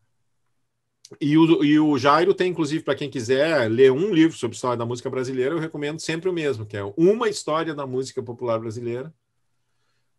[1.21, 4.77] E o, e o Jairo tem, inclusive, para quem quiser ler um livro sobre história
[4.77, 8.59] da música brasileira, eu recomendo sempre o mesmo, que é Uma História da Música Popular
[8.59, 9.13] Brasileira,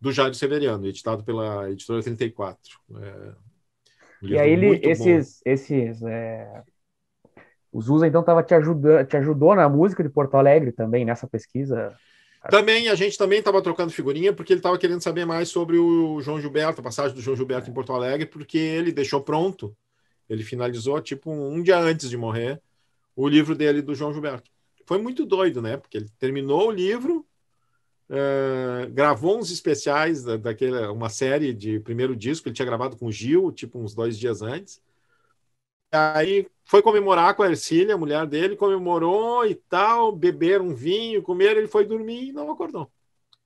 [0.00, 2.78] do Jairo Severiano, editado pela editora 34.
[2.94, 3.34] É,
[4.22, 6.62] um e aí ele, esses, esses é...
[7.76, 11.26] o Zusa então tava te ajudando, te ajudou na música de Porto Alegre também nessa
[11.26, 11.96] pesquisa?
[12.48, 16.20] Também, a gente também estava trocando figurinha, porque ele estava querendo saber mais sobre o
[16.20, 19.76] João Gilberto, a passagem do João Gilberto em Porto Alegre, porque ele deixou pronto
[20.28, 22.60] ele finalizou, tipo, um dia antes de morrer,
[23.14, 24.50] o livro dele do João Gilberto.
[24.84, 25.76] Foi muito doido, né?
[25.76, 27.26] Porque ele terminou o livro,
[28.10, 33.06] uh, gravou uns especiais da, daquela, uma série de primeiro disco, ele tinha gravado com
[33.06, 34.80] o Gil, tipo, uns dois dias antes.
[35.92, 41.22] Aí foi comemorar com a Ercília, a mulher dele, comemorou e tal, beberam um vinho,
[41.22, 42.90] comeram, ele foi dormir e não acordou.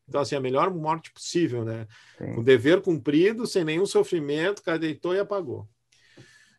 [0.08, 1.86] Então, assim, a melhor morte possível, né?
[2.16, 2.34] Sim.
[2.34, 5.68] Com dever cumprido, sem nenhum sofrimento, o cara deitou e apagou.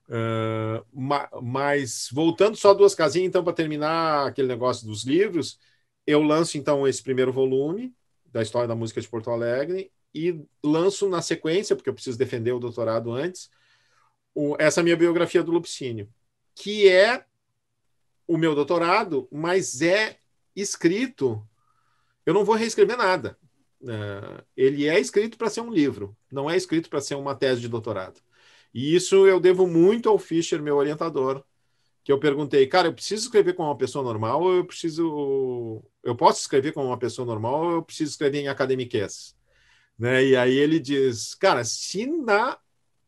[0.07, 5.59] Uh, mas voltando só duas casinhas, então, para terminar aquele negócio dos livros,
[6.05, 7.91] eu lanço então esse primeiro volume
[8.31, 12.51] da história da música de Porto Alegre e lanço na sequência, porque eu preciso defender
[12.51, 13.49] o doutorado antes,
[14.35, 16.07] o, essa minha biografia do Lupicínio,
[16.61, 17.25] que é
[18.27, 20.19] o meu doutorado, mas é
[20.55, 21.43] escrito.
[22.23, 23.35] Eu não vou reescrever nada.
[23.81, 27.61] Uh, ele é escrito para ser um livro, não é escrito para ser uma tese
[27.61, 28.21] de doutorado.
[28.71, 31.43] E isso eu devo muito ao Fischer, meu orientador,
[32.03, 35.83] que eu perguntei, cara, eu preciso escrever como uma pessoa normal ou eu preciso.
[36.03, 39.35] Eu posso escrever como uma pessoa normal ou eu preciso escrever em academiquez?
[39.97, 40.25] Né?
[40.25, 42.59] E aí ele diz, cara, se na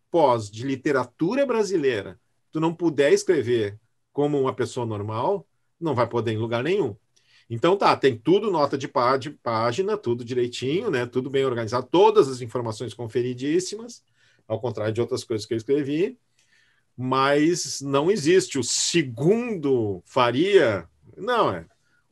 [0.10, 2.20] pós de literatura brasileira
[2.54, 3.78] tu não puder escrever
[4.14, 5.46] como uma pessoa normal,
[5.80, 6.96] não vai poder em lugar nenhum.
[7.50, 11.06] Então tá, tem tudo nota de, pá, de página, tudo direitinho, né?
[11.06, 14.02] Tudo bem organizado, todas as informações conferidíssimas,
[14.48, 16.18] ao contrário de outras coisas que eu escrevi
[16.96, 18.58] mas não existe.
[18.58, 21.66] O segundo Faria, não, é.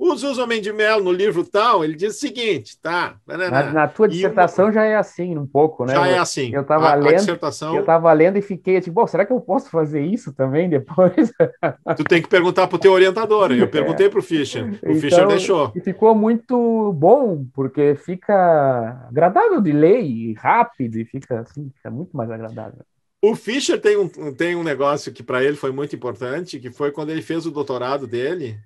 [0.03, 3.18] O Zuzo de Mello, no livro tal, ele diz o seguinte, tá?
[3.28, 4.73] Na, na tua dissertação uma...
[4.73, 5.94] já é assim, um pouco, né?
[5.94, 6.52] Já é assim.
[6.52, 7.76] Eu estava lendo, dissertação...
[7.76, 11.32] eu tava lendo e fiquei tipo, será que eu posso fazer isso também depois?
[11.95, 13.52] Tu tem que perguntar para o teu orientador.
[13.52, 15.72] Eu perguntei para o Fischer, o então, Fischer deixou.
[15.76, 21.91] E ficou muito bom, porque fica agradável de ler e rápido, e fica assim, fica
[21.91, 22.80] muito mais agradável.
[23.22, 26.91] O Fischer tem um, tem um negócio que para ele foi muito importante, que foi
[26.91, 28.57] quando ele fez o doutorado dele,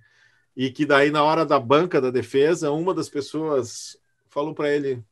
[0.55, 3.97] e que daí, na hora da banca da defesa, uma das pessoas
[4.29, 5.03] falou para ele: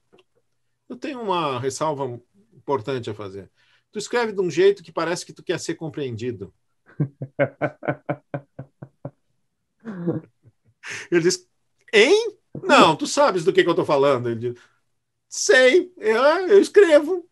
[0.87, 2.19] Eu tenho uma ressalva
[2.53, 3.51] importante a fazer.
[3.91, 6.53] Tu escreve de um jeito que parece que tu quer ser compreendido.
[11.11, 11.47] ele diz:
[11.91, 12.37] Hein?
[12.61, 14.29] Não, tu sabes do que, que eu estou falando.
[14.29, 14.61] Ele diz:
[15.27, 17.27] Sei, eu, eu escrevo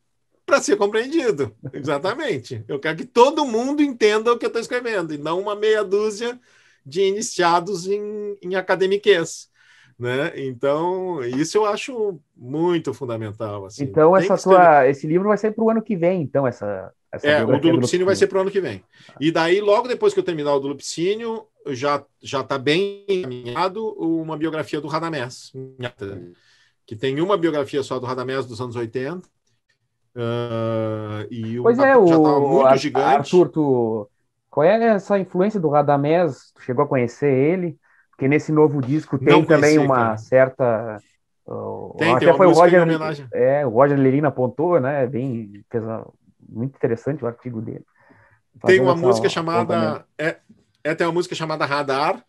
[0.46, 1.56] para ser compreendido.
[1.72, 2.66] Exatamente.
[2.68, 5.82] Eu quero que todo mundo entenda o que eu estou escrevendo, e não uma meia
[5.82, 6.38] dúzia
[6.86, 9.50] de iniciados em, em academiquez.
[10.00, 10.32] Né?
[10.36, 13.66] Então, isso eu acho muito fundamental.
[13.66, 13.84] Assim.
[13.84, 16.92] Então, essa tua, esse livro vai sair para o ano que vem, então, essa.
[17.12, 18.84] essa é, o do Lupicínio vai ser para o ano que vem.
[19.20, 23.94] E daí, logo depois que eu terminar o do Lupicínio, já já está bem encaminhado
[24.00, 25.54] uma biografia do Radamés,
[26.88, 29.30] que tem uma biografia só do Radamés dos anos 80,
[30.14, 33.06] Uh, e pois é, o já estava muito Ar gigante.
[33.06, 34.10] Arthur, tu,
[34.52, 36.52] qual é essa influência do Radamés?
[36.54, 37.80] Tu chegou a conhecer ele?
[38.10, 40.18] Porque nesse novo disco tem Não também conheci, uma cara.
[40.18, 41.02] certa.
[41.48, 42.86] Uh, tem, até tem foi o Roger,
[43.34, 45.08] é, o Roger Lerina apontou, né?
[45.08, 45.84] Bem, fez
[46.48, 47.86] muito interessante o artigo dele.
[48.66, 50.06] Tem uma música chamada.
[50.18, 50.38] É,
[50.84, 52.22] é, tem uma música chamada Radar,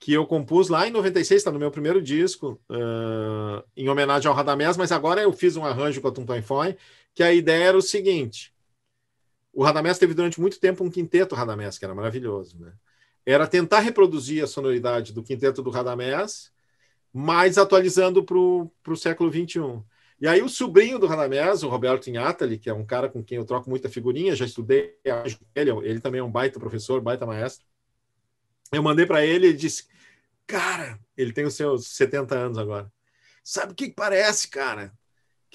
[0.00, 4.34] que eu compus lá em 96, está no meu primeiro disco, uh, em homenagem ao
[4.34, 6.76] Radamés, mas agora eu fiz um arranjo com a Tum Foi,
[7.14, 8.52] que a ideia era o seguinte:
[9.56, 12.74] o Radamés teve durante muito tempo um quinteto Radamés, que era maravilhoso, né?
[13.24, 16.52] Era tentar reproduzir a sonoridade do quinteto do Radamés,
[17.10, 19.82] mas atualizando para o século XXI.
[20.20, 23.38] E aí o sobrinho do Radamés, o Roberto Inhatali, que é um cara com quem
[23.38, 24.98] eu troco muita figurinha, já estudei
[25.54, 27.66] ele, ele também é um baita professor, baita maestro.
[28.70, 29.86] Eu mandei para ele e disse:
[30.46, 32.92] Cara, ele tem os seus 70 anos agora.
[33.42, 34.92] Sabe o que parece, cara?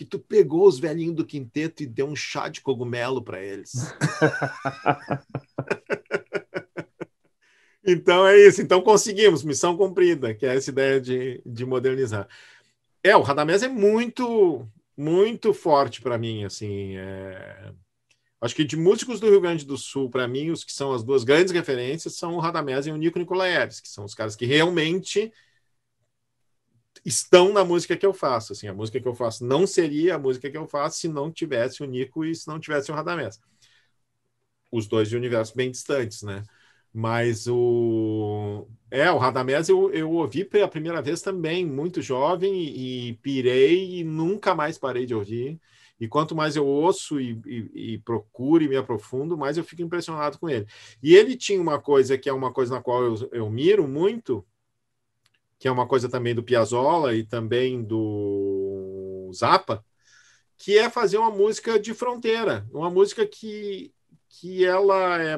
[0.02, 3.74] Que tu pegou os velhinhos do quinteto e deu um chá de cogumelo para eles.
[7.86, 8.64] então é isso.
[8.64, 12.28] Então conseguimos, missão cumprida, que é essa ideia de, de modernizar.
[13.04, 14.68] É, o Radamés é muito,
[14.98, 16.96] muito forte para mim, assim.
[16.96, 17.72] É
[18.42, 21.04] Acho que de músicos do Rio Grande do Sul, para mim, os que são as
[21.04, 24.48] duas grandes referências são o Radamés e o Nico Nicolaeves, que são os caras que
[24.48, 25.32] realmente
[27.06, 28.54] estão na música que eu faço.
[28.54, 31.32] Assim, a música que eu faço não seria a música que eu faço se não
[31.32, 33.40] tivesse o Nico e se não tivesse o Radamés.
[34.72, 36.44] Os dois de universos bem distantes, né?
[36.94, 38.68] Mas o.
[38.90, 44.00] É, o Radamés eu, eu ouvi pela primeira vez também, muito jovem, e, e pirei
[44.00, 45.60] e nunca mais parei de ouvir.
[46.00, 49.84] E quanto mais eu ouço e, e, e, procuro e me aprofundo, mais eu fico
[49.84, 50.66] impressionado com ele.
[51.02, 54.44] E ele tinha uma coisa que é uma coisa na qual eu, eu miro muito,
[55.62, 59.86] que é uma coisa também do Piazzolla e também do Zappa,
[60.58, 63.94] que é fazer uma música de fronteira, uma música que,
[64.28, 65.38] que ela é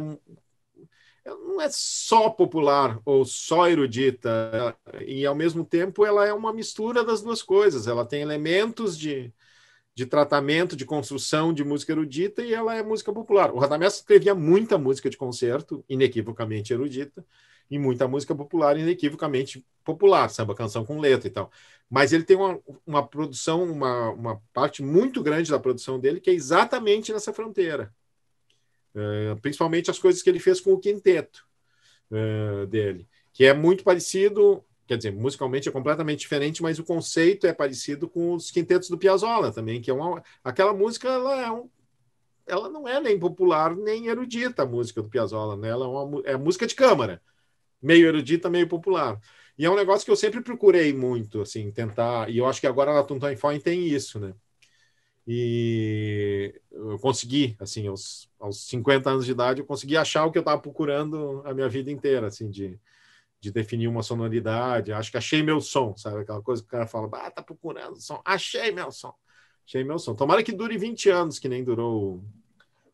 [1.26, 6.54] ela não é só popular ou só erudita, e ao mesmo tempo ela é uma
[6.54, 7.86] mistura das duas coisas.
[7.86, 9.30] Ela tem elementos de,
[9.94, 13.54] de tratamento, de construção de música erudita e ela é música popular.
[13.54, 17.26] O Radamés escrevia muita música de concerto, inequivocamente erudita,
[17.74, 21.52] e muita música popular, inequivocamente popular, samba, canção com letra e tal.
[21.90, 26.30] Mas ele tem uma, uma produção, uma, uma parte muito grande da produção dele que
[26.30, 27.91] é exatamente nessa fronteira.
[28.95, 31.48] É, principalmente as coisas que ele fez com o quinteto
[32.12, 37.48] é, dele, que é muito parecido quer dizer, musicalmente é completamente diferente, mas o conceito
[37.48, 41.50] é parecido com os quintetos do Piazzolla também, que é uma aquela música ela é
[41.50, 41.70] um,
[42.45, 45.70] ela não é nem popular nem erudita a música do Piazzolla, né?
[45.70, 47.22] Ela é, uma, é música de câmara,
[47.84, 49.19] meio erudita, meio popular.
[49.57, 52.68] E é um negócio que eu sempre procurei muito, assim, tentar, e eu acho que
[52.68, 54.34] agora na Tuntan Fine tem isso, né?
[55.26, 60.38] E eu consegui, assim, aos, aos 50 anos de idade, eu consegui achar o que
[60.38, 62.80] eu estava procurando a minha vida inteira, assim, de,
[63.39, 64.91] de definir uma sonoridade.
[64.91, 66.22] Acho que achei meu som, sabe?
[66.22, 68.22] Aquela coisa que o cara fala, ah, tá procurando som.
[68.26, 69.14] Achei meu som.
[69.65, 70.15] Achei meu som.
[70.15, 72.23] Tomara que dure 20 anos, que nem durou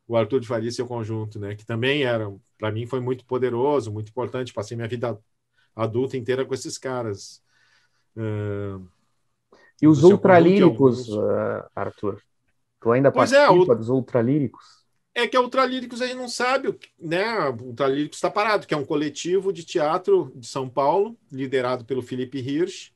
[0.09, 1.53] o Arthur de Faria e seu conjunto, né?
[1.53, 4.51] Que também era, para mim, foi muito poderoso, muito importante.
[4.51, 5.15] Passei minha vida
[5.75, 7.43] adulta inteira com esses caras.
[8.17, 8.83] Uh,
[9.79, 12.19] e os ultralíricos, uh, Arthur?
[12.81, 13.77] Tu ainda pois é, participa é, o...
[13.77, 14.79] dos ultralíricos?
[15.13, 17.49] É que a Ultralíricos a gente não sabe, né?
[17.49, 22.01] O Ultralíricos está parado, que é um coletivo de teatro de São Paulo, liderado pelo
[22.01, 22.91] Felipe Hirsch,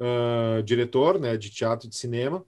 [0.00, 2.44] uh, diretor né, de teatro e de cinema.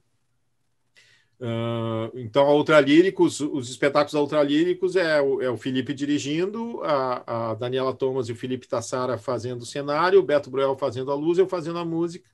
[1.39, 7.51] Uh, então, a Ultralíricos, os espetáculos da Ultralíricos é o, é o Felipe dirigindo, a,
[7.51, 11.15] a Daniela Thomas e o Felipe Tassara fazendo o cenário, o Beto Bruel fazendo a
[11.15, 12.27] luz, eu fazendo a música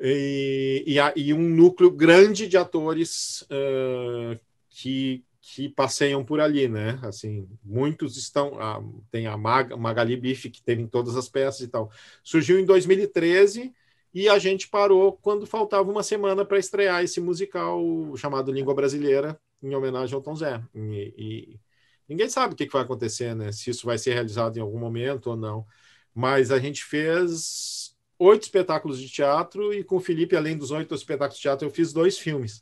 [0.00, 4.38] e, e, e um núcleo grande de atores uh,
[4.68, 6.98] que, que passeiam por ali, né?
[7.02, 8.60] Assim, muitos estão.
[8.60, 8.80] Ah,
[9.10, 11.90] tem a Mag, Magali Bife, que teve em todas as peças e tal.
[12.22, 13.74] Surgiu em 2013
[14.18, 17.80] e a gente parou quando faltava uma semana para estrear esse musical
[18.16, 20.60] chamado Língua Brasileira, em homenagem ao Tom Zé.
[20.74, 21.60] E, e
[22.08, 23.52] ninguém sabe o que, que vai acontecer, né?
[23.52, 25.64] Se isso vai ser realizado em algum momento ou não.
[26.12, 30.96] Mas a gente fez oito espetáculos de teatro e com o Felipe, além dos oito
[30.96, 32.60] espetáculos de teatro, eu fiz dois filmes.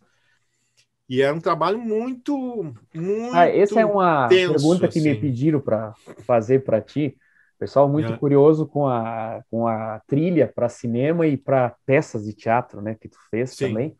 [1.08, 3.34] E era um trabalho muito, muito.
[3.34, 5.08] Ah, essa é uma tenso, pergunta que assim.
[5.08, 5.94] me pediram para
[6.26, 7.16] fazer para ti.
[7.58, 8.16] Pessoal muito é.
[8.16, 13.08] curioso com a, com a trilha para cinema e para peças de teatro, né, que
[13.08, 13.68] tu fez Sim.
[13.68, 13.96] também.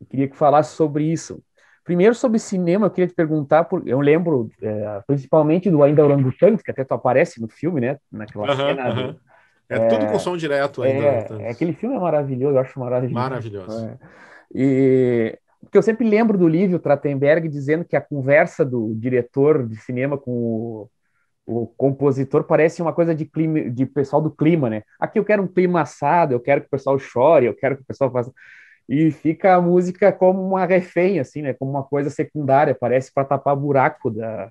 [0.00, 1.42] Eu queria que falasse sobre isso.
[1.82, 6.62] Primeiro, sobre cinema, eu queria te perguntar, por, eu lembro é, principalmente do Ainda Orangutango,
[6.62, 9.12] que até tu aparece no filme, né, naquela uh -huh, cena uh -huh.
[9.12, 9.20] do,
[9.68, 11.04] é, é, tudo com som direto ainda.
[11.04, 11.48] É, né?
[11.50, 13.14] aquele filme é maravilhoso, eu acho maravilhoso.
[13.14, 13.86] Maravilhoso.
[13.86, 13.98] É.
[14.54, 19.76] E porque eu sempre lembro do Lívio Trachtenberg dizendo que a conversa do diretor de
[19.76, 20.90] cinema com o,
[21.46, 24.82] o compositor parece uma coisa de clima, de pessoal do clima, né?
[24.98, 27.82] Aqui eu quero um clima assado, eu quero que o pessoal chore, eu quero que
[27.82, 28.32] o pessoal faça
[28.88, 31.54] e fica a música como uma refém, assim, né?
[31.54, 34.50] Como uma coisa secundária, parece para tapar buraco da,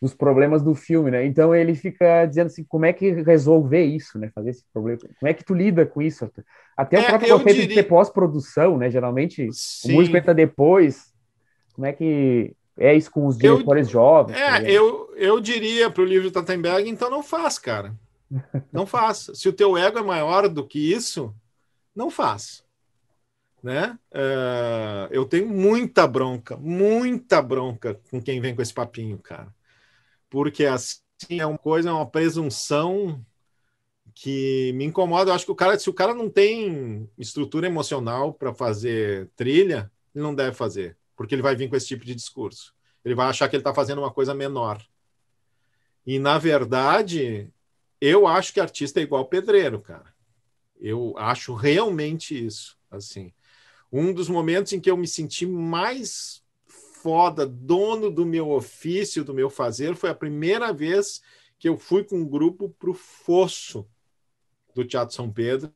[0.00, 1.24] dos problemas do filme, né?
[1.24, 4.30] Então ele fica dizendo assim, como é que resolver isso, né?
[4.34, 6.30] Fazer esse problema, como é que tu lida com isso?
[6.76, 7.82] Até é, o próprio conceito diria...
[7.82, 8.90] de pós-produção, né?
[8.90, 9.92] Geralmente Sim.
[9.92, 11.14] o músico entra depois.
[11.74, 14.36] Como é que é isso com os diretores eu, jovens?
[14.36, 17.94] É, tá eu, eu diria para o livro de Tatenberg, então não faz, cara.
[18.72, 19.30] Não faz.
[19.34, 21.32] Se o teu ego é maior do que isso,
[21.94, 22.64] não faz.
[23.62, 23.96] Né?
[24.12, 29.54] Uh, eu tenho muita bronca, muita bronca com quem vem com esse papinho, cara
[30.28, 31.00] porque assim
[31.38, 33.24] é uma coisa, é uma presunção
[34.14, 35.30] que me incomoda.
[35.30, 39.90] Eu acho que o cara, se o cara não tem estrutura emocional para fazer trilha,
[40.14, 42.74] ele não deve fazer, porque ele vai vir com esse tipo de discurso.
[43.04, 44.84] Ele vai achar que ele está fazendo uma coisa menor.
[46.04, 47.50] E na verdade,
[48.00, 50.14] eu acho que artista é igual pedreiro, cara.
[50.78, 52.76] Eu acho realmente isso.
[52.90, 53.32] Assim,
[53.90, 59.34] um dos momentos em que eu me senti mais foda, dono do meu ofício, do
[59.34, 59.94] meu fazer.
[59.94, 61.22] Foi a primeira vez
[61.58, 63.86] que eu fui com um grupo para o fosso
[64.74, 65.72] do Teatro São Pedro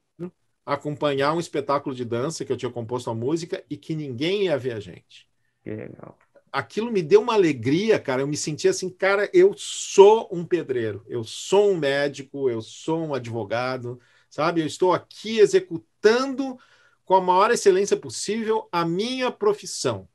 [0.65, 4.59] acompanhar um espetáculo de dança que eu tinha composto a música e que ninguém ia
[4.59, 5.30] ver a gente.
[5.63, 6.19] Que legal.
[6.53, 8.23] Aquilo me deu uma alegria, cara.
[8.23, 13.07] Eu me senti assim, cara, eu sou um pedreiro, eu sou um médico, eu sou
[13.07, 14.61] um advogado, sabe?
[14.61, 16.59] Eu estou aqui executando
[17.05, 20.09] com a maior excelência possível a minha profissão.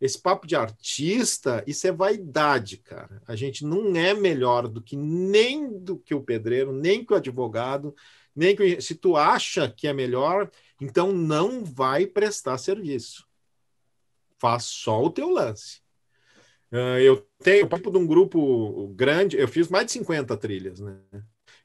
[0.00, 3.22] Esse papo de artista, isso é vaidade, cara.
[3.26, 7.16] A gente não é melhor do que nem do que o pedreiro, nem que o
[7.16, 7.94] advogado,
[8.34, 10.50] nem que se tu acha que é melhor,
[10.80, 13.26] então não vai prestar serviço.
[14.44, 15.80] Faz só o teu lance.
[16.70, 20.98] Uh, eu tenho participo de um grupo grande, eu fiz mais de 50 trilhas, né?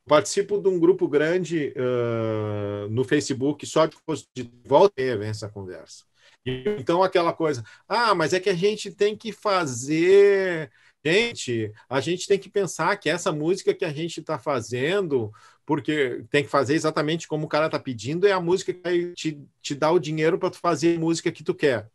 [0.08, 3.98] Participo de um grupo grande uh, no Facebook só de,
[4.34, 6.06] de volta e vem essa conversa.
[6.46, 10.72] Então, aquela coisa, ah, mas é que a gente tem que fazer.
[11.04, 15.34] Gente, a gente tem que pensar que essa música que a gente está fazendo,
[15.66, 19.44] porque tem que fazer exatamente como o cara está pedindo, é a música que te,
[19.62, 21.90] te dar o dinheiro para tu fazer a música que tu quer.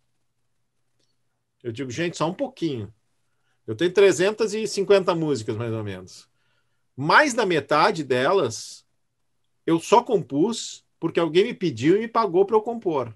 [1.64, 2.92] Eu digo, gente, só um pouquinho.
[3.66, 6.28] Eu tenho 350 músicas, mais ou menos.
[6.94, 8.84] Mais da metade delas
[9.66, 13.14] eu só compus porque alguém me pediu e me pagou para eu compor.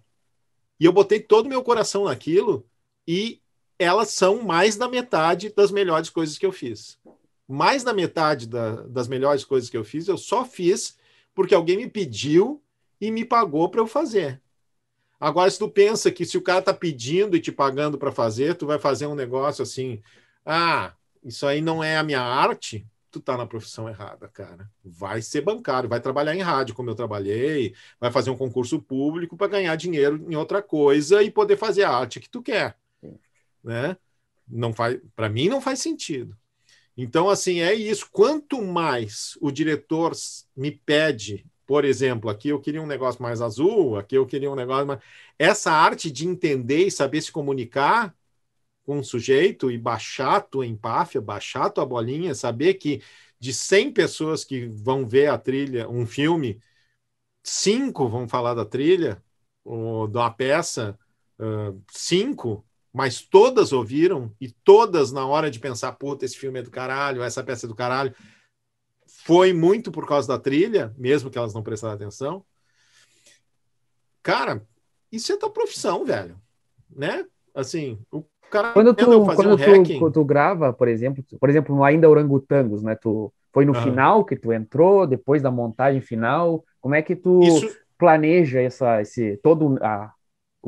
[0.80, 2.66] E eu botei todo o meu coração naquilo
[3.06, 3.40] e
[3.78, 6.98] elas são mais da metade das melhores coisas que eu fiz.
[7.46, 10.96] Mais da metade da, das melhores coisas que eu fiz, eu só fiz
[11.34, 12.62] porque alguém me pediu
[12.98, 14.40] e me pagou para eu fazer.
[15.20, 18.54] Agora, se tu pensa que se o cara tá pedindo e te pagando para fazer,
[18.54, 20.00] tu vai fazer um negócio assim,
[20.46, 20.92] ah,
[21.24, 24.70] isso aí não é a minha arte, tu tá na profissão errada, cara.
[24.84, 29.36] Vai ser bancário, vai trabalhar em rádio, como eu trabalhei, vai fazer um concurso público
[29.36, 32.76] para ganhar dinheiro em outra coisa e poder fazer a arte que tu quer,
[33.62, 33.96] né?
[34.46, 36.36] Não faz, para mim não faz sentido.
[36.96, 38.08] Então, assim, é isso.
[38.10, 40.12] Quanto mais o diretor
[40.56, 44.54] me pede por exemplo, aqui eu queria um negócio mais azul, aqui eu queria um
[44.54, 45.00] negócio mais.
[45.38, 48.16] Essa arte de entender e saber se comunicar
[48.84, 53.02] com o sujeito e baixar a tua empáfia, baixar a tua bolinha, saber que
[53.38, 56.58] de 100 pessoas que vão ver a trilha, um filme,
[57.44, 59.22] cinco vão falar da trilha,
[59.62, 60.98] ou uma peça,
[61.38, 62.64] uh, cinco,
[62.94, 67.22] mas todas ouviram e todas, na hora de pensar, puta, esse filme é do caralho,
[67.22, 68.14] essa peça é do caralho,
[69.28, 72.42] foi muito por causa da trilha, mesmo que elas não prestaram atenção.
[74.22, 74.62] Cara,
[75.12, 76.34] isso é tua profissão, velho.
[76.90, 77.26] Né?
[77.54, 80.10] Assim, o cara quando tu, quando um tu, hacking...
[80.12, 82.94] tu grava, por exemplo, por exemplo, no Ainda Orangotangos, né?
[82.94, 83.82] Tu foi no uhum.
[83.82, 86.64] final que tu entrou, depois da montagem final.
[86.80, 87.76] Como é que tu isso...
[87.98, 90.10] planeja essa, esse todo a,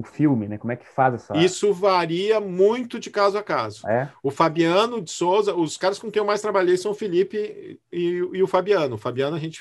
[0.01, 0.59] o filme, né?
[0.59, 1.37] Como é que faz essa.
[1.37, 3.87] Isso varia muito de caso a caso.
[3.89, 4.11] É?
[4.23, 8.07] O Fabiano de Souza, os caras com quem eu mais trabalhei são o Felipe e,
[8.33, 8.97] e o Fabiano.
[8.97, 9.61] O Fabiano, a gente.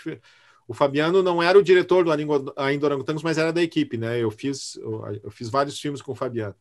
[0.68, 2.12] O Fabiano não era o diretor do
[2.56, 4.22] Ainda Orangotangos, mas era da equipe, né?
[4.22, 4.76] Eu fiz,
[5.24, 6.56] eu fiz vários filmes com o Fabiano.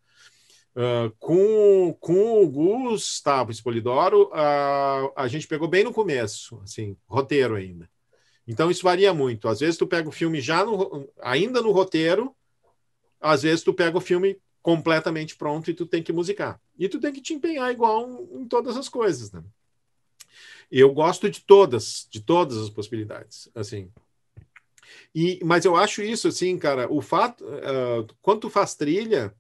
[0.75, 7.57] Uh, com, com o Gustavo Espolidoro, uh, a gente pegou bem no começo, assim, roteiro
[7.57, 7.91] ainda.
[8.47, 9.47] Então isso varia muito.
[9.47, 12.35] Às vezes tu pega o filme já no, ainda no roteiro,
[13.21, 16.61] às vezes tu pega o filme completamente pronto e tu tem que musicar.
[16.79, 19.43] E tu tem que te empenhar igual em todas as coisas, né?
[20.71, 23.91] Eu gosto de todas, de todas as possibilidades, assim.
[25.15, 29.35] E, mas eu acho isso, assim, cara, o fato, uh, quando tu faz trilha,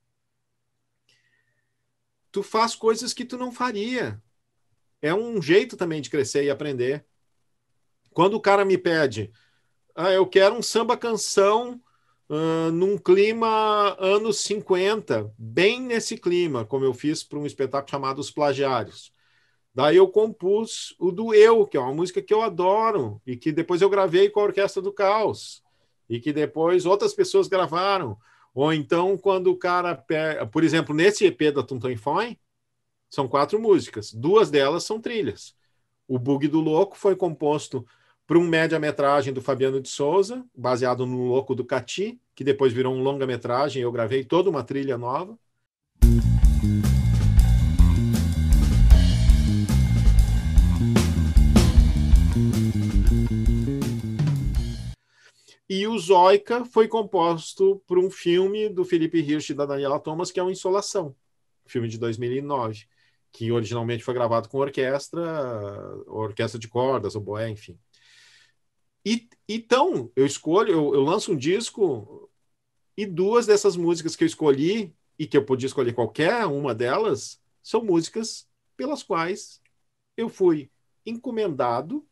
[2.32, 4.22] tu faz coisas que tu não faria.
[5.00, 7.04] É um jeito também de crescer e aprender.
[8.12, 9.30] Quando o cara me pede,
[9.94, 11.80] ah, eu quero um samba canção
[12.28, 18.18] uh, num clima anos 50, bem nesse clima, como eu fiz para um espetáculo chamado
[18.18, 19.12] Os Plagiários.
[19.74, 23.52] Daí eu compus o do Eu, que é uma música que eu adoro e que
[23.52, 25.62] depois eu gravei com a Orquestra do Caos
[26.08, 28.18] e que depois outras pessoas gravaram.
[28.54, 32.36] Ou então, quando o cara pega, por exemplo, nesse EP da Tuntum Foi,
[33.08, 35.54] são quatro músicas, duas delas são trilhas.
[36.08, 37.86] O Bug do Louco foi composto
[38.28, 42.94] para um média-metragem do Fabiano de Souza, baseado no Louco do Cati, que depois virou
[42.94, 43.80] um longa-metragem.
[43.80, 45.38] Eu gravei toda uma trilha nova.
[55.66, 60.30] E o Zoica foi composto por um filme do Felipe Hirsch e da Daniela Thomas,
[60.30, 61.16] que é o Insolação,
[61.64, 62.84] filme de 2009,
[63.32, 65.24] que originalmente foi gravado com orquestra,
[66.06, 67.78] orquestra de cordas, oboé, enfim.
[69.04, 72.30] E, então, eu escolho, eu, eu lanço um disco
[72.96, 77.40] e duas dessas músicas que eu escolhi, e que eu podia escolher qualquer uma delas,
[77.62, 78.46] são músicas
[78.76, 79.60] pelas quais
[80.16, 80.70] eu fui
[81.04, 82.06] encomendado,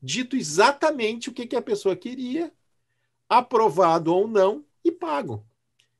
[0.00, 2.52] dito exatamente o que, que a pessoa queria,
[3.28, 5.46] aprovado ou não, e pago.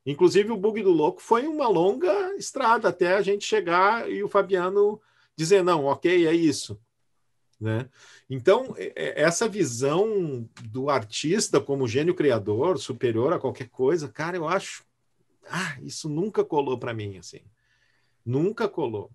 [0.07, 4.29] Inclusive, o Bug do Louco foi uma longa estrada até a gente chegar e o
[4.29, 5.01] Fabiano
[5.37, 6.81] dizer: não, ok, é isso.
[7.61, 7.89] Né?
[8.31, 14.85] Então, essa visão do artista como gênio criador, superior a qualquer coisa, cara, eu acho.
[15.51, 17.41] Ah, isso nunca colou para mim, assim.
[18.25, 19.11] Nunca colou.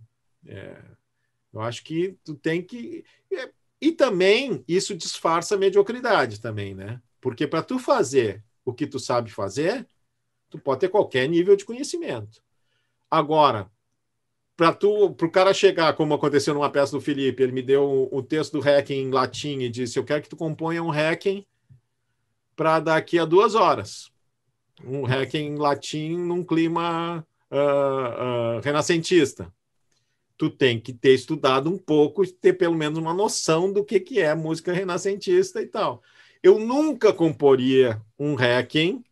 [0.46, 0.82] É,
[1.54, 3.06] eu acho que tu tem que.
[3.32, 3.50] É,
[3.80, 7.02] e também isso disfarça a mediocridade também, né?
[7.22, 9.88] Porque para tu fazer o que tu sabe fazer,
[10.50, 12.44] tu pode ter qualquer nível de conhecimento.
[13.10, 13.72] Agora,
[14.56, 18.54] para o cara chegar, como aconteceu numa peça do Felipe, ele me deu o, texto
[18.54, 21.46] do hacking em latim e disse: Eu quero que tu componha um hacking
[22.56, 24.12] para daqui a duas horas.
[24.86, 29.52] Um hacking em latim num clima uh, uh, renascentista.
[30.38, 34.20] Tu tem que ter estudado um pouco ter pelo menos uma noção do que, que
[34.20, 36.02] é música renascentista e tal.
[36.44, 39.04] Eu nunca comporia um hacking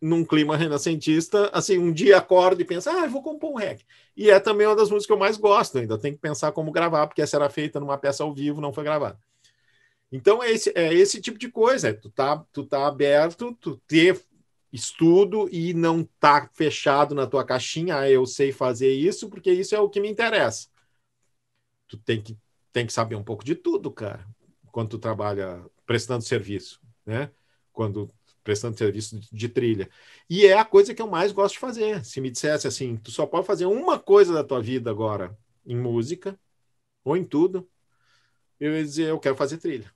[0.00, 3.82] num clima renascentista, assim, um dia acordo e pensa, ah, vou compor um rec.
[4.16, 6.70] E é também uma das músicas que eu mais gosto, ainda tem que pensar como
[6.70, 9.18] gravar, porque essa era feita numa peça ao vivo, não foi gravada.
[10.10, 13.76] Então é esse, é esse tipo de coisa, é, tu tá, tu tá aberto, tu
[13.86, 14.20] ter
[14.72, 19.74] estudo e não tá fechado na tua caixinha, ah, eu sei fazer isso, porque isso
[19.74, 20.68] é o que me interessa.
[21.88, 22.36] Tu tem que,
[22.72, 24.26] tem que saber um pouco de tudo, cara,
[24.70, 27.30] quando tu trabalha prestando serviço, né?
[27.72, 28.10] Quando
[28.48, 29.90] prestando serviço de, trilha.
[30.28, 32.02] E é a coisa que eu mais gosto de fazer.
[32.02, 35.76] Se me dissesse assim, tu só pode fazer uma coisa da tua vida agora em
[35.76, 36.40] música
[37.04, 37.68] ou em tudo,
[38.58, 39.92] eu ia dizer, eu quero fazer trilha.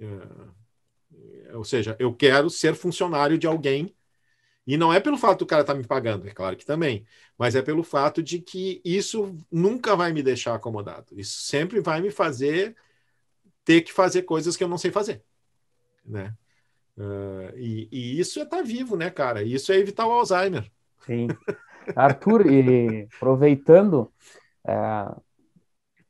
[0.00, 3.94] É, ou seja, eu quero ser funcionário de alguém
[4.66, 7.06] e não é pelo fato do cara estar tá me pagando, é claro que também,
[7.38, 11.14] mas é pelo fato de que isso nunca vai me deixar acomodado.
[11.16, 12.74] Isso sempre vai me fazer
[13.64, 15.22] ter que fazer coisas que eu não sei fazer,
[16.04, 16.36] né?
[16.96, 19.42] Uh, e, e, isso é estar tá vivo, né, cara?
[19.42, 20.70] Isso é evitar o Alzheimer.
[21.04, 21.28] Sim.
[21.94, 24.10] Arthur, e aproveitando,
[24.66, 25.14] é,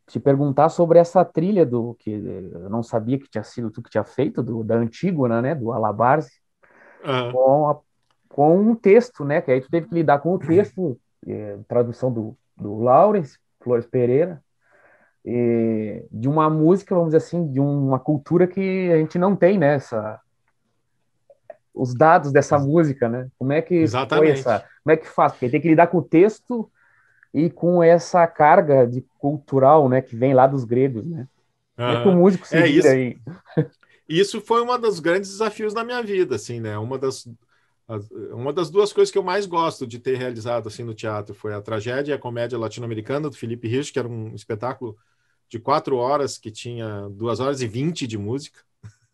[0.06, 3.90] te perguntar sobre essa trilha do que eu não sabia que tinha sido tu que
[3.90, 6.40] tinha feito, do, da Antígona, né, do Alabarze,
[7.04, 7.32] uhum.
[7.32, 7.86] com a
[8.36, 9.40] com um texto, né?
[9.40, 13.86] Que aí tu teve que lidar com o texto, é, tradução do, do Lawrence Flores
[13.86, 14.42] Pereira,
[15.24, 19.56] e, de uma música, vamos dizer assim, de uma cultura que a gente não tem,
[19.56, 19.76] né?
[19.76, 20.20] Essa,
[21.76, 23.28] os dados dessa música, né?
[23.38, 24.42] Como é que Exatamente.
[24.42, 24.64] foi essa?
[24.82, 25.32] Como é que faz?
[25.32, 26.70] Porque tem que lidar com o texto
[27.34, 30.00] e com essa carga de cultural, né?
[30.00, 31.28] Que vem lá dos gregos, né?
[31.76, 32.88] Como é que o músico se é isso.
[32.88, 33.18] aí?
[34.08, 36.78] Isso foi um dos grandes desafios da minha vida, assim, né?
[36.78, 37.28] Uma das
[38.32, 41.54] uma das duas coisas que eu mais gosto de ter realizado assim no teatro foi
[41.54, 44.96] a tragédia e a comédia latino-americana do Felipe Rich, que era um espetáculo
[45.48, 48.60] de quatro horas que tinha duas horas e vinte de música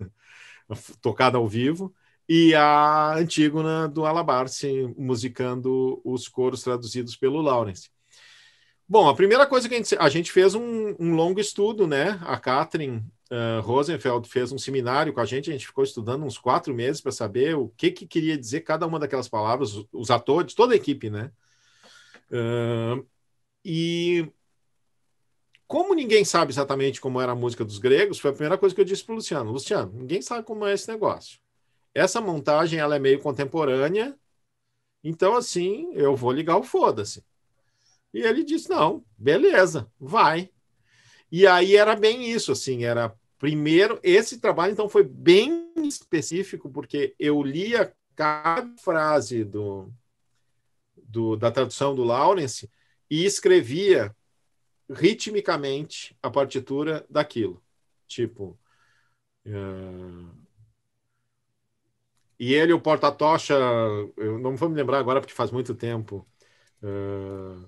[1.03, 1.95] tocada ao vivo
[2.29, 7.91] e a Antígona do Alabarce musicando os coros traduzidos pelo Lawrence.
[8.89, 12.21] Bom, a primeira coisa que a gente, a gente fez um, um longo estudo, né?
[12.23, 12.99] A Catherine
[13.31, 17.01] uh, Rosenfeld fez um seminário com a gente, a gente ficou estudando uns quatro meses
[17.01, 20.77] para saber o que, que queria dizer cada uma daquelas palavras, os atores, toda a
[20.77, 21.31] equipe, né?
[22.31, 23.07] Uh,
[23.65, 24.31] e
[25.67, 28.81] como ninguém sabe exatamente como era a música dos gregos, foi a primeira coisa que
[28.83, 29.53] eu disse para o Luciano.
[29.53, 31.42] Luciano, ninguém sabe como é esse negócio.
[31.95, 34.19] Essa montagem ela é meio contemporânea,
[35.05, 37.25] então assim, eu vou ligar o foda-se.
[38.15, 40.51] E ele disse: não, beleza, vai.
[41.31, 47.13] E aí era bem isso, assim, era Primeiro, esse trabalho, então, foi bem específico, porque
[47.19, 49.93] eu lia cada frase do,
[50.97, 52.71] do, da tradução do Lawrence
[53.11, 54.15] e escrevia
[54.89, 57.61] ritmicamente a partitura daquilo.
[58.07, 58.57] Tipo.
[59.45, 60.31] Uh...
[62.43, 63.55] E ele, o porta-tocha,
[64.17, 66.27] eu não vou me lembrar agora porque faz muito tempo.
[66.83, 67.67] Uh...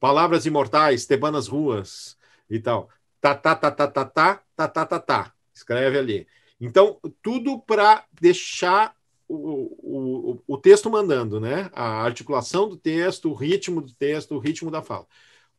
[0.00, 2.16] Palavras imortais, Tebanas Ruas
[2.48, 2.88] e tal
[3.34, 5.34] tá, tá, tá, tá, tá, tá, tá, tá, tá, tá.
[5.52, 6.26] Escreve ali.
[6.60, 8.94] Então, tudo para deixar
[9.28, 11.70] o, o, o texto mandando, né?
[11.72, 15.06] A articulação do texto, o ritmo do texto, o ritmo da fala.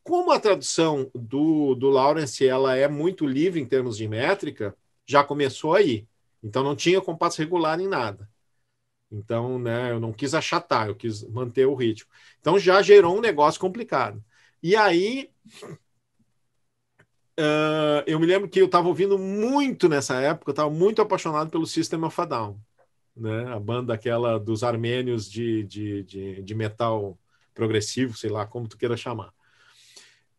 [0.03, 4.75] Como a tradução do, do Lawrence ela é muito livre em termos de métrica,
[5.05, 6.07] já começou aí.
[6.41, 8.29] Então não tinha compasso regular em nada.
[9.11, 12.09] Então, né, eu não quis achatar, eu quis manter o ritmo.
[12.39, 14.23] Então já gerou um negócio complicado.
[14.61, 15.29] E aí
[17.39, 21.51] Uh, eu me lembro que eu estava ouvindo muito nessa época, eu estava muito apaixonado
[21.51, 22.59] pelo System of a Down,
[23.15, 23.53] né?
[23.53, 27.15] a banda aquela dos armênios de, de, de, de metal
[27.53, 29.31] progressivo, sei lá como tu queira chamar.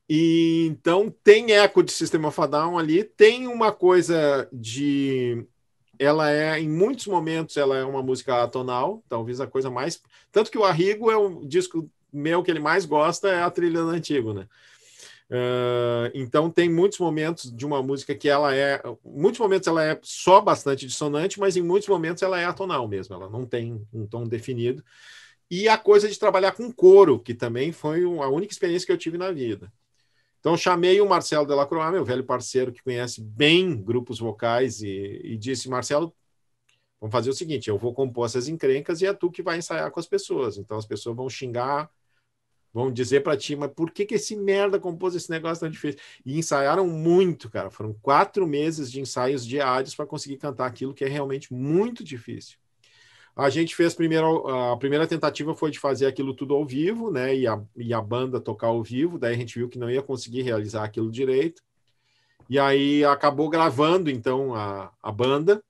[0.08, 5.46] E então tem eco de System of a Down ali, tem uma coisa de
[5.98, 10.00] ela é em muitos momentos ela é uma música atonal, talvez a coisa mais
[10.32, 13.82] tanto que o Arrigo é o disco meu que ele mais gosta é a trilha
[13.82, 14.46] do antigo, né?
[15.30, 19.98] Uh, então tem muitos momentos de uma música que ela é, muitos momentos ela é
[20.02, 24.06] só bastante dissonante, mas em muitos momentos ela é atonal mesmo, ela não tem um
[24.06, 24.82] tom definido.
[25.50, 28.98] E a coisa de trabalhar com coro, que também foi a única experiência que eu
[28.98, 29.70] tive na vida.
[30.40, 35.36] Então chamei o Marcelo Delacroix, meu velho parceiro que conhece bem grupos vocais e, e
[35.36, 36.14] disse, Marcelo,
[37.00, 39.90] vamos fazer o seguinte, eu vou compor essas encrencas e é tu que vai ensaiar
[39.90, 40.58] com as pessoas.
[40.58, 41.90] Então as pessoas vão xingar
[42.72, 45.98] Vão dizer para ti, mas por que, que esse merda compôs esse negócio tão difícil?
[46.24, 47.70] E ensaiaram muito, cara.
[47.70, 52.57] Foram quatro meses de ensaios diários para conseguir cantar aquilo que é realmente muito difícil.
[53.38, 57.36] A gente fez primeiro, a primeira tentativa foi de fazer aquilo tudo ao vivo, né?
[57.36, 59.16] E a, e a banda tocar ao vivo.
[59.16, 61.62] Daí a gente viu que não ia conseguir realizar aquilo direito.
[62.50, 65.62] E aí acabou gravando, então, a, a banda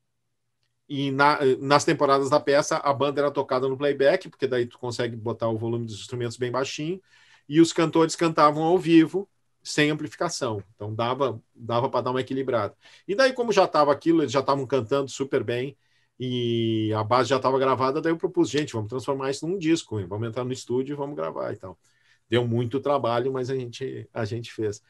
[0.88, 4.78] e na, nas temporadas da peça a banda era tocada no playback, porque daí tu
[4.78, 7.00] consegue botar o volume dos instrumentos bem baixinho,
[7.46, 9.28] e os cantores cantavam ao vivo,
[9.62, 10.62] sem amplificação.
[10.74, 12.74] Então dava dava para dar uma equilibrada.
[13.06, 15.76] E daí, como já estava aquilo, eles já estavam cantando super bem
[16.18, 20.00] e a base já estava gravada, daí eu propus, gente, vamos transformar isso num disco,
[20.00, 20.06] hein?
[20.06, 21.78] vamos entrar no estúdio e vamos gravar e tal.
[22.28, 24.82] Deu muito trabalho, mas a gente, a gente fez.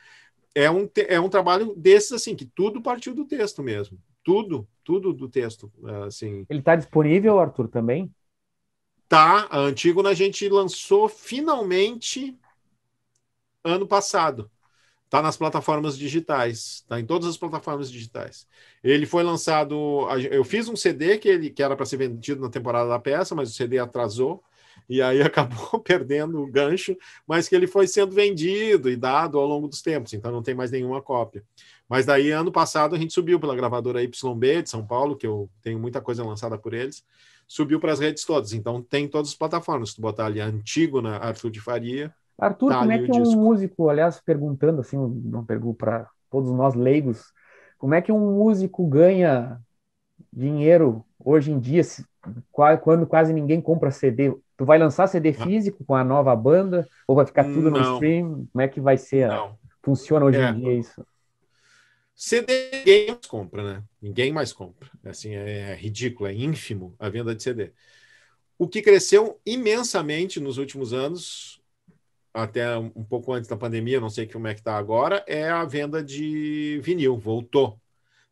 [0.54, 3.98] É um, é um trabalho desses, assim, que tudo partiu do texto mesmo
[4.28, 5.72] tudo, tudo do texto.
[6.06, 6.44] Assim.
[6.50, 8.14] Ele está disponível, Arthur, também?
[9.08, 12.38] Tá, a Antígona a gente lançou finalmente
[13.64, 14.50] ano passado.
[15.08, 18.46] Está nas plataformas digitais, está em todas as plataformas digitais.
[18.84, 20.06] Ele foi lançado.
[20.30, 23.34] Eu fiz um CD que, ele, que era para ser vendido na temporada da peça,
[23.34, 24.44] mas o CD atrasou
[24.86, 26.94] e aí acabou perdendo o gancho,
[27.26, 30.54] mas que ele foi sendo vendido e dado ao longo dos tempos, então não tem
[30.54, 31.42] mais nenhuma cópia.
[31.88, 35.48] Mas daí, ano passado, a gente subiu pela gravadora YB de São Paulo, que eu
[35.62, 37.02] tenho muita coisa lançada por eles,
[37.46, 38.52] subiu para as redes todas.
[38.52, 39.88] Então tem todas as plataformas.
[39.90, 43.36] Se tu botar ali Antígona, Arthur de Faria, Arthur, tá como é que um disco.
[43.36, 47.32] músico, aliás, perguntando assim, não pergunto para todos nós leigos,
[47.78, 49.60] como é que um músico ganha
[50.32, 51.82] dinheiro hoje em dia,
[52.82, 54.32] quando quase ninguém compra CD?
[54.56, 55.44] Tu vai lançar CD ah.
[55.44, 57.80] físico com a nova banda ou vai ficar tudo não.
[57.80, 58.46] no stream?
[58.52, 59.30] Como é que vai ser?
[59.30, 59.52] A...
[59.82, 60.50] Funciona hoje é.
[60.50, 61.06] em dia isso?
[62.14, 63.82] CD ninguém mais compra, né?
[64.02, 64.90] Ninguém mais compra.
[65.04, 67.72] Assim, é ridículo, é ínfimo a venda de CD.
[68.58, 71.57] O que cresceu imensamente nos últimos anos
[72.42, 75.64] até um pouco antes da pandemia, não sei como é que está agora, é a
[75.64, 77.78] venda de vinil, voltou.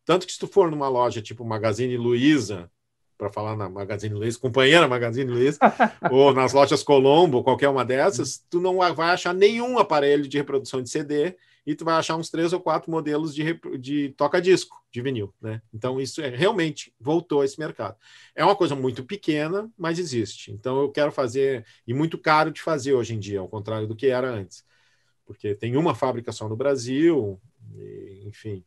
[0.05, 2.71] Tanto que se tu for numa loja tipo Magazine Luiza,
[3.17, 5.59] para falar na Magazine Luiza, companheira Magazine Luiza,
[6.11, 10.81] ou nas lojas Colombo, qualquer uma dessas, tu não vai achar nenhum aparelho de reprodução
[10.81, 11.35] de CD
[11.67, 15.61] e tu vai achar uns três ou quatro modelos de, de toca-disco de vinil, né?
[15.73, 17.97] Então isso é realmente voltou a esse mercado.
[18.33, 20.49] É uma coisa muito pequena, mas existe.
[20.49, 23.97] Então eu quero fazer e muito caro de fazer hoje em dia, ao contrário do
[23.97, 24.63] que era antes,
[25.25, 27.37] porque tem uma fábrica só no Brasil,
[27.75, 28.63] e, enfim,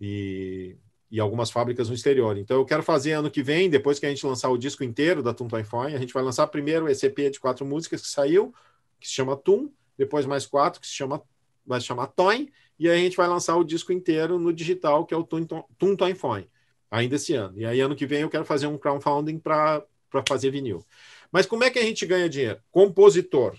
[0.00, 0.76] e,
[1.10, 2.38] e algumas fábricas no exterior.
[2.38, 5.20] Então eu quero fazer ano que vem, depois que a gente lançar o disco inteiro
[5.20, 8.54] da Tum Fone, a gente vai lançar primeiro o ECP de quatro músicas que saiu,
[9.00, 9.68] que se chama Tum,
[9.98, 11.20] depois mais quatro que se chama
[11.66, 12.48] vai chamar Toin,
[12.78, 15.96] e aí a gente vai lançar o disco inteiro no digital, que é o Tum
[15.96, 16.50] Toin Fone,
[16.90, 17.58] ainda esse ano.
[17.58, 19.84] E aí, ano que vem, eu quero fazer um crowdfunding para
[20.28, 20.84] fazer vinil.
[21.32, 22.60] Mas como é que a gente ganha dinheiro?
[22.70, 23.58] Compositor.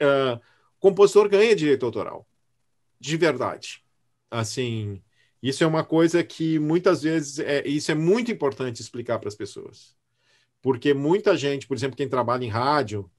[0.00, 0.40] Uh,
[0.78, 2.26] compositor ganha direito autoral.
[2.98, 3.84] De verdade.
[4.30, 5.02] Assim,
[5.42, 9.34] isso é uma coisa que muitas vezes é, isso é muito importante explicar para as
[9.34, 9.96] pessoas.
[10.60, 13.10] Porque muita gente, por exemplo, quem trabalha em rádio,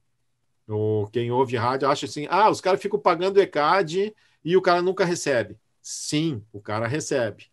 [0.67, 4.81] ou quem ouve rádio acha assim: ah, os caras ficam pagando ECAD e o cara
[4.81, 5.57] nunca recebe.
[5.81, 7.47] Sim, o cara recebe,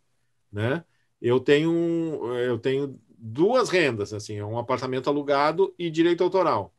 [0.53, 0.85] né?
[1.21, 6.75] Eu tenho eu tenho duas rendas, assim, um apartamento alugado e direito autoral.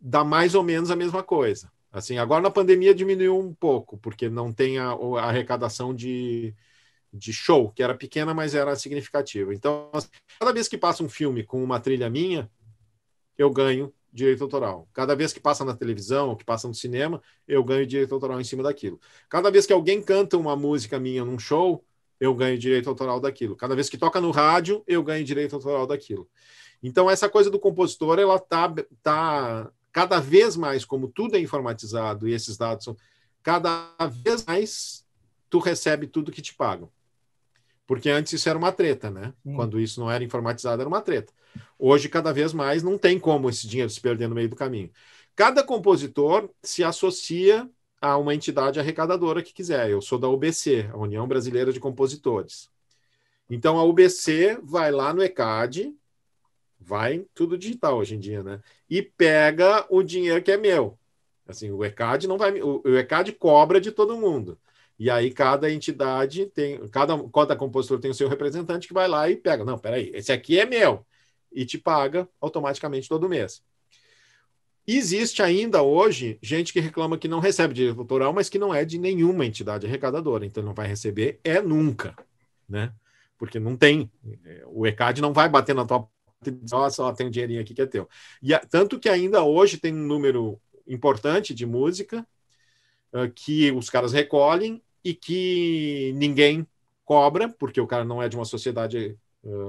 [0.00, 1.70] Dá mais ou menos a mesma coisa.
[1.92, 6.54] Assim, agora na pandemia diminuiu um pouco, porque não tem a, a arrecadação de,
[7.12, 9.54] de show, que era pequena, mas era significativa.
[9.54, 9.90] Então,
[10.38, 12.50] cada vez que passa um filme com uma trilha minha,
[13.38, 14.88] eu ganho direito autoral.
[14.92, 18.44] Cada vez que passa na televisão, que passa no cinema, eu ganho direito autoral em
[18.44, 19.00] cima daquilo.
[19.28, 21.84] Cada vez que alguém canta uma música minha num show,
[22.18, 23.56] eu ganho direito autoral daquilo.
[23.56, 26.28] Cada vez que toca no rádio, eu ganho direito autoral daquilo.
[26.82, 28.72] Então essa coisa do compositor, ela tá
[29.02, 32.96] tá cada vez mais como tudo é informatizado e esses dados são
[33.42, 33.92] cada
[34.22, 35.04] vez mais
[35.48, 36.90] tu recebe tudo que te pagam.
[37.86, 39.34] Porque antes isso era uma treta, né?
[39.56, 41.32] Quando isso não era informatizado, era uma treta.
[41.78, 44.90] Hoje, cada vez mais, não tem como esse dinheiro se perder no meio do caminho.
[45.34, 47.68] Cada compositor se associa
[48.00, 49.90] a uma entidade arrecadadora que quiser.
[49.90, 52.68] Eu sou da UBC, a União Brasileira de Compositores.
[53.48, 55.94] Então, a UBC vai lá no ECAD,
[56.78, 58.60] vai tudo digital hoje em dia, né?
[58.88, 60.98] E pega o dinheiro que é meu.
[61.46, 64.58] Assim, o ECAD não vai, o ECAD cobra de todo mundo.
[64.98, 69.28] E aí cada entidade tem, cada, cada compositor tem o seu representante que vai lá
[69.30, 69.64] e pega.
[69.64, 71.04] Não, peraí, esse aqui é meu.
[71.52, 73.62] E te paga automaticamente todo mês.
[74.86, 78.84] Existe ainda hoje gente que reclama que não recebe direito autoral, mas que não é
[78.84, 82.16] de nenhuma entidade arrecadadora, então não vai receber é nunca,
[82.68, 82.92] né?
[83.38, 84.10] Porque não tem.
[84.66, 86.08] O ECAD não vai bater na tua
[86.46, 88.08] e dizer, só tem um dinheirinho aqui que é teu.
[88.42, 92.26] E tanto que ainda hoje tem um número importante de música
[93.12, 96.66] uh, que os caras recolhem e que ninguém
[97.04, 99.16] cobra, porque o cara não é de uma sociedade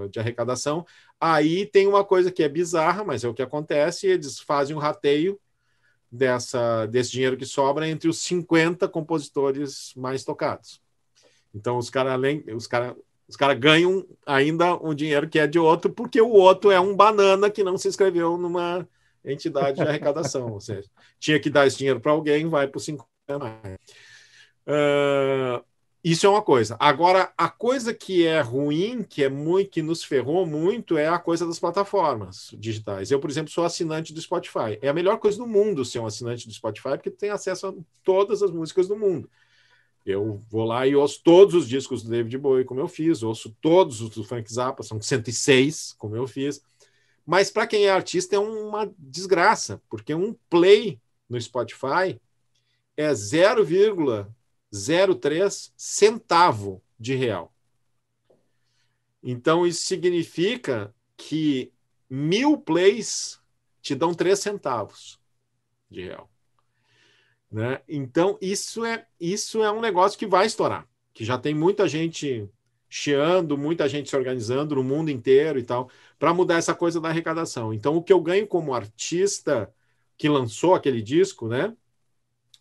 [0.10, 0.86] de arrecadação.
[1.20, 4.80] Aí tem uma coisa que é bizarra, mas é o que acontece: eles fazem um
[4.80, 5.40] rateio
[6.12, 10.82] dessa, desse dinheiro que sobra entre os 50 compositores mais tocados.
[11.54, 12.20] Então, os caras
[12.56, 12.96] os cara,
[13.28, 17.50] os ganham ainda um dinheiro que é de outro, porque o outro é um banana
[17.50, 18.88] que não se inscreveu numa
[19.24, 20.52] entidade de arrecadação.
[20.52, 20.90] Ou seja,
[21.20, 23.08] tinha que dar esse dinheiro para alguém, vai para os 50
[23.40, 23.78] mais.
[24.68, 25.64] Uh,
[26.04, 26.76] isso é uma coisa.
[26.80, 31.20] Agora, a coisa que é ruim, que é muito, que nos ferrou muito, é a
[31.20, 33.12] coisa das plataformas digitais.
[33.12, 34.80] Eu, por exemplo, sou assinante do Spotify.
[34.82, 37.74] É a melhor coisa do mundo ser um assinante do Spotify, porque tem acesso a
[38.04, 39.30] todas as músicas do mundo.
[40.04, 43.56] Eu vou lá e ouço todos os discos do David Bowie, como eu fiz, ouço
[43.62, 46.64] todos os do Frank Zappa, são 106, como eu fiz.
[47.24, 51.00] Mas para quem é artista é uma desgraça, porque um play
[51.30, 52.20] no Spotify
[52.98, 53.14] é
[54.74, 57.54] 0,03 centavo de real.
[59.24, 61.72] Então, isso significa que
[62.10, 63.40] mil plays
[63.82, 65.20] te dão três centavos
[65.90, 66.30] de real.
[67.52, 67.82] Né?
[67.88, 72.50] Então, isso é, isso é um negócio que vai estourar, que já tem muita gente
[72.90, 75.90] chiando, muita gente se organizando no mundo inteiro e tal,
[76.20, 77.74] para mudar essa coisa da arrecadação.
[77.74, 79.74] Então, o que eu ganho como artista
[80.18, 81.76] que lançou aquele disco, né?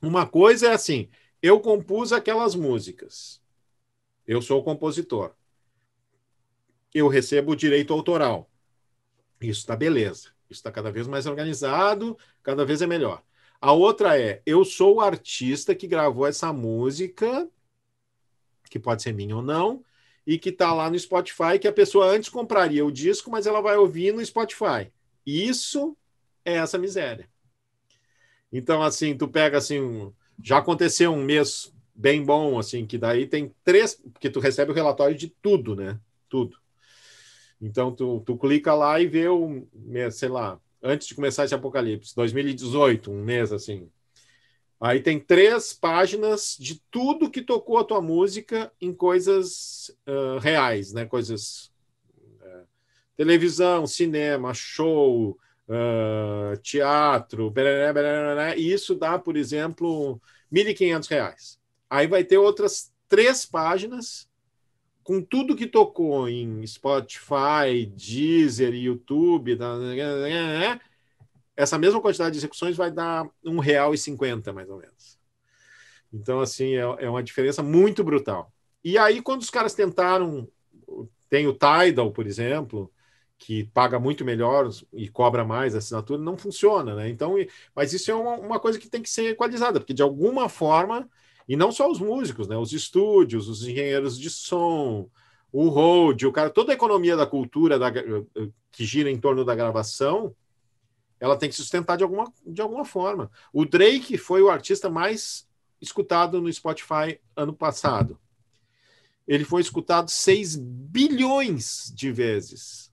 [0.01, 1.09] Uma coisa é assim,
[1.43, 3.41] eu compus aquelas músicas.
[4.27, 5.35] Eu sou o compositor.
[6.93, 8.51] Eu recebo o direito autoral.
[9.41, 10.29] Isso está beleza.
[10.51, 13.23] Isso está cada vez mais organizado, cada vez é melhor.
[13.61, 17.49] A outra é: eu sou o artista que gravou essa música,
[18.69, 19.85] que pode ser minha ou não,
[20.27, 23.61] e que está lá no Spotify, que a pessoa antes compraria o disco, mas ela
[23.61, 24.93] vai ouvir no Spotify.
[25.25, 25.97] Isso
[26.45, 27.29] é essa miséria.
[28.53, 30.12] Então, assim, tu pega assim,
[30.43, 34.75] já aconteceu um mês bem bom, assim, que daí tem três, porque tu recebe o
[34.75, 35.99] relatório de tudo, né?
[36.29, 36.57] Tudo.
[37.61, 39.67] Então, tu, tu clica lá e vê o,
[40.11, 43.89] sei lá, antes de começar esse apocalipse, 2018, um mês assim.
[44.81, 50.95] Aí tem três páginas de tudo que tocou a tua música em coisas uh, reais,
[50.95, 51.05] né?
[51.05, 51.71] Coisas
[52.41, 52.67] uh,
[53.15, 55.39] televisão, cinema, show,
[55.71, 57.53] uh, teatro,
[58.57, 60.21] e isso dá, por exemplo,
[60.53, 61.59] R$ 1.500.
[61.89, 64.29] Aí vai ter outras três páginas
[65.03, 69.59] com tudo que tocou em Spotify, Deezer, YouTube,
[71.57, 75.19] essa mesma quantidade de execuções vai dar e cinquenta mais ou menos.
[76.13, 78.53] Então assim é, é uma diferença muito brutal.
[78.85, 80.49] E aí quando os caras tentaram,
[81.29, 82.93] tem o Tidal, por exemplo,
[83.41, 87.09] que paga muito melhor e cobra mais a assinatura, não funciona, né?
[87.09, 87.35] Então,
[87.75, 91.09] mas isso é uma, uma coisa que tem que ser equalizada, porque de alguma forma
[91.49, 92.57] e não só os músicos, né?
[92.57, 95.09] Os estúdios, os engenheiros de som,
[95.51, 97.91] o road, o cara, toda a economia da cultura da,
[98.71, 100.33] que gira em torno da gravação,
[101.19, 103.31] ela tem que sustentar de alguma, de alguma forma.
[103.53, 105.49] O Drake foi o artista mais
[105.81, 108.19] escutado no Spotify ano passado.
[109.27, 112.90] Ele foi escutado 6 bilhões de vezes.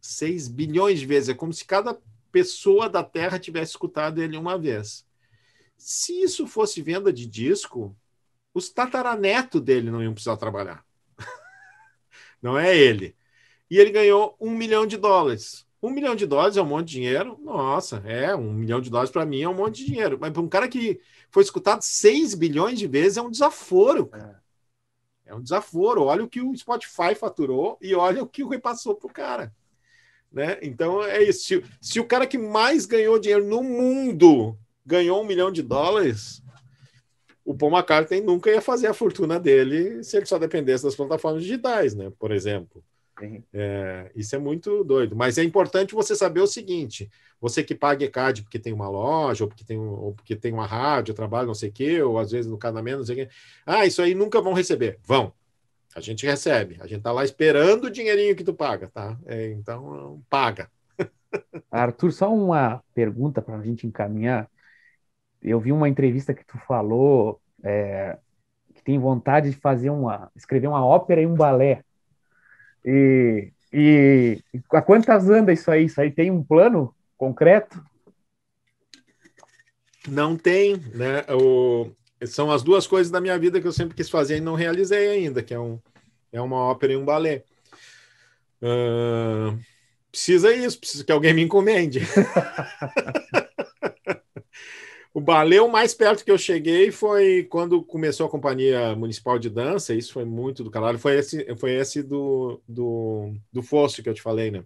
[0.00, 1.28] 6 bilhões de vezes.
[1.30, 1.98] É como se cada
[2.30, 5.06] pessoa da Terra tivesse escutado ele uma vez.
[5.76, 7.96] Se isso fosse venda de disco,
[8.52, 10.84] os tataranetos dele não iam precisar trabalhar.
[12.42, 13.16] não é ele.
[13.70, 15.66] E ele ganhou um milhão de dólares.
[15.80, 17.38] Um milhão de dólares é um monte de dinheiro?
[17.40, 20.18] Nossa, é, um milhão de dólares para mim é um monte de dinheiro.
[20.20, 21.00] Mas para um cara que
[21.30, 24.10] foi escutado 6 bilhões de vezes é um desaforo.
[24.12, 25.30] É.
[25.30, 26.02] é um desaforo.
[26.02, 29.54] Olha o que o Spotify faturou e olha o que repassou para o cara.
[30.30, 30.58] Né?
[30.62, 31.46] Então é isso.
[31.46, 36.42] Se, se o cara que mais ganhou dinheiro no mundo ganhou um milhão de dólares,
[37.44, 41.42] o Paul McCartney nunca ia fazer a fortuna dele se ele só dependesse das plataformas
[41.42, 42.12] digitais, né?
[42.18, 42.84] Por exemplo.
[43.52, 45.16] É, isso é muito doido.
[45.16, 47.10] Mas é importante você saber o seguinte:
[47.40, 50.52] você que paga ECAD porque tem uma loja, ou porque tem, um, ou porque tem
[50.52, 53.26] uma rádio, trabalho, não sei o quê, ou às vezes no casamento, não sei o
[53.26, 53.34] quê.
[53.66, 54.98] Ah, isso aí nunca vão receber.
[55.02, 55.32] Vão.
[55.94, 56.78] A gente recebe.
[56.80, 59.18] A gente tá lá esperando o dinheirinho que tu paga, tá?
[59.26, 60.70] É, então, paga.
[61.70, 64.48] Arthur, só uma pergunta para a gente encaminhar
[65.42, 68.18] eu vi uma entrevista que tu falou é,
[68.74, 71.84] que tem vontade de fazer uma, escrever uma ópera e um balé.
[72.84, 75.84] E, e, e a quantas anda isso aí?
[75.84, 77.82] Isso aí tem um plano concreto?
[80.08, 81.24] Não tem, né?
[81.30, 81.90] O,
[82.26, 85.08] são as duas coisas da minha vida que eu sempre quis fazer e não realizei
[85.08, 85.78] ainda, que é, um,
[86.32, 87.44] é uma ópera e um balé.
[88.62, 89.58] Uh,
[90.10, 92.00] precisa isso, precisa que alguém me encomende.
[95.18, 99.50] O balé, o mais perto que eu cheguei foi quando começou a Companhia Municipal de
[99.50, 104.08] Dança, isso foi muito do caralho, foi esse, foi esse do, do, do Fosso que
[104.08, 104.62] eu te falei, né?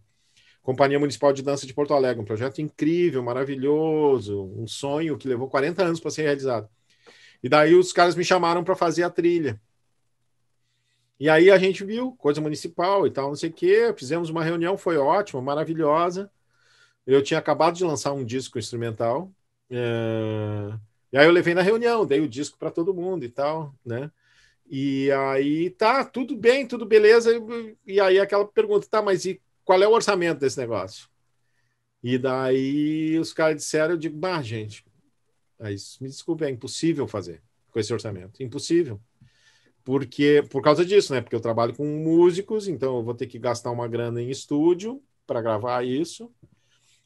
[0.62, 5.48] Companhia Municipal de Dança de Porto Alegre, um projeto incrível, maravilhoso, um sonho que levou
[5.48, 6.68] 40 anos para ser realizado.
[7.42, 9.60] E daí os caras me chamaram para fazer a trilha.
[11.18, 14.42] E aí a gente viu, coisa municipal e tal, não sei o quê, fizemos uma
[14.42, 16.30] reunião, foi ótima, maravilhosa.
[17.06, 19.32] Eu tinha acabado de lançar um disco instrumental,
[19.70, 20.78] é...
[21.12, 24.10] E aí eu levei na reunião, dei o disco para todo mundo e tal, né?
[24.66, 27.30] E aí tá, tudo bem, tudo beleza.
[27.86, 31.08] E aí aquela pergunta, tá, mas e qual é o orçamento desse negócio?
[32.02, 34.84] E daí os caras disseram, eu digo, bah, gente,
[35.62, 39.00] aí, me desculpe, é impossível fazer com esse orçamento, impossível.
[39.84, 41.20] porque por causa disso, né?
[41.20, 45.02] Porque eu trabalho com músicos, então eu vou ter que gastar uma grana em estúdio
[45.26, 46.30] para gravar isso.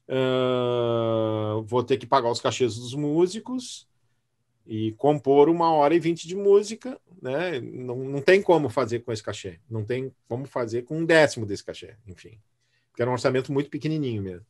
[0.09, 3.89] Uh, vou ter que pagar os cachês dos músicos
[4.66, 7.61] e compor uma hora e vinte de música, né?
[7.61, 11.47] Não, não tem como fazer com esse cachê, não tem como fazer com um décimo
[11.47, 12.39] desse cachê, enfim.
[12.91, 14.47] Porque era um orçamento muito pequenininho mesmo.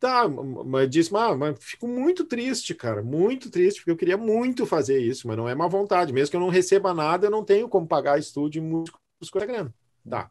[0.00, 4.64] Tá, mas disse, mas, mas fico muito triste, cara, muito triste, porque eu queria muito
[4.64, 6.12] fazer isso, mas não é má vontade.
[6.12, 9.00] Mesmo que eu não receba nada, eu não tenho como pagar estúdio e músicos
[9.30, 9.74] com a grana.
[10.08, 10.30] Tá.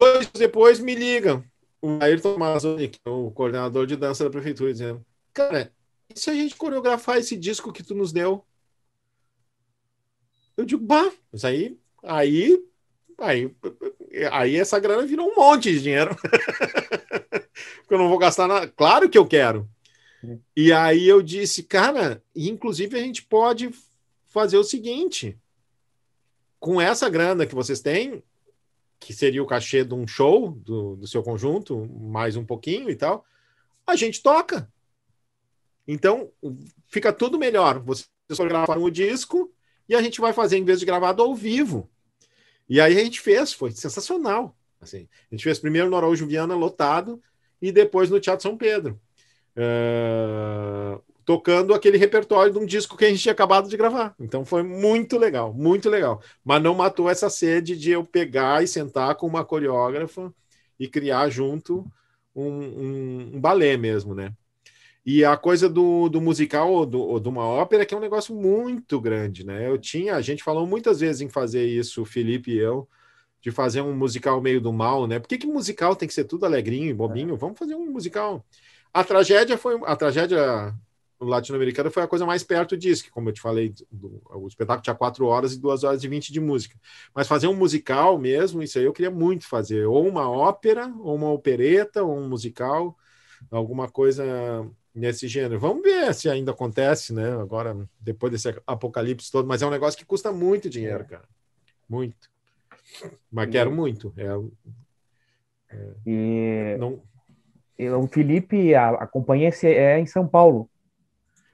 [0.00, 1.44] Dois depois me ligam,
[1.80, 5.72] o Ayrton Mazzoni, que é o coordenador de dança da prefeitura, dizendo: Cara,
[6.14, 8.44] e se a gente coreografar esse disco que tu nos deu?
[10.56, 12.64] Eu digo, bah, mas aí, aí,
[13.18, 13.54] aí,
[14.32, 16.16] aí essa grana virou um monte de dinheiro.
[17.86, 18.66] Porque eu não vou gastar nada.
[18.66, 19.68] Claro que eu quero.
[20.56, 23.70] E aí eu disse, cara, inclusive a gente pode
[24.26, 25.38] fazer o seguinte:
[26.58, 28.24] com essa grana que vocês têm,
[28.98, 32.96] que seria o cachê de um show do, do seu conjunto, mais um pouquinho e
[32.96, 33.24] tal,
[33.86, 34.68] a gente toca.
[35.86, 36.32] Então,
[36.88, 37.78] fica tudo melhor.
[37.78, 39.52] Vocês gravaram o disco
[39.88, 41.88] e a gente vai fazer, em vez de gravado, ao vivo.
[42.68, 44.56] E aí a gente fez, foi sensacional.
[44.80, 47.22] Assim, a gente fez primeiro no Araújo Viana lotado
[47.60, 49.00] e depois no Teatro São Pedro.
[49.56, 54.14] Uh, tocando aquele repertório de um disco que a gente tinha acabado de gravar.
[54.20, 56.22] Então foi muito legal, muito legal.
[56.44, 60.32] Mas não matou essa sede de eu pegar e sentar com uma coreógrafa
[60.78, 61.84] e criar junto
[62.34, 64.32] um, um, um balé mesmo, né?
[65.04, 68.00] E a coisa do, do musical ou, do, ou de uma ópera que é um
[68.00, 69.68] negócio muito grande, né?
[69.68, 72.88] Eu tinha, a gente falou muitas vezes em fazer isso, o Felipe e eu,
[73.46, 75.20] de fazer um musical meio do mal, né?
[75.20, 77.34] Por que, que musical tem que ser tudo alegrinho e bobinho?
[77.34, 77.38] É.
[77.38, 78.44] Vamos fazer um musical.
[78.92, 80.74] A tragédia foi a tragédia
[81.20, 84.82] latino-americana foi a coisa mais perto disso, que, como eu te falei, do, o espetáculo
[84.82, 86.76] tinha quatro horas e duas horas e vinte de música.
[87.14, 89.86] Mas fazer um musical mesmo, isso aí eu queria muito fazer.
[89.86, 92.98] Ou uma ópera, ou uma opereta, ou um musical,
[93.48, 94.24] alguma coisa
[94.92, 95.60] nesse gênero.
[95.60, 97.30] Vamos ver se ainda acontece, né?
[97.40, 101.04] Agora, depois desse apocalipse todo, mas é um negócio que custa muito dinheiro, é.
[101.04, 101.28] cara.
[101.88, 102.34] Muito.
[103.30, 104.12] Mas quero muito.
[104.16, 104.26] É,
[105.70, 107.02] é, e não...
[108.00, 110.68] o Felipe, a, a companhia é em São Paulo.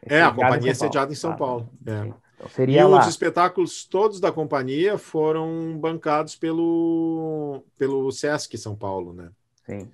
[0.04, 1.68] É, a companhia é sediada em São Paulo.
[1.86, 2.12] É.
[2.42, 3.00] Então seria e lá.
[3.00, 9.30] os espetáculos todos da companhia foram bancados pelo, pelo Sesc São Paulo, né?
[9.64, 9.88] Sim.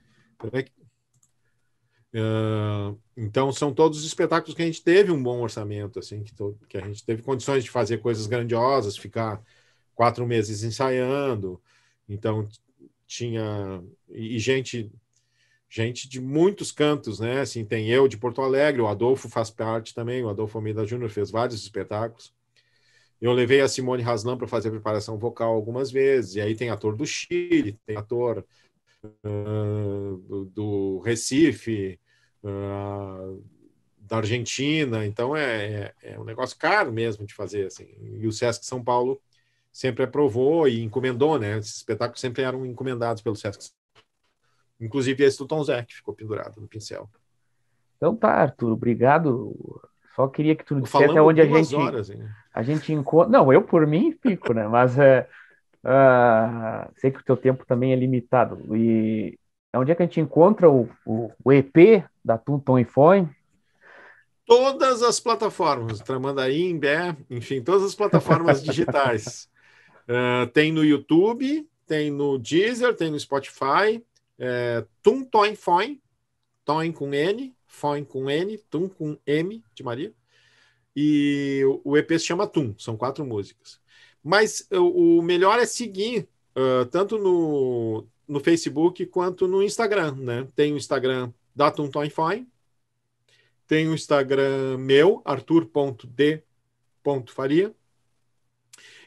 [2.14, 6.34] Uh, então são todos os espetáculos que a gente teve um bom orçamento, assim, que,
[6.34, 9.42] to, que a gente teve condições de fazer coisas grandiosas, ficar
[9.98, 11.60] quatro meses ensaiando.
[12.08, 12.48] Então
[13.04, 14.88] tinha e, gente
[15.68, 17.40] gente de muitos cantos, né?
[17.40, 21.10] Assim, tem eu de Porto Alegre, o Adolfo faz parte também, o Adolfo Almeida Júnior
[21.10, 22.32] fez vários espetáculos.
[23.20, 26.94] Eu levei a Simone Haslam para fazer preparação vocal algumas vezes, e aí tem ator
[26.94, 28.46] do Chile, tem ator
[29.04, 31.98] uh, do, do, Recife,
[32.44, 33.44] uh,
[33.98, 37.88] da Argentina, então é, é, é, um negócio caro mesmo de fazer, assim.
[38.00, 39.20] E o Sesc São Paulo
[39.72, 41.58] sempre aprovou e encomendou, né?
[41.58, 43.70] Esses espetáculos sempre eram encomendados pelo Sesc
[44.80, 47.08] Inclusive esse do Tom Zé, que ficou pendurado no pincel.
[47.96, 49.54] Então tá, Arthur, obrigado.
[50.14, 52.10] Só queria que tu dissesse até onde a gente, horas,
[52.54, 53.30] a gente encontra.
[53.30, 54.66] Não, eu por mim fico, né?
[54.68, 55.28] Mas é,
[55.84, 58.76] uh, sei que o teu tempo também é limitado.
[58.76, 59.38] E
[59.74, 63.28] onde é que a gente encontra o, o, o EP da Tum Tom e Foi?
[64.46, 69.48] Todas as plataformas, Tramandaí, Imbé, enfim, todas as plataformas digitais.
[70.08, 74.02] Uh, tem no YouTube, tem no Deezer, tem no Spotify,
[74.38, 76.00] é, Tum Toin Foin,
[76.64, 80.14] Toin com N, Foin com N, Tum com M de Maria.
[80.94, 83.80] E o EP se chama Tum, são quatro músicas.
[84.22, 90.48] Mas o, o melhor é seguir uh, tanto no, no Facebook quanto no Instagram, né?
[90.54, 92.46] Tem o Instagram da Tum Toin Foin,
[93.66, 97.74] tem o Instagram meu, arthur.d.faria.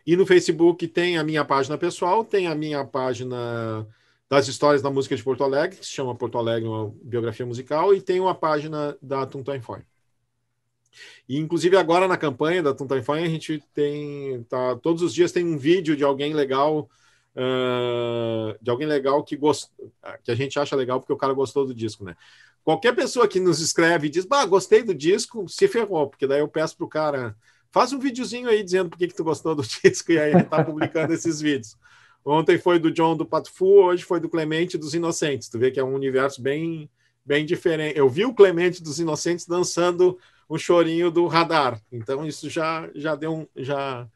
[0.06, 3.88] E no Facebook tem a minha página pessoal, tem a minha página
[4.30, 7.94] das histórias da música de Porto Alegre, que se chama Porto Alegre, uma biografia musical,
[7.94, 9.82] e tem uma página da Tuntan Foi.
[11.28, 15.32] E inclusive agora na campanha da Tuntan Foi, a gente tem tá, todos os dias
[15.32, 16.90] tem um vídeo de alguém legal
[17.36, 19.70] uh, de alguém legal que gost...
[20.24, 22.16] que a gente acha legal porque o cara gostou do disco, né?
[22.64, 26.40] Qualquer pessoa que nos escreve e diz, bah, gostei do disco, se ferrou, porque daí
[26.40, 27.36] eu peço pro cara,
[27.72, 30.44] faz um videozinho aí dizendo por que, que tu gostou do disco, e aí ele
[30.44, 31.78] tá publicando esses vídeos.
[32.24, 35.50] Ontem foi do John do Patufu, hoje foi do Clemente dos Inocentes.
[35.50, 36.90] Tu vê que é um universo bem,
[37.26, 37.98] bem diferente.
[37.98, 41.82] Eu vi o Clemente dos Inocentes dançando o chorinho do radar.
[41.92, 44.08] Então isso já já deu um já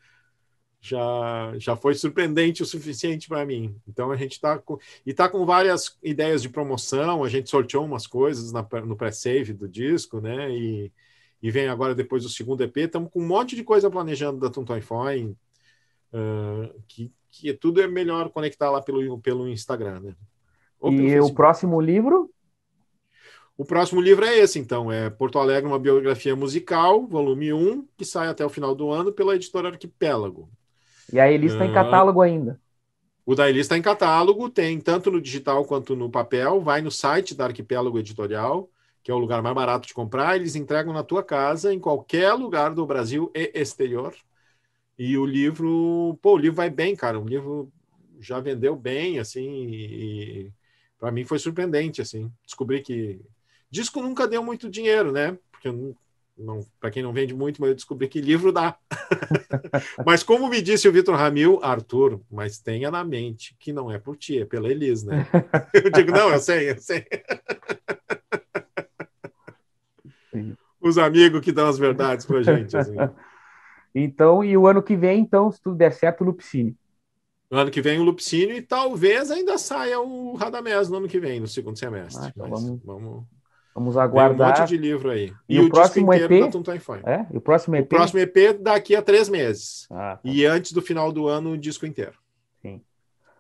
[0.80, 3.76] já já foi surpreendente o suficiente para mim.
[3.88, 4.62] Então a gente está
[5.04, 7.24] e está com várias ideias de promoção.
[7.24, 10.52] A gente sorteou umas coisas na, no pré-save do disco, né?
[10.52, 10.92] E,
[11.46, 12.76] e vem agora depois o segundo EP.
[12.78, 15.38] Estamos com um monte de coisa planejando da Tonton Fine,
[16.12, 20.16] uh, que que tudo é melhor conectar lá pelo pelo Instagram, né?
[20.82, 22.32] e o próximo livro?
[23.56, 28.04] O próximo livro é esse, então, é Porto Alegre, uma biografia musical, volume 1, que
[28.04, 30.50] sai até o final do ano pela editora Arquipélago.
[31.14, 32.60] E a Elis está uh, em catálogo ainda.
[33.24, 36.60] O da Elis está em catálogo, tem tanto no digital quanto no papel.
[36.62, 38.68] Vai no site da Arquipélago Editorial,
[39.06, 40.36] que é o lugar mais barato de comprar.
[40.36, 44.16] Eles entregam na tua casa, em qualquer lugar do Brasil e exterior.
[44.98, 47.20] E o livro, pô, o livro vai bem, cara.
[47.20, 47.72] O livro
[48.20, 50.52] já vendeu bem, assim, e
[50.98, 52.32] para mim foi surpreendente, assim.
[52.44, 53.22] Descobri que
[53.70, 55.38] disco nunca deu muito dinheiro, né?
[55.52, 55.96] Porque não,
[56.36, 58.76] não para quem não vende muito, mas eu descobri que livro dá.
[60.04, 64.00] mas como me disse o Vitor Ramil, Arthur, mas tenha na mente que não é
[64.00, 65.28] por ti, é pela Elis, né?
[65.76, 67.06] eu digo, não, eu sei, eu sei.
[70.82, 72.96] Os amigos que dão as verdades pra gente, assim.
[73.98, 76.76] Então, e o ano que vem, então, se tudo der certo, o Lupicínio.
[77.50, 81.18] No ano que vem o Lupicínio e talvez ainda saia o Radamés no ano que
[81.18, 82.26] vem, no segundo semestre.
[82.26, 83.24] Ah, então vamos, vamos,
[83.74, 84.54] vamos aguardar.
[84.54, 85.32] Tem um monte de livro aí.
[85.48, 86.30] E, e o, o próximo EP?
[87.06, 87.26] É?
[87.32, 87.86] E o próximo EP?
[87.86, 89.88] O próximo EP daqui a três meses.
[89.90, 90.30] Ah, tá.
[90.30, 92.18] E antes do final do ano, o disco inteiro.
[92.62, 92.82] Sim.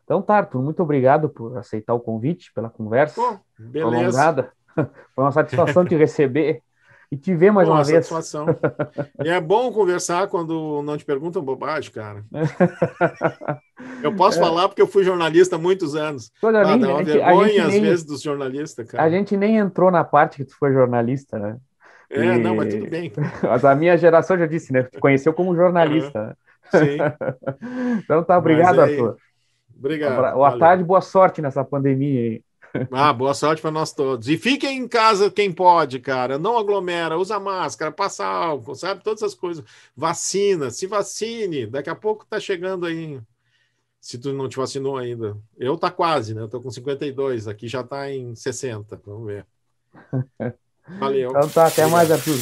[0.06, 3.16] Então, Tarto, muito obrigado por aceitar o convite, pela conversa.
[3.20, 3.90] Pô, beleza.
[3.90, 4.54] Prolongada.
[5.14, 6.62] Foi uma satisfação te receber
[7.12, 8.06] e te ver mais Pô, uma, vez.
[8.06, 8.48] Satisfação.
[9.24, 12.24] e é bom conversar quando não te perguntam bobagem, cara.
[14.04, 14.42] eu posso é.
[14.42, 16.32] falar porque eu fui jornalista há muitos anos.
[16.42, 19.04] Olha, ah, dá uma gente, vergonha às nem, vezes dos jornalistas, cara.
[19.04, 21.58] A gente nem entrou na parte que tu foi jornalista, né?
[22.10, 22.38] É, e...
[22.38, 23.12] não, mas tudo bem.
[23.42, 24.84] Mas a minha geração já disse, né?
[24.84, 26.38] Te conheceu como jornalista.
[26.74, 26.80] Uhum.
[26.80, 26.98] Sim.
[28.04, 28.92] então tá, obrigado, aí...
[28.92, 29.18] Arthur.
[29.78, 30.36] Obrigado.
[30.36, 32.45] Boa tarde, boa sorte nessa pandemia aí.
[32.92, 34.28] Ah, boa sorte para nós todos.
[34.28, 36.38] E fiquem em casa quem pode, cara.
[36.38, 39.04] Não aglomera, usa máscara, passa álcool, sabe?
[39.04, 39.64] Todas essas coisas.
[39.96, 41.66] Vacina, se vacine.
[41.66, 43.20] Daqui a pouco tá chegando aí.
[44.00, 45.38] Se tu não te vacinou ainda.
[45.58, 46.42] Eu tá quase, né?
[46.42, 49.02] Eu tô com 52, aqui já tá em 60.
[49.06, 49.46] Vamos ver.
[51.00, 51.32] Valeu.
[51.32, 52.36] Então tá, até mais, Arthur.